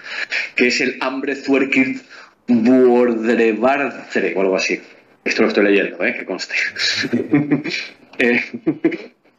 es 0.56 0.80
el 0.80 0.98
Hambre 1.00 1.37
Zuerkir 1.37 2.00
Buordrebarcere 2.46 4.34
o 4.34 4.40
algo 4.40 4.56
así. 4.56 4.80
Esto 5.24 5.42
lo 5.42 5.48
estoy 5.48 5.64
leyendo, 5.64 6.04
¿eh? 6.04 6.14
que 6.18 6.24
conste. 6.24 6.54
eh, 8.18 8.42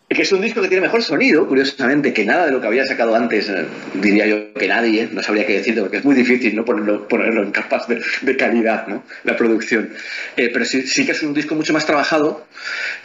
que 0.09 0.23
es 0.23 0.31
un 0.31 0.41
disco 0.41 0.59
que 0.61 0.67
tiene 0.67 0.81
mejor 0.81 1.03
sonido, 1.03 1.47
curiosamente, 1.47 2.13
que 2.13 2.25
nada 2.25 2.47
de 2.47 2.51
lo 2.51 2.59
que 2.59 2.65
había 2.65 2.83
sacado 2.83 3.15
antes, 3.15 3.47
eh, 3.47 3.65
diría 3.93 4.25
yo 4.25 4.53
que 4.53 4.67
nadie, 4.67 5.07
no 5.11 5.21
sabría 5.21 5.45
qué 5.45 5.53
decirte, 5.53 5.81
porque 5.81 5.97
es 5.97 6.05
muy 6.05 6.15
difícil 6.15 6.55
¿no? 6.55 6.65
ponerlo, 6.65 7.07
ponerlo 7.07 7.43
en 7.43 7.51
capas 7.51 7.87
de, 7.87 8.35
calidad, 8.35 8.87
¿no? 8.87 9.03
la 9.23 9.37
producción. 9.37 9.91
Eh, 10.35 10.49
pero 10.51 10.65
sí, 10.65 10.81
sí, 10.87 11.05
que 11.05 11.11
es 11.11 11.21
un 11.21 11.35
disco 11.35 11.53
mucho 11.53 11.73
más 11.73 11.85
trabajado, 11.85 12.47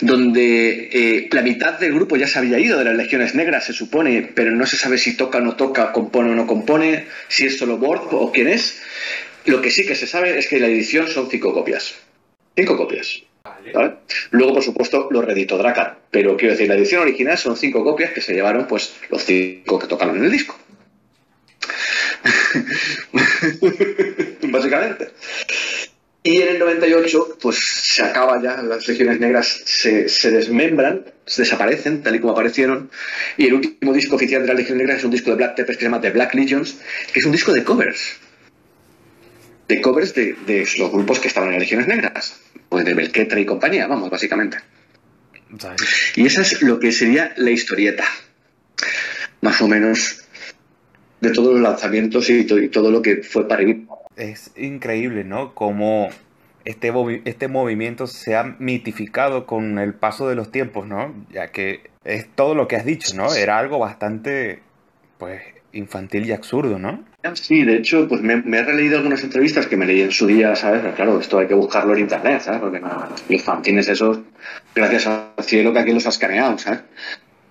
donde 0.01 0.89
eh, 0.93 1.29
la 1.31 1.43
mitad 1.43 1.79
del 1.79 1.93
grupo 1.93 2.17
ya 2.17 2.27
se 2.27 2.39
había 2.39 2.59
ido 2.59 2.79
de 2.79 2.87
las 2.87 2.97
Legiones 2.97 3.35
Negras, 3.35 3.67
se 3.67 3.75
supone, 3.75 4.31
pero 4.35 4.53
no 4.53 4.65
se 4.65 4.77
sabe 4.77 4.97
si 4.97 5.15
toca 5.15 5.39
o 5.39 5.41
no 5.43 5.57
toca, 5.57 5.93
compone 5.93 6.31
o 6.31 6.35
no 6.35 6.47
compone, 6.47 7.05
si 7.29 7.45
es 7.45 7.59
solo 7.59 7.77
Borg 7.77 8.15
o 8.15 8.33
quién 8.33 8.49
es. 8.49 8.81
Lo 9.45 9.61
que 9.61 9.71
sí 9.71 9.85
que 9.85 9.95
se 9.95 10.07
sabe 10.07 10.39
es 10.39 10.49
que 10.49 10.59
la 10.59 10.69
edición 10.69 11.07
son 11.09 11.29
cinco 11.29 11.53
copias. 11.53 11.95
Cinco 12.57 12.77
copias. 12.77 13.23
Luego, 14.31 14.55
por 14.55 14.63
supuesto, 14.63 15.09
lo 15.11 15.23
reeditó 15.23 15.59
Dracar. 15.59 15.99
Pero 16.11 16.37
quiero 16.37 16.53
decir, 16.53 16.69
la 16.69 16.77
edición 16.77 17.03
original 17.03 17.39
son 17.39 17.57
cinco 17.57 17.85
copias 17.85 18.13
que 18.13 18.21
se 18.21 18.35
llevaron 18.35 18.67
pues 18.67 18.95
los 19.11 19.25
cinco 19.25 19.79
que 19.79 19.87
tocaron 19.87 20.17
en 20.19 20.25
el 20.25 20.31
disco. 20.31 20.59
Básicamente. 24.43 25.09
Y 26.27 26.41
en 26.41 26.49
el 26.49 26.59
98, 26.59 27.37
pues 27.43 27.59
se 27.59 28.03
acaba 28.03 28.43
ya, 28.43 28.63
las 28.63 28.89
legiones 28.89 29.21
negras 29.21 29.47
se, 29.67 30.09
se, 30.09 30.31
desmembran, 30.31 31.05
se 31.27 31.43
desaparecen, 31.43 32.03
tal 32.03 32.15
y 32.15 32.21
como 32.21 32.33
aparecieron. 32.33 32.91
Y 33.37 33.49
el 33.49 33.55
último 33.55 33.93
disco 33.93 34.17
oficial 34.17 34.41
de 34.41 34.49
las 34.49 34.57
legiones 34.57 34.79
negras 34.79 34.99
es 35.01 35.05
un 35.05 35.11
disco 35.11 35.31
de 35.31 35.37
Black 35.37 35.57
Tepes 35.57 35.77
que 35.77 35.81
se 35.81 35.87
llama 35.87 36.01
The 36.01 36.11
Black 36.11 36.35
Legions, 36.35 36.79
que 37.13 37.21
es 37.21 37.27
un 37.27 37.33
disco 37.33 37.53
de 37.53 37.63
covers. 37.63 38.17
De 39.69 39.81
covers 39.81 40.15
de, 40.15 40.35
de 40.47 40.67
los 40.79 40.91
grupos 40.93 41.21
que 41.21 41.29
estaban 41.29 41.49
en 41.49 41.55
las 41.55 41.63
legiones 41.63 41.87
negras 41.87 42.41
pues 42.69 42.85
de 42.85 42.95
Belquetra 42.95 43.39
y 43.39 43.47
compañía, 43.47 43.87
vamos, 43.87 44.11
básicamente. 44.11 44.59
Y 46.17 46.27
esa 46.27 46.43
es 46.43 46.61
lo 46.63 46.81
que 46.81 46.91
sería 46.91 47.33
la 47.37 47.51
historieta, 47.51 48.05
más 49.41 49.63
o 49.63 49.69
menos, 49.69 50.25
de 51.21 51.31
todos 51.31 51.53
los 51.53 51.63
lanzamientos 51.63 52.29
y, 52.31 52.45
todo 52.45 52.91
lo 52.91 53.01
que 53.01 53.23
fue 53.23 53.47
para 53.47 53.61
vivir. 53.61 53.87
Es 54.17 54.51
increíble, 54.57 55.23
¿no? 55.23 55.55
Como 55.55 56.11
este, 56.65 56.93
este 57.25 57.47
movimiento 57.47 58.09
se 58.09 58.35
ha 58.35 58.57
mitificado 58.59 59.47
con 59.47 59.79
el 59.79 59.95
paso 59.95 60.29
de 60.29 60.35
los 60.35 60.51
tiempos, 60.51 60.87
¿no? 60.87 61.15
Ya 61.31 61.53
que 61.53 61.91
es 62.05 62.27
todo 62.35 62.57
lo 62.57 62.67
que 62.67 62.75
has 62.75 62.85
dicho, 62.85 63.15
¿no? 63.15 63.33
Era 63.33 63.59
algo 63.59 63.79
bastante, 63.79 64.61
pues, 65.19 65.43
infantil 65.75 66.27
y 66.27 66.33
absurdo, 66.33 66.79
¿no? 66.79 67.05
Sí, 67.35 67.65
de 67.65 67.77
hecho, 67.77 68.09
pues 68.09 68.21
me, 68.21 68.35
he 68.35 68.63
releído 68.63 68.99
algunas 68.99 69.23
entrevistas 69.23 69.67
que 69.67 69.77
me 69.77 69.87
leí 69.87 70.03
en 70.03 70.13
su 70.13 70.27
día, 70.27 70.55
¿sabes? 70.57 70.83
Claro, 70.95 71.21
esto 71.21 71.39
hay 71.39 71.47
que 71.47 71.55
buscarlo 71.55 71.95
en 71.95 72.01
internet, 72.01 72.43
¿sabes? 72.43 72.61
Porque 72.61 72.81
los 73.29 73.43
fanzines 73.43 73.89
esos, 73.89 74.19
gracias 74.75 75.07
al 75.07 75.45
cielo 75.45 75.73
que 75.73 75.79
aquí 75.81 75.93
los 75.93 76.07
has 76.07 76.15
escaneado, 76.15 76.59
¿sabes? 76.59 76.81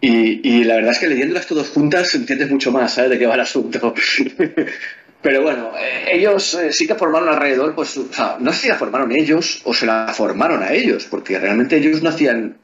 Y, 0.01 0.47
y 0.47 0.63
la 0.65 0.75
verdad 0.75 0.91
es 0.91 0.99
que 0.99 1.07
leyéndolas 1.07 1.47
todas 1.47 1.69
juntas 1.69 2.13
entiendes 2.15 2.51
mucho 2.51 2.71
más, 2.71 2.93
¿sabes? 2.93 3.11
De 3.11 3.19
qué 3.19 3.25
va 3.25 3.35
el 3.35 3.41
asunto. 3.41 3.93
Pero 5.23 5.41
bueno, 5.41 5.71
eh, 5.79 6.17
ellos 6.17 6.53
eh, 6.55 6.73
sí 6.73 6.85
que 6.85 6.95
formaron 6.95 7.29
alrededor, 7.29 7.73
pues, 7.73 7.97
o 7.97 8.11
sea, 8.11 8.35
no 8.39 8.51
sé 8.51 8.63
si 8.63 8.67
la 8.67 8.75
formaron 8.75 9.13
ellos 9.13 9.61
o 9.63 9.73
se 9.73 9.85
la 9.85 10.11
formaron 10.13 10.61
a 10.61 10.73
ellos, 10.73 11.07
porque 11.09 11.39
realmente 11.39 11.77
ellos 11.77 12.03
no 12.03 12.09
hacían 12.09 12.57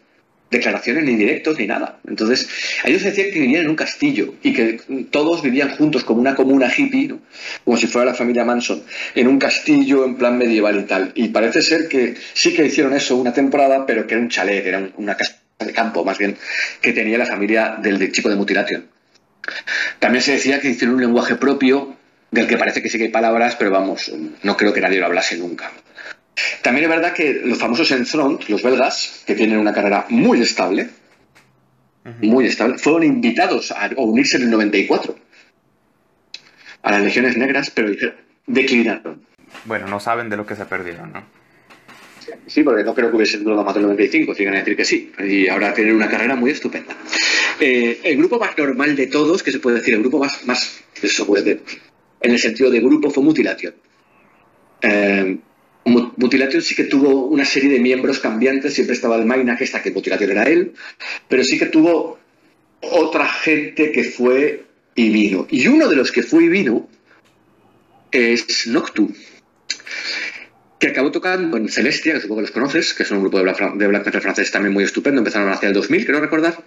declaraciones 0.52 1.04
ni 1.04 1.16
directos 1.16 1.58
ni 1.60 1.68
nada. 1.68 2.00
Entonces, 2.08 2.50
ellos 2.84 3.04
decían 3.04 3.32
que 3.32 3.40
vivían 3.40 3.64
en 3.64 3.70
un 3.70 3.76
castillo 3.76 4.36
y 4.42 4.54
que 4.54 4.82
todos 5.12 5.42
vivían 5.42 5.76
juntos 5.76 6.04
como 6.04 6.22
una 6.22 6.36
comuna 6.36 6.72
hippie, 6.76 7.16
como 7.64 7.78
si 7.78 7.88
fuera 7.88 8.12
la 8.12 8.16
familia 8.16 8.46
Manson, 8.46 8.84
en 9.16 9.28
un 9.28 9.38
castillo 9.38 10.06
en 10.06 10.16
plan 10.16 10.38
medieval 10.38 10.80
y 10.80 10.84
tal. 10.84 11.12
Y 11.16 11.30
parece 11.30 11.62
ser 11.62 11.88
que 11.88 12.16
sí 12.34 12.54
que 12.54 12.66
hicieron 12.66 12.94
eso 12.94 13.16
una 13.16 13.34
temporada, 13.34 13.86
pero 13.86 14.08
que 14.08 14.16
era 14.16 14.24
un 14.24 14.30
chalet, 14.30 14.66
era 14.66 14.90
una 14.98 15.16
casa 15.16 15.38
de 15.60 15.74
campo 15.74 16.06
más 16.06 16.18
bien, 16.18 16.38
que 16.82 16.94
tenía 16.94 17.18
la 17.18 17.26
familia 17.26 17.78
del, 17.82 18.12
chico 18.12 18.30
de 18.30 18.36
Mutilation. 18.36 18.86
También 20.00 20.24
se 20.24 20.34
decía 20.34 20.60
que 20.60 20.70
hicieron 20.70 20.96
un 20.96 21.02
lenguaje 21.02 21.36
propio 21.36 21.96
del 22.32 22.48
que 22.48 22.58
parece 22.58 22.82
que 22.82 22.90
sí 22.90 22.98
que 22.98 23.06
hay 23.06 23.10
palabras, 23.10 23.56
pero 23.58 23.72
vamos, 23.72 24.12
no 24.44 24.56
creo 24.56 24.74
que 24.74 24.82
nadie 24.82 25.00
lo 25.00 25.08
hablase 25.08 25.38
nunca. 25.38 25.72
También 26.62 26.86
es 26.86 26.90
verdad 26.90 27.14
que 27.14 27.42
los 27.44 27.58
famosos 27.58 27.92
Enthroned, 27.92 28.48
los 28.48 28.62
belgas, 28.62 29.24
que 29.26 29.36
tienen 29.36 29.58
una 29.58 29.74
carrera 29.74 30.06
muy 30.10 30.42
estable, 30.42 30.90
muy 32.22 32.48
estable, 32.48 32.78
fueron 32.78 33.04
invitados 33.04 33.72
a 33.72 33.90
unirse 33.98 34.38
en 34.38 34.44
el 34.44 34.52
94. 34.52 35.16
a 36.82 36.92
las 36.92 37.02
legiones 37.04 37.36
negras, 37.38 37.72
pero 37.72 37.92
declinaron. 38.48 39.22
Bueno, 39.66 39.88
no 39.88 40.00
saben 40.00 40.30
de 40.30 40.38
lo 40.38 40.46
que 40.46 40.56
se 40.56 40.66
perdieron, 40.66 41.12
¿no? 41.12 41.24
Sí, 42.48 42.64
porque 42.64 42.84
no 42.84 42.94
creo 42.94 43.10
que 43.10 43.18
hubiese 43.18 43.38
durado 43.40 43.64
más 43.64 43.74
del 43.74 43.84
95, 43.84 44.34
siguen 44.34 44.56
a 44.56 44.60
decir 44.60 44.76
que 44.76 44.86
sí. 44.86 45.12
Y 45.20 45.48
ahora 45.48 45.74
tienen 45.74 45.96
una 45.96 46.10
carrera 46.10 46.36
muy 46.36 46.52
estupenda. 46.52 46.96
Eh, 47.60 48.00
el 48.04 48.18
grupo 48.18 48.40
más 48.40 48.58
normal 48.58 48.96
de 48.96 49.08
todos, 49.08 49.44
que 49.44 49.52
se 49.52 49.60
puede 49.60 49.78
decir, 49.78 49.96
el 49.96 50.02
grupo 50.02 50.20
más, 50.20 50.46
más 50.46 50.82
eso 51.02 51.26
puede, 51.26 51.62
en 52.22 52.32
el 52.32 52.40
sentido 52.40 52.70
de 52.70 52.80
grupo, 52.80 53.10
fue 53.10 53.24
Mutilation. 53.24 53.74
Eh, 54.82 55.38
Mutilation 55.86 56.62
sí 56.62 56.76
que 56.76 56.84
tuvo 56.84 57.26
una 57.26 57.46
serie 57.46 57.70
de 57.70 57.80
miembros 57.80 58.20
cambiantes, 58.20 58.74
siempre 58.74 58.96
estaba 58.96 59.16
el 59.16 59.26
Maina, 59.26 59.58
que 59.58 59.64
está 59.64 59.82
que 59.82 59.92
Mutilation 59.92 60.32
era 60.32 60.44
él, 60.44 60.74
pero 61.28 61.44
sí 61.44 61.58
que 61.58 61.68
tuvo 61.68 62.20
otra 62.82 63.28
gente 63.28 63.92
que 63.92 64.04
fue 64.04 64.66
y 64.96 65.10
vino. 65.10 65.48
Y 65.50 65.68
uno 65.68 65.88
de 65.88 65.96
los 65.96 66.12
que 66.12 66.24
fue 66.24 66.46
y 66.46 66.50
vino 66.50 66.90
es 68.12 68.68
Noctu, 68.68 69.14
que 70.80 70.88
acabó 70.88 71.12
tocando 71.12 71.58
en 71.58 71.70
Celestia, 71.70 72.14
que 72.14 72.22
supongo 72.22 72.40
que 72.40 72.48
los 72.48 72.52
conoces, 72.52 72.94
que 72.94 73.04
es 73.04 73.12
un 73.12 73.22
grupo 73.22 73.38
de 73.38 73.44
Black, 73.44 73.76
Metal 73.76 74.22
francés 74.22 74.52
también 74.52 74.74
muy 74.74 74.84
estupendo, 74.84 75.20
empezaron 75.20 75.52
hacia 75.52 75.68
el 75.68 75.74
2000, 75.74 76.06
creo 76.06 76.20
recordar, 76.20 76.64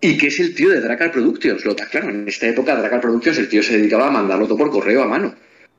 y 0.00 0.16
que 0.16 0.28
es 0.28 0.40
el 0.40 0.54
tío 0.54 0.70
de 0.70 0.80
Dracar 0.80 1.10
Productions. 1.12 1.64
Lo, 1.64 1.74
claro, 1.74 2.10
en 2.10 2.28
esta 2.28 2.46
época 2.46 2.76
Dracar 2.76 3.00
Productions 3.00 3.38
el 3.38 3.48
tío 3.48 3.62
se 3.62 3.76
dedicaba 3.76 4.08
a 4.08 4.10
mandarlo 4.10 4.46
todo 4.46 4.58
por 4.58 4.70
correo 4.70 5.02
a 5.02 5.08
mano. 5.08 5.34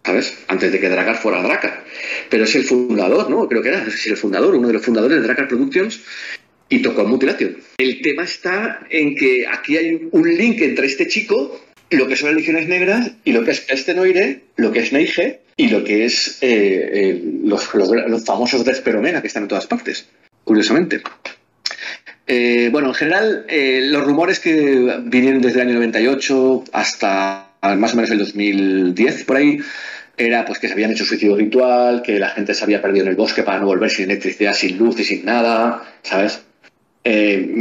¿Sabes? 0.07 0.37
Antes 0.47 0.71
de 0.71 0.79
que 0.79 0.87
Dracar 0.89 1.17
fuera 1.17 1.41
Dracar. 1.41 1.83
Pero 2.29 2.45
es 2.45 2.55
el 2.55 2.63
fundador, 2.63 3.29
¿no? 3.29 3.45
Creo 3.49 3.61
que 3.61 3.67
era, 3.67 3.85
es 3.85 4.07
el 4.07 4.15
fundador, 4.15 4.55
uno 4.55 4.67
de 4.67 4.73
los 4.73 4.85
fundadores 4.85 5.17
de 5.17 5.23
Dracar 5.23 5.49
Productions 5.49 5.99
y 6.69 6.81
tocó 6.81 7.03
Mutilation. 7.03 7.57
El 7.77 8.01
tema 8.01 8.23
está 8.23 8.87
en 8.89 9.15
que 9.15 9.45
aquí 9.47 9.75
hay 9.75 10.07
un 10.09 10.37
link 10.37 10.61
entre 10.61 10.87
este 10.87 11.07
chico, 11.09 11.61
lo 11.89 12.07
que 12.07 12.15
son 12.15 12.29
las 12.29 12.37
legiones 12.37 12.69
negras, 12.69 13.11
y 13.25 13.33
lo 13.33 13.43
que 13.43 13.51
es 13.51 13.65
Estenoire, 13.67 14.43
lo 14.55 14.71
que 14.71 14.79
es 14.79 14.93
Neige, 14.93 15.41
y 15.57 15.67
lo 15.67 15.83
que 15.83 16.05
es 16.05 16.37
eh, 16.39 16.89
eh, 16.93 17.21
los, 17.43 17.67
los, 17.73 18.25
famosos 18.25 18.63
de 18.63 18.71
Esperomena, 18.71 19.21
que 19.21 19.27
están 19.27 19.43
en 19.43 19.49
todas 19.49 19.67
partes, 19.67 20.07
curiosamente. 20.45 21.01
Eh, 22.27 22.69
bueno, 22.71 22.89
en 22.89 22.93
general, 22.93 23.45
los 23.91 24.03
rumores 24.05 24.39
que 24.39 25.01
vinieron 25.03 25.41
desde 25.41 25.61
el 25.61 25.67
año 25.67 25.75
98 25.79 26.63
hasta 26.71 27.47
más 27.61 27.93
o 27.93 27.95
menos 27.95 28.11
el 28.11 28.19
2010, 28.19 29.23
por 29.25 29.37
ahí, 29.37 29.59
era 30.17 30.43
pues 30.43 30.57
que 30.59 30.67
se 30.67 30.73
habían 30.73 30.91
hecho 30.91 31.05
suicidio 31.05 31.35
ritual, 31.35 32.01
que 32.01 32.19
la 32.19 32.29
gente 32.29 32.55
se 32.55 32.63
había 32.63 32.81
perdido 32.81 33.05
en 33.05 33.11
el 33.11 33.15
bosque 33.15 33.43
para 33.43 33.59
no 33.59 33.67
volver 33.67 33.91
sin 33.91 34.05
electricidad, 34.05 34.53
sin 34.53 34.77
luz 34.77 34.99
y 34.99 35.03
sin 35.03 35.23
nada, 35.23 35.83
¿sabes? 36.01 36.41
Eh, 37.03 37.53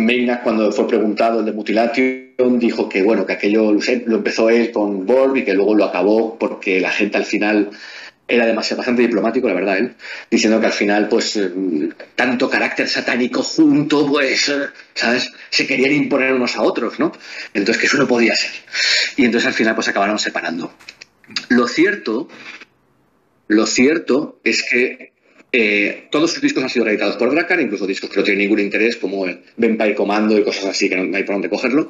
cuando 0.42 0.72
fue 0.72 0.88
preguntado 0.88 1.40
el 1.40 1.46
de 1.46 1.52
Mutilation, 1.52 2.58
dijo 2.58 2.88
que 2.88 3.02
bueno, 3.02 3.26
que 3.26 3.34
aquello 3.34 3.72
lo 3.72 4.16
empezó 4.16 4.50
él 4.50 4.72
con 4.72 5.06
Borg 5.06 5.36
y 5.36 5.44
que 5.44 5.54
luego 5.54 5.74
lo 5.74 5.84
acabó 5.84 6.36
porque 6.38 6.80
la 6.80 6.90
gente 6.90 7.18
al 7.18 7.24
final 7.24 7.70
era 8.28 8.46
demasiado 8.46 8.78
bastante 8.78 9.02
diplomático, 9.02 9.46
la 9.46 9.54
verdad, 9.54 9.78
él, 9.78 9.94
diciendo 10.30 10.58
que 10.60 10.66
al 10.66 10.72
final, 10.72 11.08
pues, 11.08 11.36
eh, 11.36 11.50
tanto 12.16 12.50
carácter 12.50 12.88
satánico 12.88 13.42
junto, 13.42 14.06
pues, 14.06 14.52
¿sabes? 14.94 15.30
Se 15.50 15.66
querían 15.66 15.92
imponer 15.92 16.32
unos 16.32 16.56
a 16.56 16.62
otros, 16.62 16.98
¿no? 16.98 17.12
Entonces 17.54 17.80
que 17.80 17.86
eso 17.86 17.98
no 17.98 18.08
podía 18.08 18.34
ser. 18.34 18.50
Y 19.16 19.24
entonces 19.24 19.46
al 19.46 19.54
final, 19.54 19.74
pues, 19.76 19.88
acabaron 19.88 20.18
separando. 20.18 20.72
Lo 21.48 21.66
cierto, 21.66 22.28
lo 23.48 23.66
cierto 23.66 24.40
es 24.44 24.62
que 24.62 25.12
eh, 25.52 26.08
todos 26.10 26.32
sus 26.32 26.42
discos 26.42 26.62
han 26.62 26.68
sido 26.68 26.84
reeditados 26.84 27.16
por 27.16 27.30
Dracar, 27.30 27.60
incluso 27.60 27.86
discos 27.86 28.10
que 28.10 28.18
no 28.18 28.24
tienen 28.24 28.42
ningún 28.42 28.60
interés, 28.60 28.96
como 28.96 29.24
Vampire 29.56 29.94
Commando 29.94 30.38
y 30.38 30.44
cosas 30.44 30.66
así, 30.66 30.88
que 30.88 30.96
no 30.96 31.16
hay 31.16 31.24
por 31.24 31.34
dónde 31.34 31.48
cogerlo. 31.48 31.88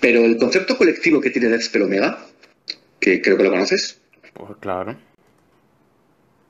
Pero 0.00 0.24
el 0.24 0.36
concepto 0.36 0.76
colectivo 0.76 1.20
que 1.20 1.30
tiene 1.30 1.48
Death 1.48 1.62
Spell 1.62 1.82
Omega, 1.82 2.26
que 3.00 3.22
creo 3.22 3.36
que 3.36 3.44
lo 3.44 3.50
conoces. 3.50 4.00
Pues 4.34 4.56
claro. 4.60 4.96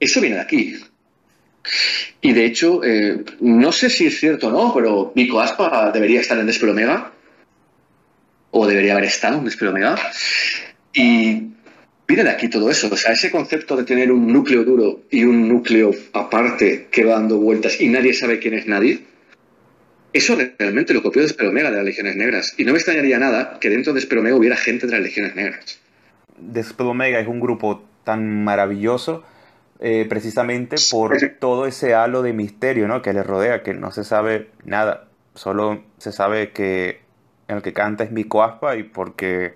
Eso 0.00 0.20
viene 0.20 0.36
de 0.36 0.42
aquí. 0.42 0.76
Y 2.20 2.32
de 2.32 2.44
hecho, 2.44 2.82
eh, 2.84 3.24
no 3.40 3.72
sé 3.72 3.90
si 3.90 4.06
es 4.06 4.18
cierto 4.18 4.48
o 4.48 4.50
no, 4.50 4.74
pero 4.74 5.12
Nico 5.14 5.40
Aspa 5.40 5.90
debería 5.92 6.20
estar 6.20 6.38
en 6.38 6.46
Despel 6.46 6.70
Omega. 6.70 7.12
O 8.50 8.66
debería 8.66 8.92
haber 8.92 9.04
estado 9.04 9.38
en 9.38 9.44
Despel 9.44 9.68
Omega. 9.68 9.96
Y 10.92 11.53
viene 12.06 12.24
de 12.24 12.30
aquí 12.30 12.48
todo 12.48 12.70
eso. 12.70 12.88
O 12.92 12.96
sea, 12.96 13.12
ese 13.12 13.30
concepto 13.30 13.76
de 13.76 13.84
tener 13.84 14.12
un 14.12 14.32
núcleo 14.32 14.64
duro 14.64 15.02
y 15.10 15.24
un 15.24 15.48
núcleo 15.48 15.92
aparte 16.12 16.88
que 16.90 17.04
va 17.04 17.14
dando 17.14 17.38
vueltas 17.38 17.80
y 17.80 17.88
nadie 17.88 18.14
sabe 18.14 18.38
quién 18.38 18.54
es 18.54 18.66
nadie. 18.66 19.00
Eso 20.12 20.36
realmente 20.36 20.94
lo 20.94 21.02
copió 21.02 21.26
de 21.26 21.48
Omega 21.48 21.70
de 21.70 21.76
las 21.76 21.84
Legiones 21.84 22.14
Negras. 22.14 22.54
Y 22.56 22.64
no 22.64 22.72
me 22.72 22.78
extrañaría 22.78 23.18
nada 23.18 23.58
que 23.60 23.68
dentro 23.68 23.92
de 23.92 24.06
Omega 24.16 24.36
hubiera 24.36 24.56
gente 24.56 24.86
de 24.86 24.92
las 24.92 25.00
Legiones 25.00 25.34
Negras. 25.34 25.80
Omega 26.78 27.18
es 27.18 27.26
un 27.26 27.40
grupo 27.40 27.84
tan 28.04 28.44
maravilloso 28.44 29.24
eh, 29.80 30.06
precisamente 30.08 30.76
por 30.90 31.18
todo 31.40 31.66
ese 31.66 31.94
halo 31.94 32.22
de 32.22 32.32
misterio 32.32 32.86
¿no? 32.86 33.02
que 33.02 33.12
le 33.12 33.24
rodea, 33.24 33.62
que 33.62 33.74
no 33.74 33.90
se 33.90 34.04
sabe 34.04 34.48
nada. 34.64 35.08
Solo 35.34 35.82
se 35.98 36.12
sabe 36.12 36.52
que 36.52 37.00
el 37.48 37.60
que 37.62 37.72
canta 37.72 38.04
es 38.04 38.12
Mico 38.12 38.44
Aspa 38.44 38.76
y 38.76 38.84
porque 38.84 39.54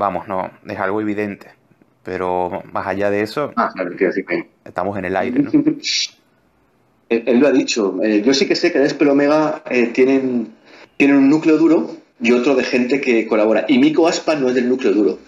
vamos, 0.00 0.26
no, 0.26 0.50
es 0.66 0.78
algo 0.78 1.00
evidente. 1.00 1.48
Pero 2.02 2.62
más 2.72 2.86
allá 2.86 3.10
de 3.10 3.20
eso, 3.20 3.52
ah, 3.56 3.72
estamos 4.64 4.98
en 4.98 5.04
el 5.04 5.16
aire, 5.16 5.42
¿no? 5.42 5.50
él, 7.10 7.38
lo 7.38 7.46
ha 7.46 7.52
dicho. 7.52 8.00
Eh, 8.02 8.22
yo 8.24 8.32
sí 8.32 8.46
que 8.46 8.56
sé 8.56 8.72
que 8.72 8.78
Despel 8.78 9.08
Omega 9.08 9.62
eh, 9.68 9.88
tienen, 9.88 10.54
tienen 10.96 11.16
un 11.16 11.28
núcleo 11.28 11.58
duro 11.58 11.94
y 12.20 12.32
otro 12.32 12.54
de 12.54 12.64
gente 12.64 13.00
que 13.00 13.26
colabora. 13.26 13.66
Y 13.68 13.78
Mico 13.78 14.08
Aspa 14.08 14.34
no 14.34 14.48
es 14.48 14.54
del 14.54 14.68
núcleo 14.68 14.92
duro. 14.92 15.18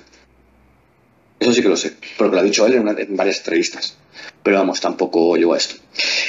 Eso 1.39 1.53
sí 1.53 1.61
que 1.61 1.69
lo 1.69 1.77
sé, 1.77 1.93
porque 2.17 2.37
lo 2.37 2.41
ha 2.41 2.45
dicho 2.45 2.67
él 2.67 2.75
en, 2.75 3.17
varias 3.17 3.39
entrevistas. 3.39 3.99
Pero 4.43 4.59
vamos, 4.59 4.81
tampoco 4.81 5.37
llegó 5.37 5.55
a 5.55 5.59
esto. 5.59 5.75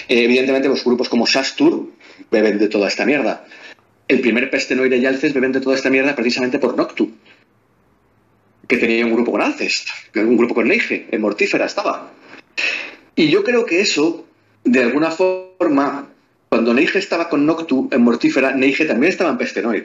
Eh, 0.09 0.23
evidentemente, 0.25 0.67
los 0.67 0.83
grupos 0.83 1.07
como 1.07 1.25
Shastur 1.25 1.91
beben 2.29 2.57
de 2.57 2.67
toda 2.67 2.89
esta 2.89 3.05
mierda. 3.05 3.45
El 4.07 4.19
primer 4.19 4.49
Pestenoide 4.49 4.97
y 4.97 5.05
Alces 5.05 5.33
beben 5.33 5.53
de 5.53 5.61
toda 5.61 5.75
esta 5.75 5.89
mierda 5.89 6.15
precisamente 6.15 6.59
por 6.59 6.75
Noctu 6.75 7.13
que 8.67 8.77
tenía 8.77 9.05
un 9.05 9.13
grupo 9.13 9.31
con 9.31 9.41
Alcest, 9.41 9.89
un 10.15 10.37
grupo 10.37 10.55
con 10.55 10.67
Neige, 10.67 11.07
en 11.11 11.21
Mortífera 11.21 11.65
estaba. 11.65 12.11
Y 13.15 13.29
yo 13.29 13.43
creo 13.43 13.65
que 13.65 13.81
eso, 13.81 14.25
de 14.63 14.81
alguna 14.81 15.11
forma, 15.11 16.09
cuando 16.49 16.73
Neige 16.73 16.99
estaba 16.99 17.29
con 17.29 17.45
Noctu 17.45 17.89
en 17.91 18.01
Mortífera, 18.01 18.53
Neige 18.53 18.85
también 18.85 19.11
estaba 19.11 19.31
en 19.31 19.37
Pestenoid. 19.37 19.83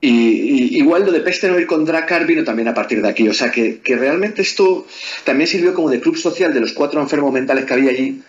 Y, 0.00 0.78
igual 0.78 1.06
lo 1.06 1.12
de 1.12 1.20
Pestenoid 1.20 1.66
con 1.66 1.84
Dracar 1.84 2.26
vino 2.26 2.42
también 2.42 2.66
a 2.68 2.74
partir 2.74 3.00
de 3.00 3.08
aquí. 3.08 3.28
O 3.28 3.34
sea 3.34 3.50
que, 3.50 3.80
realmente 3.84 4.42
esto 4.42 4.86
también 5.24 5.46
sirvió 5.46 5.74
como 5.74 5.90
de 5.90 6.00
club 6.00 6.16
social 6.16 6.52
de 6.52 6.60
los 6.60 6.72
cuatro 6.72 7.00
enfermos 7.00 7.32
mentales 7.32 7.64
que 7.64 7.72
había 7.72 7.90
allí 7.90 8.22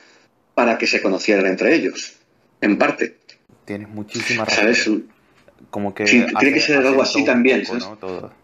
para 0.54 0.78
que 0.78 0.86
se 0.86 1.02
conocieran 1.02 1.48
entre 1.48 1.74
ellos, 1.74 2.14
en 2.62 2.78
parte. 2.78 3.18
Tienes 3.66 3.90
muchísima 3.90 4.46
razón. 4.46 5.08
Como 5.72 5.96
que. 5.96 6.06
Sí, 6.06 6.24
tiene 6.40 6.54
que 6.54 6.62
ser 6.62 6.86
algo 6.86 7.02
así 7.02 7.26
también. 7.26 7.64
¿no? 7.80 8.43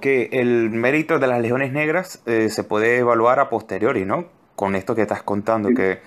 Que 0.00 0.28
el 0.32 0.70
mérito 0.70 1.18
de 1.18 1.26
las 1.26 1.40
Legiones 1.40 1.72
Negras 1.72 2.22
eh, 2.26 2.48
se 2.50 2.64
puede 2.64 2.98
evaluar 2.98 3.40
a 3.40 3.48
posteriori, 3.48 4.04
¿no? 4.04 4.26
Con 4.56 4.74
esto 4.74 4.94
que 4.94 5.02
estás 5.02 5.22
contando, 5.22 5.70
que 5.70 5.98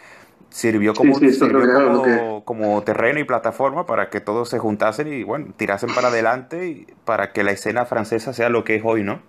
sirvió, 0.50 0.94
como, 0.94 2.44
como, 2.44 2.84
terreno 2.84 3.20
y 3.20 3.24
plataforma 3.24 3.86
para 3.86 4.10
que 4.10 4.20
todos 4.20 4.50
se 4.50 4.60
juntasen 4.60 5.12
y, 5.12 5.24
bueno, 5.24 5.54
tirasen 5.56 5.90
para 5.96 6.10
adelante 6.10 6.68
y 6.68 6.88
para 7.06 7.32
que 7.32 7.44
la 7.44 7.52
escena 7.52 7.86
francesa 7.86 8.34
sea 8.34 8.50
lo 8.50 8.64
que 8.64 8.76
es 8.76 8.82
hoy, 8.84 9.04
¿no? 9.04 9.22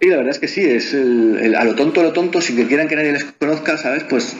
Sí, 0.00 0.08
la 0.08 0.16
verdad 0.16 0.32
es 0.32 0.38
que 0.38 0.48
sí, 0.48 0.64
es 0.64 0.92
el, 0.94 1.54
a 1.56 1.64
lo 1.64 1.74
tonto, 1.74 2.00
a 2.00 2.04
lo 2.04 2.12
tonto, 2.12 2.40
sin 2.40 2.56
que 2.56 2.66
quieran 2.66 2.88
que 2.88 2.96
nadie 2.96 3.12
les 3.12 3.24
conozca, 3.24 3.76
¿sabes? 3.76 4.04
Pues, 4.04 4.36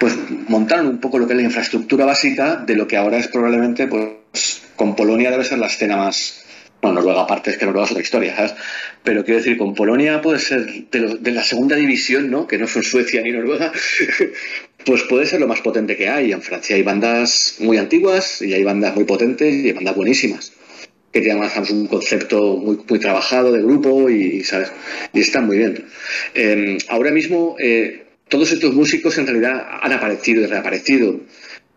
pues 0.00 0.16
montaron 0.48 0.86
un 0.86 0.98
poco 0.98 1.18
lo 1.18 1.26
que 1.26 1.34
es 1.34 1.36
la 1.38 1.44
infraestructura 1.44 2.04
básica 2.04 2.56
de 2.56 2.74
lo 2.74 2.86
que 2.88 2.96
ahora 2.96 3.18
es 3.18 3.28
probablemente, 3.28 3.86
pues, 3.86 4.62
con 4.76 4.96
Polonia 4.96 5.30
debe 5.30 5.44
ser 5.44 5.58
la 5.58 5.66
escena 5.66 5.96
más, 5.96 6.43
bueno, 6.84 7.00
Noruega 7.00 7.22
aparte 7.22 7.50
es 7.50 7.56
que 7.56 7.64
Noruega 7.64 7.86
es 7.86 7.92
otra 7.92 8.02
historia, 8.02 8.36
¿sabes? 8.36 8.54
Pero 9.02 9.24
quiero 9.24 9.38
decir, 9.38 9.56
con 9.56 9.74
Polonia 9.74 10.20
puede 10.20 10.38
ser 10.38 10.66
de, 10.90 11.32
la 11.32 11.42
segunda 11.42 11.76
división, 11.76 12.30
¿no? 12.30 12.46
Que 12.46 12.58
no 12.58 12.66
son 12.66 12.82
Suecia 12.82 13.22
ni 13.22 13.32
Noruega, 13.32 13.72
pues 14.84 15.02
puede 15.04 15.24
ser 15.24 15.40
lo 15.40 15.48
más 15.48 15.62
potente 15.62 15.96
que 15.96 16.10
hay. 16.10 16.32
En 16.32 16.42
Francia 16.42 16.76
hay 16.76 16.82
bandas 16.82 17.56
muy 17.60 17.78
antiguas 17.78 18.42
y 18.42 18.52
hay 18.52 18.62
bandas 18.64 18.94
muy 18.94 19.04
potentes 19.04 19.54
y 19.54 19.68
hay 19.68 19.72
bandas 19.72 19.96
buenísimas 19.96 20.52
que 21.10 21.22
tienen 21.22 21.42
un 21.70 21.86
concepto 21.86 22.56
muy, 22.58 22.78
muy 22.86 22.98
trabajado 22.98 23.52
de 23.52 23.62
grupo 23.62 24.10
y, 24.10 24.44
¿sabes? 24.44 24.70
Y 25.14 25.20
están 25.20 25.46
muy 25.46 25.56
bien. 25.56 25.86
Em, 26.34 26.76
ahora 26.88 27.12
mismo, 27.12 27.56
eh, 27.60 28.04
todos 28.28 28.52
estos 28.52 28.74
músicos 28.74 29.16
en 29.16 29.26
realidad 29.26 29.64
han 29.80 29.92
aparecido 29.92 30.42
y 30.42 30.46
reaparecido. 30.46 31.20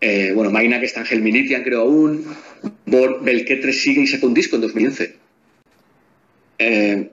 Eh, 0.00 0.32
bueno, 0.34 0.50
Maina, 0.50 0.78
que 0.78 0.86
está 0.86 1.00
en 1.00 1.06
Helminitian, 1.06 1.62
creo 1.62 1.82
aún. 1.82 2.24
Belketre 2.86 3.72
sigue 3.72 4.02
y 4.02 4.06
saca 4.06 4.26
un 4.26 4.34
disco 4.34 4.56
en 4.56 4.62
2011. 4.62 5.16
Eh, 6.58 7.10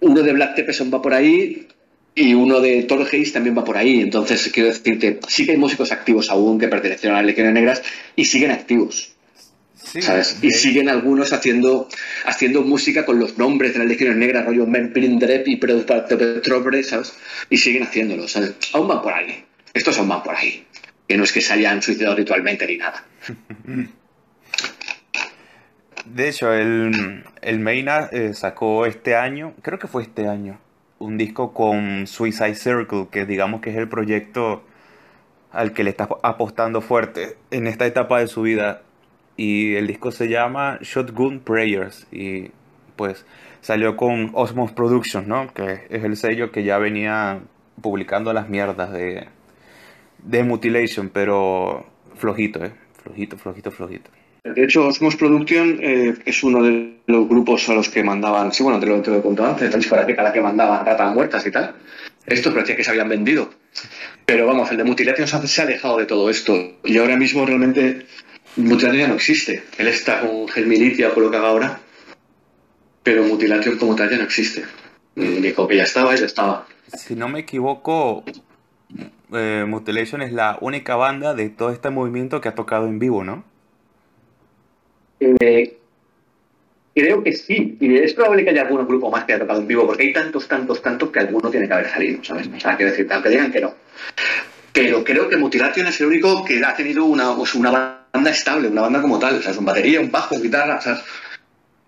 uno 0.00 0.22
de 0.22 0.32
Black 0.32 0.56
Tepeson 0.56 0.92
va 0.92 1.00
por 1.00 1.14
ahí 1.14 1.68
y 2.14 2.34
uno 2.34 2.60
de 2.60 2.82
Torgeis 2.82 3.32
también 3.32 3.56
va 3.56 3.64
por 3.64 3.76
ahí. 3.76 4.00
Entonces, 4.00 4.50
quiero 4.52 4.68
decirte, 4.68 5.20
sí 5.28 5.44
que 5.44 5.52
hay 5.52 5.58
músicos 5.58 5.92
activos 5.92 6.30
aún 6.30 6.58
que 6.58 6.68
pertenecen 6.68 7.10
a 7.10 7.14
las 7.14 7.24
Legiones 7.24 7.54
Negras 7.54 7.82
y 8.16 8.24
siguen 8.24 8.50
activos. 8.50 9.12
¿sabes? 10.00 10.38
Y 10.42 10.50
siguen 10.50 10.88
algunos 10.88 11.32
haciendo, 11.32 11.88
haciendo 12.24 12.62
música 12.62 13.04
con 13.04 13.18
los 13.18 13.36
nombres 13.38 13.72
de 13.72 13.80
las 13.80 13.88
legiones 13.88 14.16
negras, 14.16 14.46
rollo 14.46 14.66
Merpindrep 14.66 15.46
y 15.48 15.56
Petrobre, 15.56 16.82
¿sabes? 16.82 17.14
Y 17.50 17.58
siguen 17.58 17.82
haciéndolo, 17.82 18.28
¿sabes? 18.28 18.54
Aún 18.72 18.88
van 18.88 19.02
por 19.02 19.12
ahí. 19.12 19.44
Estos 19.74 19.98
aún 19.98 20.08
van 20.08 20.22
por 20.22 20.34
ahí. 20.34 20.64
No 21.16 21.24
es 21.24 21.32
que 21.32 21.40
se 21.40 21.52
hayan 21.52 21.82
suicidado 21.82 22.16
ritualmente 22.16 22.66
ni 22.66 22.76
nada. 22.78 23.04
De 26.04 26.28
hecho, 26.28 26.52
el, 26.52 27.24
el 27.40 27.68
eh, 28.12 28.34
sacó 28.34 28.86
este 28.86 29.14
año, 29.16 29.54
creo 29.62 29.78
que 29.78 29.86
fue 29.86 30.02
este 30.02 30.28
año, 30.28 30.58
un 30.98 31.16
disco 31.16 31.52
con 31.52 32.06
Suicide 32.06 32.54
Circle, 32.54 33.08
que 33.10 33.24
digamos 33.24 33.60
que 33.60 33.70
es 33.70 33.76
el 33.76 33.88
proyecto 33.88 34.64
al 35.52 35.72
que 35.72 35.84
le 35.84 35.90
está 35.90 36.08
apostando 36.22 36.80
fuerte 36.80 37.36
en 37.50 37.66
esta 37.66 37.86
etapa 37.86 38.20
de 38.20 38.26
su 38.26 38.42
vida. 38.42 38.82
Y 39.36 39.74
el 39.74 39.86
disco 39.86 40.10
se 40.10 40.28
llama 40.28 40.78
Shotgun 40.82 41.40
Prayers. 41.40 42.06
Y 42.10 42.50
pues 42.96 43.24
salió 43.60 43.96
con 43.96 44.30
Osmos 44.34 44.72
Productions, 44.72 45.26
¿no? 45.26 45.52
Que 45.52 45.86
es 45.88 46.04
el 46.04 46.16
sello 46.16 46.52
que 46.52 46.64
ya 46.64 46.78
venía 46.78 47.40
publicando 47.80 48.32
las 48.32 48.48
mierdas 48.48 48.92
de, 48.92 49.28
de 50.22 50.42
Mutilation, 50.44 51.10
pero 51.10 51.86
flojito, 52.16 52.64
¿eh? 52.64 52.72
Flojito, 53.02 53.36
flojito, 53.36 53.70
flojito. 53.70 54.10
De 54.44 54.64
hecho, 54.64 54.86
Osmos 54.86 55.14
Production 55.14 55.78
eh, 55.80 56.14
es 56.24 56.42
uno 56.42 56.64
de 56.64 56.98
los 57.06 57.28
grupos 57.28 57.68
a 57.68 57.74
los 57.74 57.88
que 57.88 58.02
mandaban, 58.02 58.52
sí, 58.52 58.64
bueno, 58.64 58.80
te 58.80 58.86
lo, 58.86 59.00
te 59.00 59.10
lo 59.10 59.18
he 59.18 59.22
contado 59.22 59.50
antes, 59.50 59.92
a 59.92 60.22
la 60.22 60.32
que 60.32 60.40
mandaban 60.40 60.84
ratas 60.84 61.14
muertas 61.14 61.46
y 61.46 61.52
tal. 61.52 61.76
Esto 62.26 62.52
parecía 62.52 62.76
que 62.76 62.82
se 62.82 62.90
habían 62.90 63.08
vendido. 63.08 63.50
Pero 64.26 64.46
vamos, 64.46 64.70
el 64.70 64.78
de 64.78 64.84
Mutilation 64.84 65.28
se 65.28 65.60
ha 65.60 65.64
alejado 65.64 65.98
de 65.98 66.06
todo 66.06 66.28
esto. 66.30 66.54
Y 66.84 66.98
ahora 66.98 67.16
mismo 67.16 67.46
realmente 67.46 68.06
Mutilation 68.56 68.98
ya 68.98 69.08
no 69.08 69.14
existe. 69.14 69.62
Él 69.78 69.88
está 69.88 70.20
con 70.20 70.48
Gelmilitia 70.48 71.14
por 71.14 71.22
lo 71.22 71.30
que 71.30 71.36
haga 71.36 71.48
ahora. 71.48 71.80
Pero 73.02 73.24
Mutilation 73.24 73.78
como 73.78 73.94
tal 73.94 74.10
ya 74.10 74.18
no 74.18 74.24
existe. 74.24 74.64
Dijo 75.14 75.68
que 75.68 75.76
ya 75.76 75.84
estaba 75.84 76.14
y 76.14 76.18
ya 76.18 76.26
estaba. 76.26 76.66
Si 76.96 77.14
no 77.14 77.28
me 77.28 77.40
equivoco, 77.40 78.24
eh, 79.34 79.64
Mutilation 79.66 80.22
es 80.22 80.32
la 80.32 80.58
única 80.60 80.96
banda 80.96 81.34
de 81.34 81.50
todo 81.50 81.70
este 81.70 81.90
movimiento 81.90 82.40
que 82.40 82.48
ha 82.48 82.54
tocado 82.54 82.86
en 82.86 82.98
vivo, 82.98 83.24
¿no? 83.24 83.44
Eh, 85.20 85.78
Creo 86.94 87.22
que 87.24 87.32
sí, 87.32 87.78
y 87.80 87.96
es 87.96 88.12
probable 88.12 88.44
que 88.44 88.50
haya 88.50 88.62
algún 88.62 88.86
grupo 88.86 89.10
más 89.10 89.24
que 89.24 89.32
haya 89.32 89.42
tocado 89.42 89.60
en 89.60 89.66
vivo, 89.66 89.86
porque 89.86 90.02
hay 90.02 90.12
tantos, 90.12 90.46
tantos, 90.46 90.82
tantos 90.82 91.10
que 91.10 91.20
alguno 91.20 91.50
tiene 91.50 91.66
que 91.66 91.72
haber 91.72 91.88
salido, 91.88 92.22
¿sabes? 92.22 92.48
O 92.54 92.60
sea, 92.60 92.76
quiero 92.76 92.90
decir, 92.90 93.08
aunque 93.10 93.30
digan 93.30 93.50
que 93.50 93.62
no. 93.62 93.74
Pero 94.74 95.02
creo 95.02 95.28
que 95.28 95.38
Mutilation 95.38 95.86
es 95.86 95.98
el 96.02 96.08
único 96.08 96.44
que 96.44 96.62
ha 96.62 96.74
tenido 96.74 97.06
una, 97.06 97.30
una 97.30 98.04
banda 98.12 98.30
estable, 98.30 98.68
una 98.68 98.82
banda 98.82 99.00
como 99.00 99.18
tal, 99.18 99.36
o 99.36 99.42
sea, 99.42 99.52
es 99.52 99.58
un 99.58 99.64
batería, 99.64 100.00
un 100.00 100.10
bajo, 100.10 100.38
guitarra, 100.38 100.80
o 100.84 100.98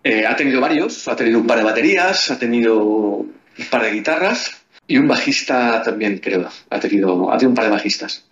eh, 0.04 0.26
ha 0.26 0.36
tenido 0.36 0.60
varios, 0.60 1.06
ha 1.06 1.16
tenido 1.16 1.38
un 1.38 1.46
par 1.46 1.58
de 1.58 1.64
baterías, 1.64 2.30
ha 2.30 2.38
tenido 2.38 2.78
un 2.78 3.34
par 3.70 3.82
de 3.82 3.92
guitarras 3.92 4.63
y 4.86 4.98
un 4.98 5.08
bajista 5.08 5.82
también, 5.82 6.18
creo, 6.18 6.48
ha 6.70 6.80
tenido, 6.80 7.32
ha 7.32 7.38
tenido 7.38 7.50
un 7.50 7.54
par 7.54 7.64
de 7.64 7.70
bajistas. 7.70 8.26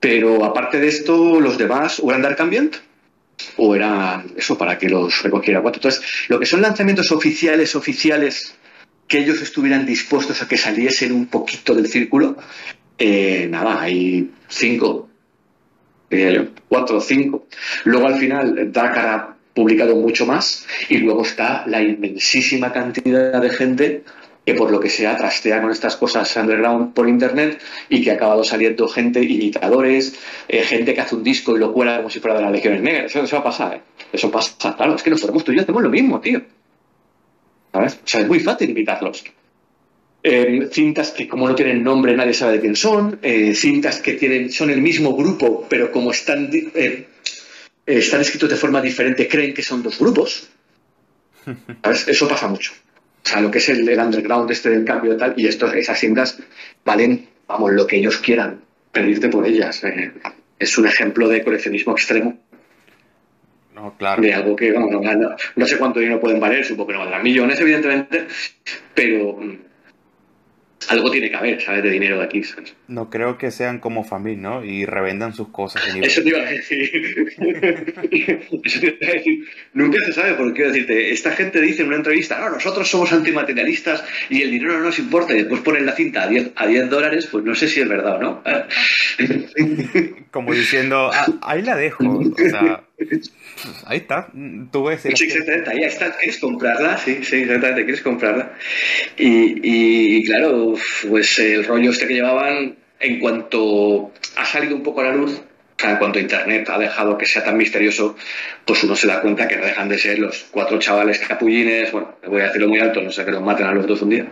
Pero 0.00 0.44
aparte 0.44 0.78
de 0.78 0.88
esto, 0.88 1.40
los 1.40 1.56
demás, 1.56 2.00
o 2.00 2.10
eran 2.10 2.22
Dark 2.22 2.40
Ambient, 2.40 2.76
o 3.56 3.74
era 3.74 4.24
eso 4.36 4.58
para 4.58 4.78
que 4.78 4.88
los 4.88 5.22
recogiera 5.22 5.62
cuatro. 5.62 5.78
Entonces, 5.78 6.04
lo 6.28 6.38
que 6.38 6.46
son 6.46 6.60
lanzamientos 6.60 7.10
oficiales, 7.12 7.74
oficiales, 7.74 8.54
que 9.08 9.18
ellos 9.18 9.40
estuvieran 9.40 9.86
dispuestos 9.86 10.42
a 10.42 10.48
que 10.48 10.56
saliesen 10.56 11.12
un 11.12 11.26
poquito 11.26 11.74
del 11.74 11.88
círculo, 11.88 12.36
eh, 12.98 13.46
nada, 13.50 13.80
hay 13.80 14.30
cinco, 14.48 15.08
cuatro 16.68 16.98
o 16.98 17.00
cinco. 17.00 17.46
Luego 17.84 18.06
al 18.06 18.18
final 18.18 18.72
Dakar 18.72 19.06
ha 19.08 19.36
publicado 19.54 19.96
mucho 19.96 20.26
más 20.26 20.66
y 20.88 20.98
luego 20.98 21.22
está 21.22 21.64
la 21.66 21.82
inmensísima 21.82 22.72
cantidad 22.72 23.40
de 23.40 23.50
gente 23.50 24.04
que 24.44 24.54
por 24.54 24.70
lo 24.70 24.78
que 24.78 24.90
sea 24.90 25.16
trastea 25.16 25.60
con 25.62 25.70
estas 25.70 25.96
cosas 25.96 26.34
underground 26.36 26.92
por 26.92 27.08
internet 27.08 27.60
y 27.88 28.02
que 28.02 28.10
ha 28.10 28.14
acabado 28.14 28.44
saliendo 28.44 28.86
gente, 28.88 29.22
imitadores, 29.22 30.18
eh, 30.48 30.62
gente 30.62 30.94
que 30.94 31.00
hace 31.00 31.14
un 31.14 31.24
disco 31.24 31.56
y 31.56 31.58
lo 31.58 31.72
cuela 31.72 31.96
como 31.96 32.10
si 32.10 32.20
fuera 32.20 32.36
de 32.36 32.42
las 32.42 32.52
legiones 32.52 32.82
negras. 32.82 33.16
Eso, 33.16 33.36
va 33.36 33.40
a 33.40 33.44
pasar, 33.44 33.74
¿eh? 33.76 33.80
Eso 34.12 34.30
pasa. 34.30 34.76
Claro, 34.76 34.94
es 34.94 35.02
que 35.02 35.10
nosotros 35.10 35.44
tú 35.44 35.52
y 35.52 35.56
yo 35.56 35.62
hacemos 35.62 35.82
lo 35.82 35.88
mismo, 35.88 36.20
tío. 36.20 36.42
¿Sabes? 37.72 37.94
O 37.94 38.06
sea, 38.06 38.20
es 38.20 38.28
muy 38.28 38.40
fácil 38.40 38.70
imitarlos. 38.70 39.24
Eh, 40.22 40.68
cintas 40.72 41.10
que 41.10 41.28
como 41.28 41.48
no 41.48 41.54
tienen 41.54 41.82
nombre 41.82 42.16
nadie 42.16 42.32
sabe 42.32 42.54
de 42.54 42.60
quién 42.60 42.76
son, 42.76 43.20
cintas 43.54 44.00
que 44.00 44.14
tienen, 44.14 44.50
son 44.50 44.70
el 44.70 44.80
mismo 44.80 45.14
grupo, 45.14 45.66
pero 45.68 45.92
como 45.92 46.12
están, 46.12 46.50
están 47.84 48.20
escritos 48.22 48.48
de 48.48 48.56
forma 48.56 48.80
diferente, 48.80 49.28
creen 49.28 49.52
que 49.52 49.62
son 49.62 49.82
dos 49.82 49.98
grupos. 49.98 50.48
¿Sabes? 51.82 52.08
Eso 52.08 52.26
pasa 52.26 52.48
mucho. 52.48 52.72
O 53.24 53.28
sea, 53.28 53.40
lo 53.40 53.50
que 53.50 53.58
es 53.58 53.68
el, 53.70 53.88
underground 53.98 54.50
este 54.50 54.70
del 54.70 54.84
cambio 54.84 55.14
y 55.14 55.16
tal, 55.16 55.34
y 55.36 55.46
esto, 55.46 55.72
esas 55.72 55.98
cintas 55.98 56.38
valen, 56.84 57.26
vamos, 57.46 57.72
lo 57.72 57.86
que 57.86 57.96
ellos 57.96 58.18
quieran, 58.18 58.60
pedirte 58.92 59.28
por 59.28 59.46
ellas. 59.46 59.82
Eh, 59.84 60.12
es 60.58 60.76
un 60.76 60.86
ejemplo 60.86 61.28
de 61.28 61.42
coleccionismo 61.42 61.92
extremo. 61.92 62.38
No, 63.74 63.94
claro. 63.96 64.22
De 64.22 64.34
algo 64.34 64.54
que, 64.54 64.72
vamos, 64.72 64.90
no, 64.92 65.36
no 65.56 65.66
sé 65.66 65.78
cuánto 65.78 66.00
dinero 66.00 66.20
pueden 66.20 66.38
valer, 66.38 66.64
supongo 66.64 66.88
que 66.88 66.92
no 66.92 67.00
valdrán 67.00 67.22
millones, 67.22 67.58
evidentemente, 67.60 68.26
pero 68.94 69.40
algo 70.90 71.10
tiene 71.10 71.30
que 71.30 71.36
haber, 71.36 71.60
¿sabes? 71.60 71.82
De 71.82 71.90
dinero 71.90 72.18
de 72.18 72.24
aquí. 72.24 72.42
No 72.88 73.10
creo 73.10 73.38
que 73.38 73.50
sean 73.50 73.78
como 73.78 74.04
familia, 74.04 74.42
¿no? 74.42 74.64
Y 74.64 74.84
revendan 74.84 75.34
sus 75.34 75.48
cosas. 75.48 75.82
Eso 76.00 76.22
te 76.22 76.28
iba 76.28 76.40
a 76.40 76.50
decir. 76.50 77.34
Eso 78.64 78.80
te 78.80 78.86
iba 78.86 78.96
a 79.08 79.12
decir. 79.12 79.48
Nunca 79.72 79.98
se 80.04 80.12
sabe, 80.12 80.34
porque 80.34 80.54
quiero 80.54 80.72
decirte, 80.72 81.12
esta 81.12 81.32
gente 81.32 81.60
dice 81.60 81.82
en 81.82 81.88
una 81.88 81.96
entrevista, 81.96 82.38
no, 82.38 82.50
nosotros 82.50 82.88
somos 82.88 83.12
antimaterialistas 83.12 84.04
y 84.28 84.42
el 84.42 84.50
dinero 84.50 84.74
no 84.74 84.84
nos 84.84 84.98
importa, 84.98 85.34
y 85.34 85.38
después 85.38 85.60
ponen 85.62 85.86
la 85.86 85.92
cinta 85.92 86.24
a 86.24 86.28
10, 86.28 86.52
a 86.56 86.66
10 86.66 86.90
dólares, 86.90 87.28
pues 87.30 87.44
no 87.44 87.54
sé 87.54 87.68
si 87.68 87.80
es 87.80 87.88
verdad 87.88 88.16
o 88.16 88.20
no. 88.20 88.42
como 90.30 90.52
diciendo, 90.52 91.10
ah, 91.12 91.26
ahí 91.42 91.62
la 91.62 91.76
dejo. 91.76 92.04
O 92.04 92.36
sea, 92.36 92.84
ahí 93.86 93.98
está. 93.98 94.28
Tú 94.70 94.84
ves. 94.84 95.02
Sí, 95.02 95.08
exactamente. 95.08 95.70
Ahí 95.70 95.84
está. 95.84 96.16
¿Quieres 96.16 96.38
comprarla? 96.38 96.98
Sí, 96.98 97.20
sí, 97.22 97.42
exactamente. 97.42 97.84
¿Quieres 97.84 98.02
comprarla? 98.02 98.52
Y, 99.16 100.18
y, 100.18 100.24
claro, 100.24 100.74
pues 101.08 101.38
el 101.38 101.64
rollo 101.64 101.90
este 101.90 102.06
que 102.06 102.14
llevaban, 102.14 102.76
en 103.00 103.20
cuanto 103.20 104.12
ha 104.36 104.44
salido 104.44 104.76
un 104.76 104.82
poco 104.82 105.00
a 105.00 105.04
la 105.04 105.14
luz, 105.14 105.40
o 105.76 105.80
sea, 105.80 105.90
en 105.90 105.96
cuanto 105.98 106.20
Internet 106.20 106.68
ha 106.70 106.78
dejado 106.78 107.18
que 107.18 107.26
sea 107.26 107.42
tan 107.42 107.56
misterioso, 107.56 108.16
pues 108.64 108.84
uno 108.84 108.94
se 108.94 109.08
da 109.08 109.20
cuenta 109.20 109.48
que 109.48 109.56
no 109.56 109.64
dejan 109.64 109.88
de 109.88 109.98
ser 109.98 110.20
los 110.20 110.46
cuatro 110.50 110.78
chavales 110.78 111.18
capullines, 111.18 111.90
bueno, 111.90 112.16
voy 112.26 112.42
a 112.42 112.44
decirlo 112.44 112.68
muy 112.68 112.78
alto, 112.78 113.00
no 113.00 113.10
sé 113.10 113.24
que 113.24 113.32
los 113.32 113.42
maten 113.42 113.66
a 113.66 113.72
los 113.72 113.86
dos 113.86 114.00
un 114.02 114.10
día. 114.10 114.26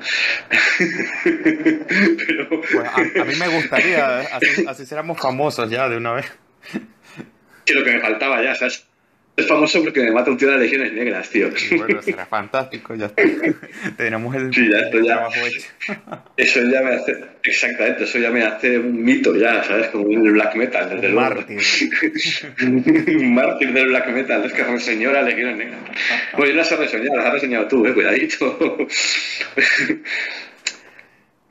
Pero... 1.24 2.62
a, 2.94 3.24
mí 3.24 3.34
me 3.36 3.48
gustaría, 3.48 4.20
así, 4.20 4.64
así 4.68 4.86
seramos 4.86 5.20
famosos 5.20 5.68
ya 5.68 5.88
de 5.88 5.96
una 5.96 6.12
vez. 6.12 6.32
Que 7.64 7.74
lo 7.74 7.82
que 7.82 7.92
me 7.92 8.00
faltaba 8.00 8.42
ya, 8.42 8.54
¿sabes? 8.54 8.86
Es 9.34 9.46
famoso 9.46 9.82
porque 9.82 10.02
me 10.02 10.10
mata 10.10 10.30
un 10.30 10.36
tío 10.36 10.48
de 10.48 10.54
las 10.54 10.62
legiones 10.62 10.92
negras, 10.92 11.30
tío. 11.30 11.48
Bueno, 11.78 12.02
será 12.02 12.26
fantástico, 12.26 12.94
ya 12.94 13.06
está. 13.06 13.22
Tenemos 13.96 14.34
el, 14.36 14.52
sí, 14.52 14.68
ya, 14.70 14.80
esto 14.80 14.98
ya, 15.00 15.14
trabajo 15.14 15.36
hecho. 15.46 15.68
Eso 16.36 16.60
ya 16.60 16.82
me 16.82 16.96
hace, 16.96 17.16
exactamente, 17.42 18.04
eso 18.04 18.18
ya 18.18 18.30
me 18.30 18.42
hace 18.42 18.78
un 18.78 19.02
mito 19.02 19.34
ya, 19.34 19.62
¿sabes? 19.64 19.88
Como 19.88 20.04
un 20.04 20.32
black 20.32 20.54
metal, 20.56 20.90
desde 20.90 21.08
un 21.08 21.14
mártir. 21.14 21.60
un 22.62 23.34
mártir 23.34 23.72
del 23.72 23.88
black 23.88 24.08
metal, 24.08 24.44
es 24.44 24.52
que 24.52 24.64
reseñó 24.64 25.12
las 25.12 25.24
legiones 25.24 25.56
negras. 25.56 25.80
Bueno, 26.36 26.52
yo 26.52 26.56
las 26.58 26.72
he 26.72 26.76
reseñado, 26.76 27.16
las 27.16 27.26
has 27.26 27.32
reseñado 27.32 27.68
tú, 27.68 27.86
eh, 27.86 27.94
cuidadito. 27.94 28.86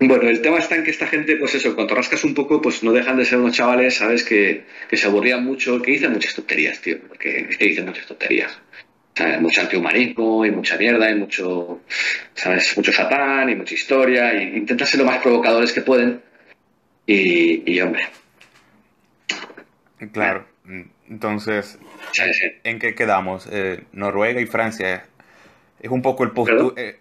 Bueno, 0.04 0.28
el 0.28 0.42
tema 0.42 0.58
está 0.58 0.76
en 0.76 0.84
que 0.84 0.90
esta 0.90 1.06
gente, 1.06 1.36
pues 1.36 1.54
eso, 1.54 1.76
cuando 1.76 1.94
rascas 1.94 2.24
un 2.24 2.34
poco, 2.34 2.60
pues 2.60 2.82
no 2.82 2.92
dejan 2.92 3.18
de 3.18 3.26
ser 3.26 3.38
unos 3.38 3.56
chavales, 3.56 3.94
¿sabes? 3.98 4.24
Que, 4.24 4.64
se 4.92 5.06
aburrían 5.06 5.46
mucho, 5.46 5.80
que 5.80 5.92
dicen 5.92 6.12
muchas 6.12 6.34
tonterías, 6.34 6.82
tío, 6.82 7.00
porque 7.08 7.46
es 7.48 7.58
que 7.58 7.66
dicen 7.66 7.86
muchas 7.86 8.08
tonterías. 8.08 8.60
Mucho 9.40 9.62
antihumanismo 9.62 10.44
y 10.44 10.50
mucha 10.50 10.76
mierda 10.78 11.12
y 11.12 11.16
mucho, 11.16 11.82
¿sabes? 12.34 12.76
Mucho 12.76 12.92
satán 12.92 13.52
y 13.52 13.56
mucha 13.56 13.76
historia 13.76 14.34
y 14.34 14.58
intentan 14.58 14.88
ser 14.88 15.02
lo 15.02 15.06
más 15.06 15.22
provocadores 15.22 15.72
que 15.72 15.82
pueden 15.82 16.20
y, 17.06 17.80
hombre. 17.82 18.08
Claro, 20.12 20.48
entonces, 21.08 21.78
¿en 22.64 22.80
qué 22.80 22.96
quedamos? 22.96 23.48
Eh, 23.52 23.84
Noruega 23.92 24.42
y 24.42 24.48
Francia 24.48 25.06
es 25.82 25.90
un 25.90 26.02
poco 26.04 26.24
el 26.24 26.32
postureo. 26.32 26.74
Eh, 26.78 27.00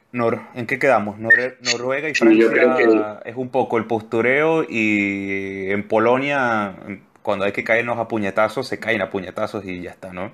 ¿En 0.54 0.66
qué 0.66 0.78
quedamos? 0.78 1.18
Noruega 1.18 2.08
y 2.08 2.14
Francia 2.14 3.20
es 3.24 3.36
un 3.36 3.50
poco 3.50 3.76
el 3.76 3.84
postureo 3.84 4.64
y 4.68 5.70
en 5.70 5.86
Polonia, 5.86 6.74
cuando 7.22 7.44
hay 7.44 7.52
que 7.52 7.62
caernos 7.62 7.98
a 7.98 8.08
puñetazos, 8.08 8.66
se 8.66 8.78
caen 8.78 9.02
a 9.02 9.10
puñetazos 9.10 9.64
y 9.66 9.82
ya 9.82 9.90
está, 9.90 10.12
¿no? 10.14 10.32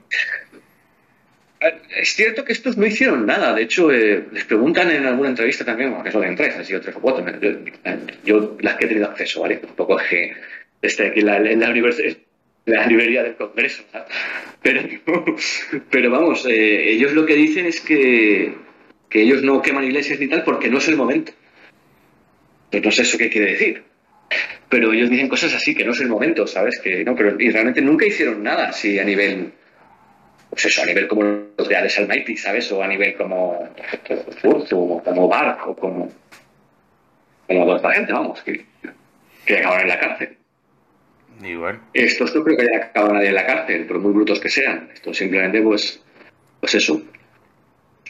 Eh, 1.61 1.75
es 1.97 2.11
cierto 2.11 2.45
que 2.45 2.53
estos 2.53 2.77
no 2.77 2.87
hicieron 2.87 3.27
nada. 3.27 3.53
De 3.53 3.63
hecho, 3.63 3.91
eh, 3.93 4.25
les 4.31 4.45
preguntan 4.45 4.93
en 4.93 5.07
alguna 5.07 5.31
entrevista 5.31 5.65
también, 5.65 6.01
que 6.05 6.13
son 6.13 6.23
en 6.23 6.37
tres, 6.37 6.55
han 6.55 6.65
sido 6.65 6.81
tres 6.81 6.95
o 6.95 7.01
cuatro. 7.01 7.25
Yo, 8.25 8.57
las 8.61 8.77
que 8.77 8.85
he 8.85 8.89
tenido 8.89 9.09
acceso, 9.09 9.41
¿vale? 9.41 9.61
Un 9.61 9.75
poco 9.75 9.97
que 10.09 10.35
desde 10.81 11.09
aquí 11.09 11.21
en 11.21 11.61
la, 11.61 11.71
universidad 11.71 12.17
la 12.67 12.87
librería 12.87 13.23
del 13.23 13.37
Congreso. 13.37 13.85
Pero, 14.61 14.83
pero 15.91 16.11
vamos, 16.11 16.45
eh, 16.47 16.91
ellos 16.91 17.13
lo 17.13 17.25
que 17.25 17.35
dicen 17.35 17.67
es 17.67 17.81
que, 17.81 18.55
que 19.09 19.23
ellos 19.23 19.43
no 19.43 19.63
queman 19.63 19.85
iglesias 19.85 20.19
ni 20.21 20.29
tal 20.29 20.45
porque 20.45 20.69
no 20.69 20.79
es 20.79 20.89
el 20.89 20.97
momento. 20.97 21.33
Pues 22.71 22.83
no 22.83 22.91
sé 22.91 23.03
eso 23.03 23.17
qué 23.17 23.31
quiere 23.31 23.53
decir. 23.53 23.85
Pero 24.69 24.93
ellos 24.93 25.09
dicen 25.09 25.29
cosas 25.29 25.55
así, 25.55 25.75
que 25.75 25.85
no 25.85 25.93
es 25.93 26.01
el 26.01 26.09
momento, 26.09 26.47
¿sabes? 26.47 26.81
Que 26.81 27.05
no, 27.05 27.15
pero 27.15 27.41
y 27.41 27.51
realmente 27.51 27.81
nunca 27.81 28.05
hicieron 28.05 28.43
nada 28.43 28.71
así 28.71 28.99
a 28.99 29.05
nivel, 29.05 29.53
pues 30.51 30.65
eso, 30.65 30.83
a 30.83 30.87
nivel 30.87 31.07
como 31.07 31.23
los 31.57 31.69
de 31.69 31.77
Alex 31.77 32.01
Almighty, 32.01 32.37
¿sabes? 32.37 32.71
O 32.73 32.83
a 32.83 32.89
nivel 32.89 33.15
como, 33.15 33.71
como, 34.43 35.03
como 35.05 35.29
Bark 35.29 35.69
o 35.69 35.77
como, 35.77 36.11
como 37.47 37.77
esta 37.77 37.93
gente, 37.93 38.13
vamos, 38.13 38.43
que, 38.43 38.67
que 39.45 39.59
acaban 39.59 39.83
en 39.83 39.89
la 39.89 40.01
cárcel. 40.01 40.37
Igual. 41.45 41.81
Estos 41.93 42.35
no 42.35 42.43
creo 42.45 42.57
que 42.57 42.63
haya 42.63 42.87
acabado 42.87 43.15
nadie 43.15 43.29
en 43.29 43.35
la 43.35 43.47
cárcel, 43.47 43.87
por 43.87 43.99
muy 43.99 44.13
brutos 44.13 44.41
que 44.41 44.49
sean. 44.49 44.89
Esto 44.93 45.13
simplemente, 45.13 45.61
pues, 45.63 46.03
pues 46.61 46.75
eso. 46.75 47.03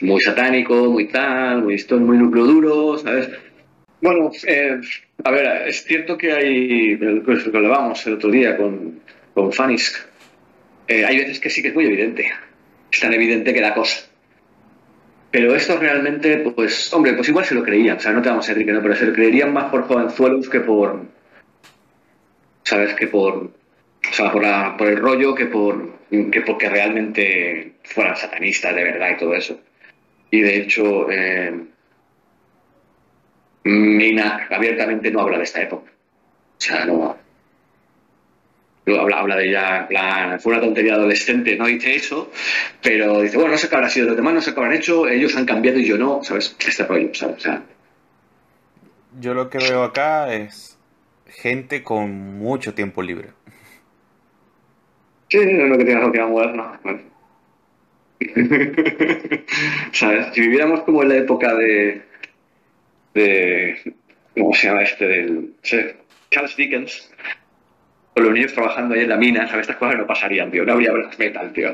Muy 0.01 0.21
satánico, 0.21 0.91
muy 0.91 1.07
tal, 1.07 1.63
muy, 1.63 1.83
muy 1.99 2.17
núcleo 2.17 2.45
duro, 2.45 2.97
¿sabes? 2.97 3.29
Bueno, 4.01 4.31
eh, 4.45 4.79
a 5.23 5.31
ver, 5.31 5.67
es 5.67 5.83
cierto 5.83 6.17
que 6.17 6.31
hay, 6.31 6.95
pues, 7.25 7.47
lo 7.47 7.57
hablábamos 7.57 8.05
el 8.05 8.13
otro 8.13 8.29
día 8.29 8.55
con, 8.55 8.99
con 9.33 9.51
Fanisk, 9.51 9.97
eh, 10.87 11.03
hay 11.03 11.17
veces 11.17 11.39
que 11.39 11.49
sí 11.49 11.61
que 11.61 11.69
es 11.69 11.75
muy 11.75 11.85
evidente, 11.85 12.31
es 12.91 12.99
tan 12.99 13.13
evidente 13.13 13.53
que 13.53 13.61
da 13.61 13.73
cosa. 13.73 14.07
Pero 15.31 15.53
esto 15.55 15.77
realmente, 15.77 16.37
pues, 16.55 16.93
hombre, 16.93 17.13
pues 17.13 17.27
igual 17.27 17.45
se 17.45 17.55
lo 17.55 17.63
creían, 17.63 17.97
o 17.97 17.99
sea, 17.99 18.13
no 18.13 18.21
te 18.21 18.29
vamos 18.29 18.47
a 18.47 18.53
decir 18.53 18.65
que 18.65 18.71
no, 18.71 18.81
pero 18.81 18.95
se 18.95 19.05
lo 19.05 19.13
creerían 19.13 19.51
más 19.51 19.65
por 19.65 19.83
jovenzuelos 19.83 20.47
que 20.47 20.61
por, 20.61 21.01
¿sabes? 22.67 22.93
Que 22.95 23.07
por, 23.07 23.33
o 23.35 24.13
sea, 24.13 24.31
por, 24.31 24.43
la, 24.43 24.75
por 24.75 24.87
el 24.87 24.97
rollo 24.97 25.33
que 25.33 25.45
por 25.45 25.97
que 26.09 26.41
porque 26.41 26.69
realmente 26.69 27.73
fueran 27.83 28.15
satanistas 28.15 28.75
de 28.75 28.83
verdad 28.83 29.11
y 29.11 29.17
todo 29.17 29.33
eso. 29.33 29.59
Y 30.31 30.41
de 30.41 30.57
hecho, 30.57 31.09
eh, 31.09 31.65
abiertamente 34.49 35.11
no 35.11 35.21
habla 35.21 35.37
de 35.37 35.43
esta 35.43 35.61
época. 35.61 35.91
O 35.91 36.61
sea, 36.61 36.85
no. 36.85 37.17
Habla, 38.85 39.19
habla 39.19 39.35
de 39.35 39.49
ella, 39.49 39.79
en 39.79 39.87
plan, 39.87 40.39
fue 40.39 40.53
una 40.53 40.61
tontería 40.61 40.93
adolescente, 40.93 41.57
no 41.57 41.65
dice 41.65 41.95
eso, 41.95 42.31
pero 42.81 43.21
dice, 43.21 43.35
bueno, 43.35 43.51
no 43.51 43.57
sé 43.57 43.67
qué 43.67 43.75
habrá 43.75 43.89
sido, 43.89 44.07
los 44.07 44.15
demás 44.15 44.33
no 44.33 44.41
sé 44.41 44.53
qué 44.53 44.59
habrán 44.61 44.77
hecho, 44.77 45.09
ellos 45.09 45.35
han 45.35 45.45
cambiado 45.45 45.77
y 45.77 45.85
yo 45.85 45.97
no, 45.97 46.23
¿sabes? 46.23 46.55
Este 46.65 46.85
rollo, 46.85 47.13
¿sabes? 47.13 47.35
O 47.35 47.39
sea, 47.39 47.63
Yo 49.19 49.33
lo 49.33 49.49
que 49.49 49.57
veo 49.57 49.83
acá 49.83 50.33
es 50.33 50.76
gente 51.29 51.83
con 51.83 52.37
mucho 52.39 52.73
tiempo 52.73 53.01
libre. 53.03 53.29
sí, 55.29 55.37
no 55.53 55.63
es 55.65 55.69
lo 55.69 55.77
que 55.77 55.93
la 55.93 56.01
sociedad 56.05 56.27
moderna. 56.29 56.79
¿Sabes? 59.91 60.27
Si 60.33 60.41
viviéramos 60.41 60.81
como 60.83 61.03
en 61.03 61.09
la 61.09 61.15
época 61.17 61.53
de, 61.55 62.01
de 63.13 63.95
¿cómo 64.35 64.53
se 64.53 64.67
llama 64.67 64.83
este? 64.83 65.07
Del, 65.07 65.53
Charles 66.31 66.55
Dickens, 66.57 67.11
con 68.13 68.23
los 68.25 68.33
niños 68.33 68.53
trabajando 68.53 68.95
ahí 68.95 69.01
en 69.01 69.09
la 69.09 69.17
mina, 69.17 69.47
¿sabes? 69.47 69.63
Estas 69.63 69.77
cosas 69.77 69.97
no 69.97 70.07
pasarían, 70.07 70.51
tío. 70.51 70.65
No 70.65 70.73
habría 70.73 70.91
black 70.91 71.17
metal, 71.19 71.53
tío. 71.53 71.69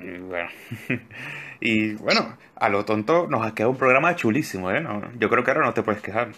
Y 0.00 0.18
bueno. 0.18 0.48
y 1.60 1.94
bueno, 1.94 2.36
a 2.56 2.68
lo 2.68 2.84
tonto 2.84 3.26
nos 3.28 3.46
ha 3.46 3.54
quedado 3.54 3.70
un 3.72 3.78
programa 3.78 4.16
chulísimo, 4.16 4.70
¿eh? 4.70 4.80
No- 4.80 5.10
yo 5.18 5.28
creo 5.28 5.44
que 5.44 5.50
ahora 5.50 5.66
no 5.66 5.74
te 5.74 5.82
puedes 5.82 6.00
quejar. 6.02 6.32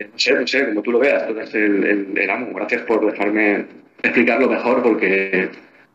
No 0.00 0.18
sé, 0.18 0.34
no 0.34 0.46
sé, 0.46 0.66
como 0.66 0.82
tú 0.82 0.92
lo 0.92 0.98
veas, 0.98 1.26
tú 1.26 1.34
eres 1.34 1.54
el, 1.54 1.84
el, 1.84 2.18
el 2.18 2.30
amo. 2.30 2.52
Gracias 2.54 2.82
por 2.82 3.10
dejarme 3.10 3.66
explicarlo 4.02 4.48
mejor 4.48 4.82
porque 4.82 5.48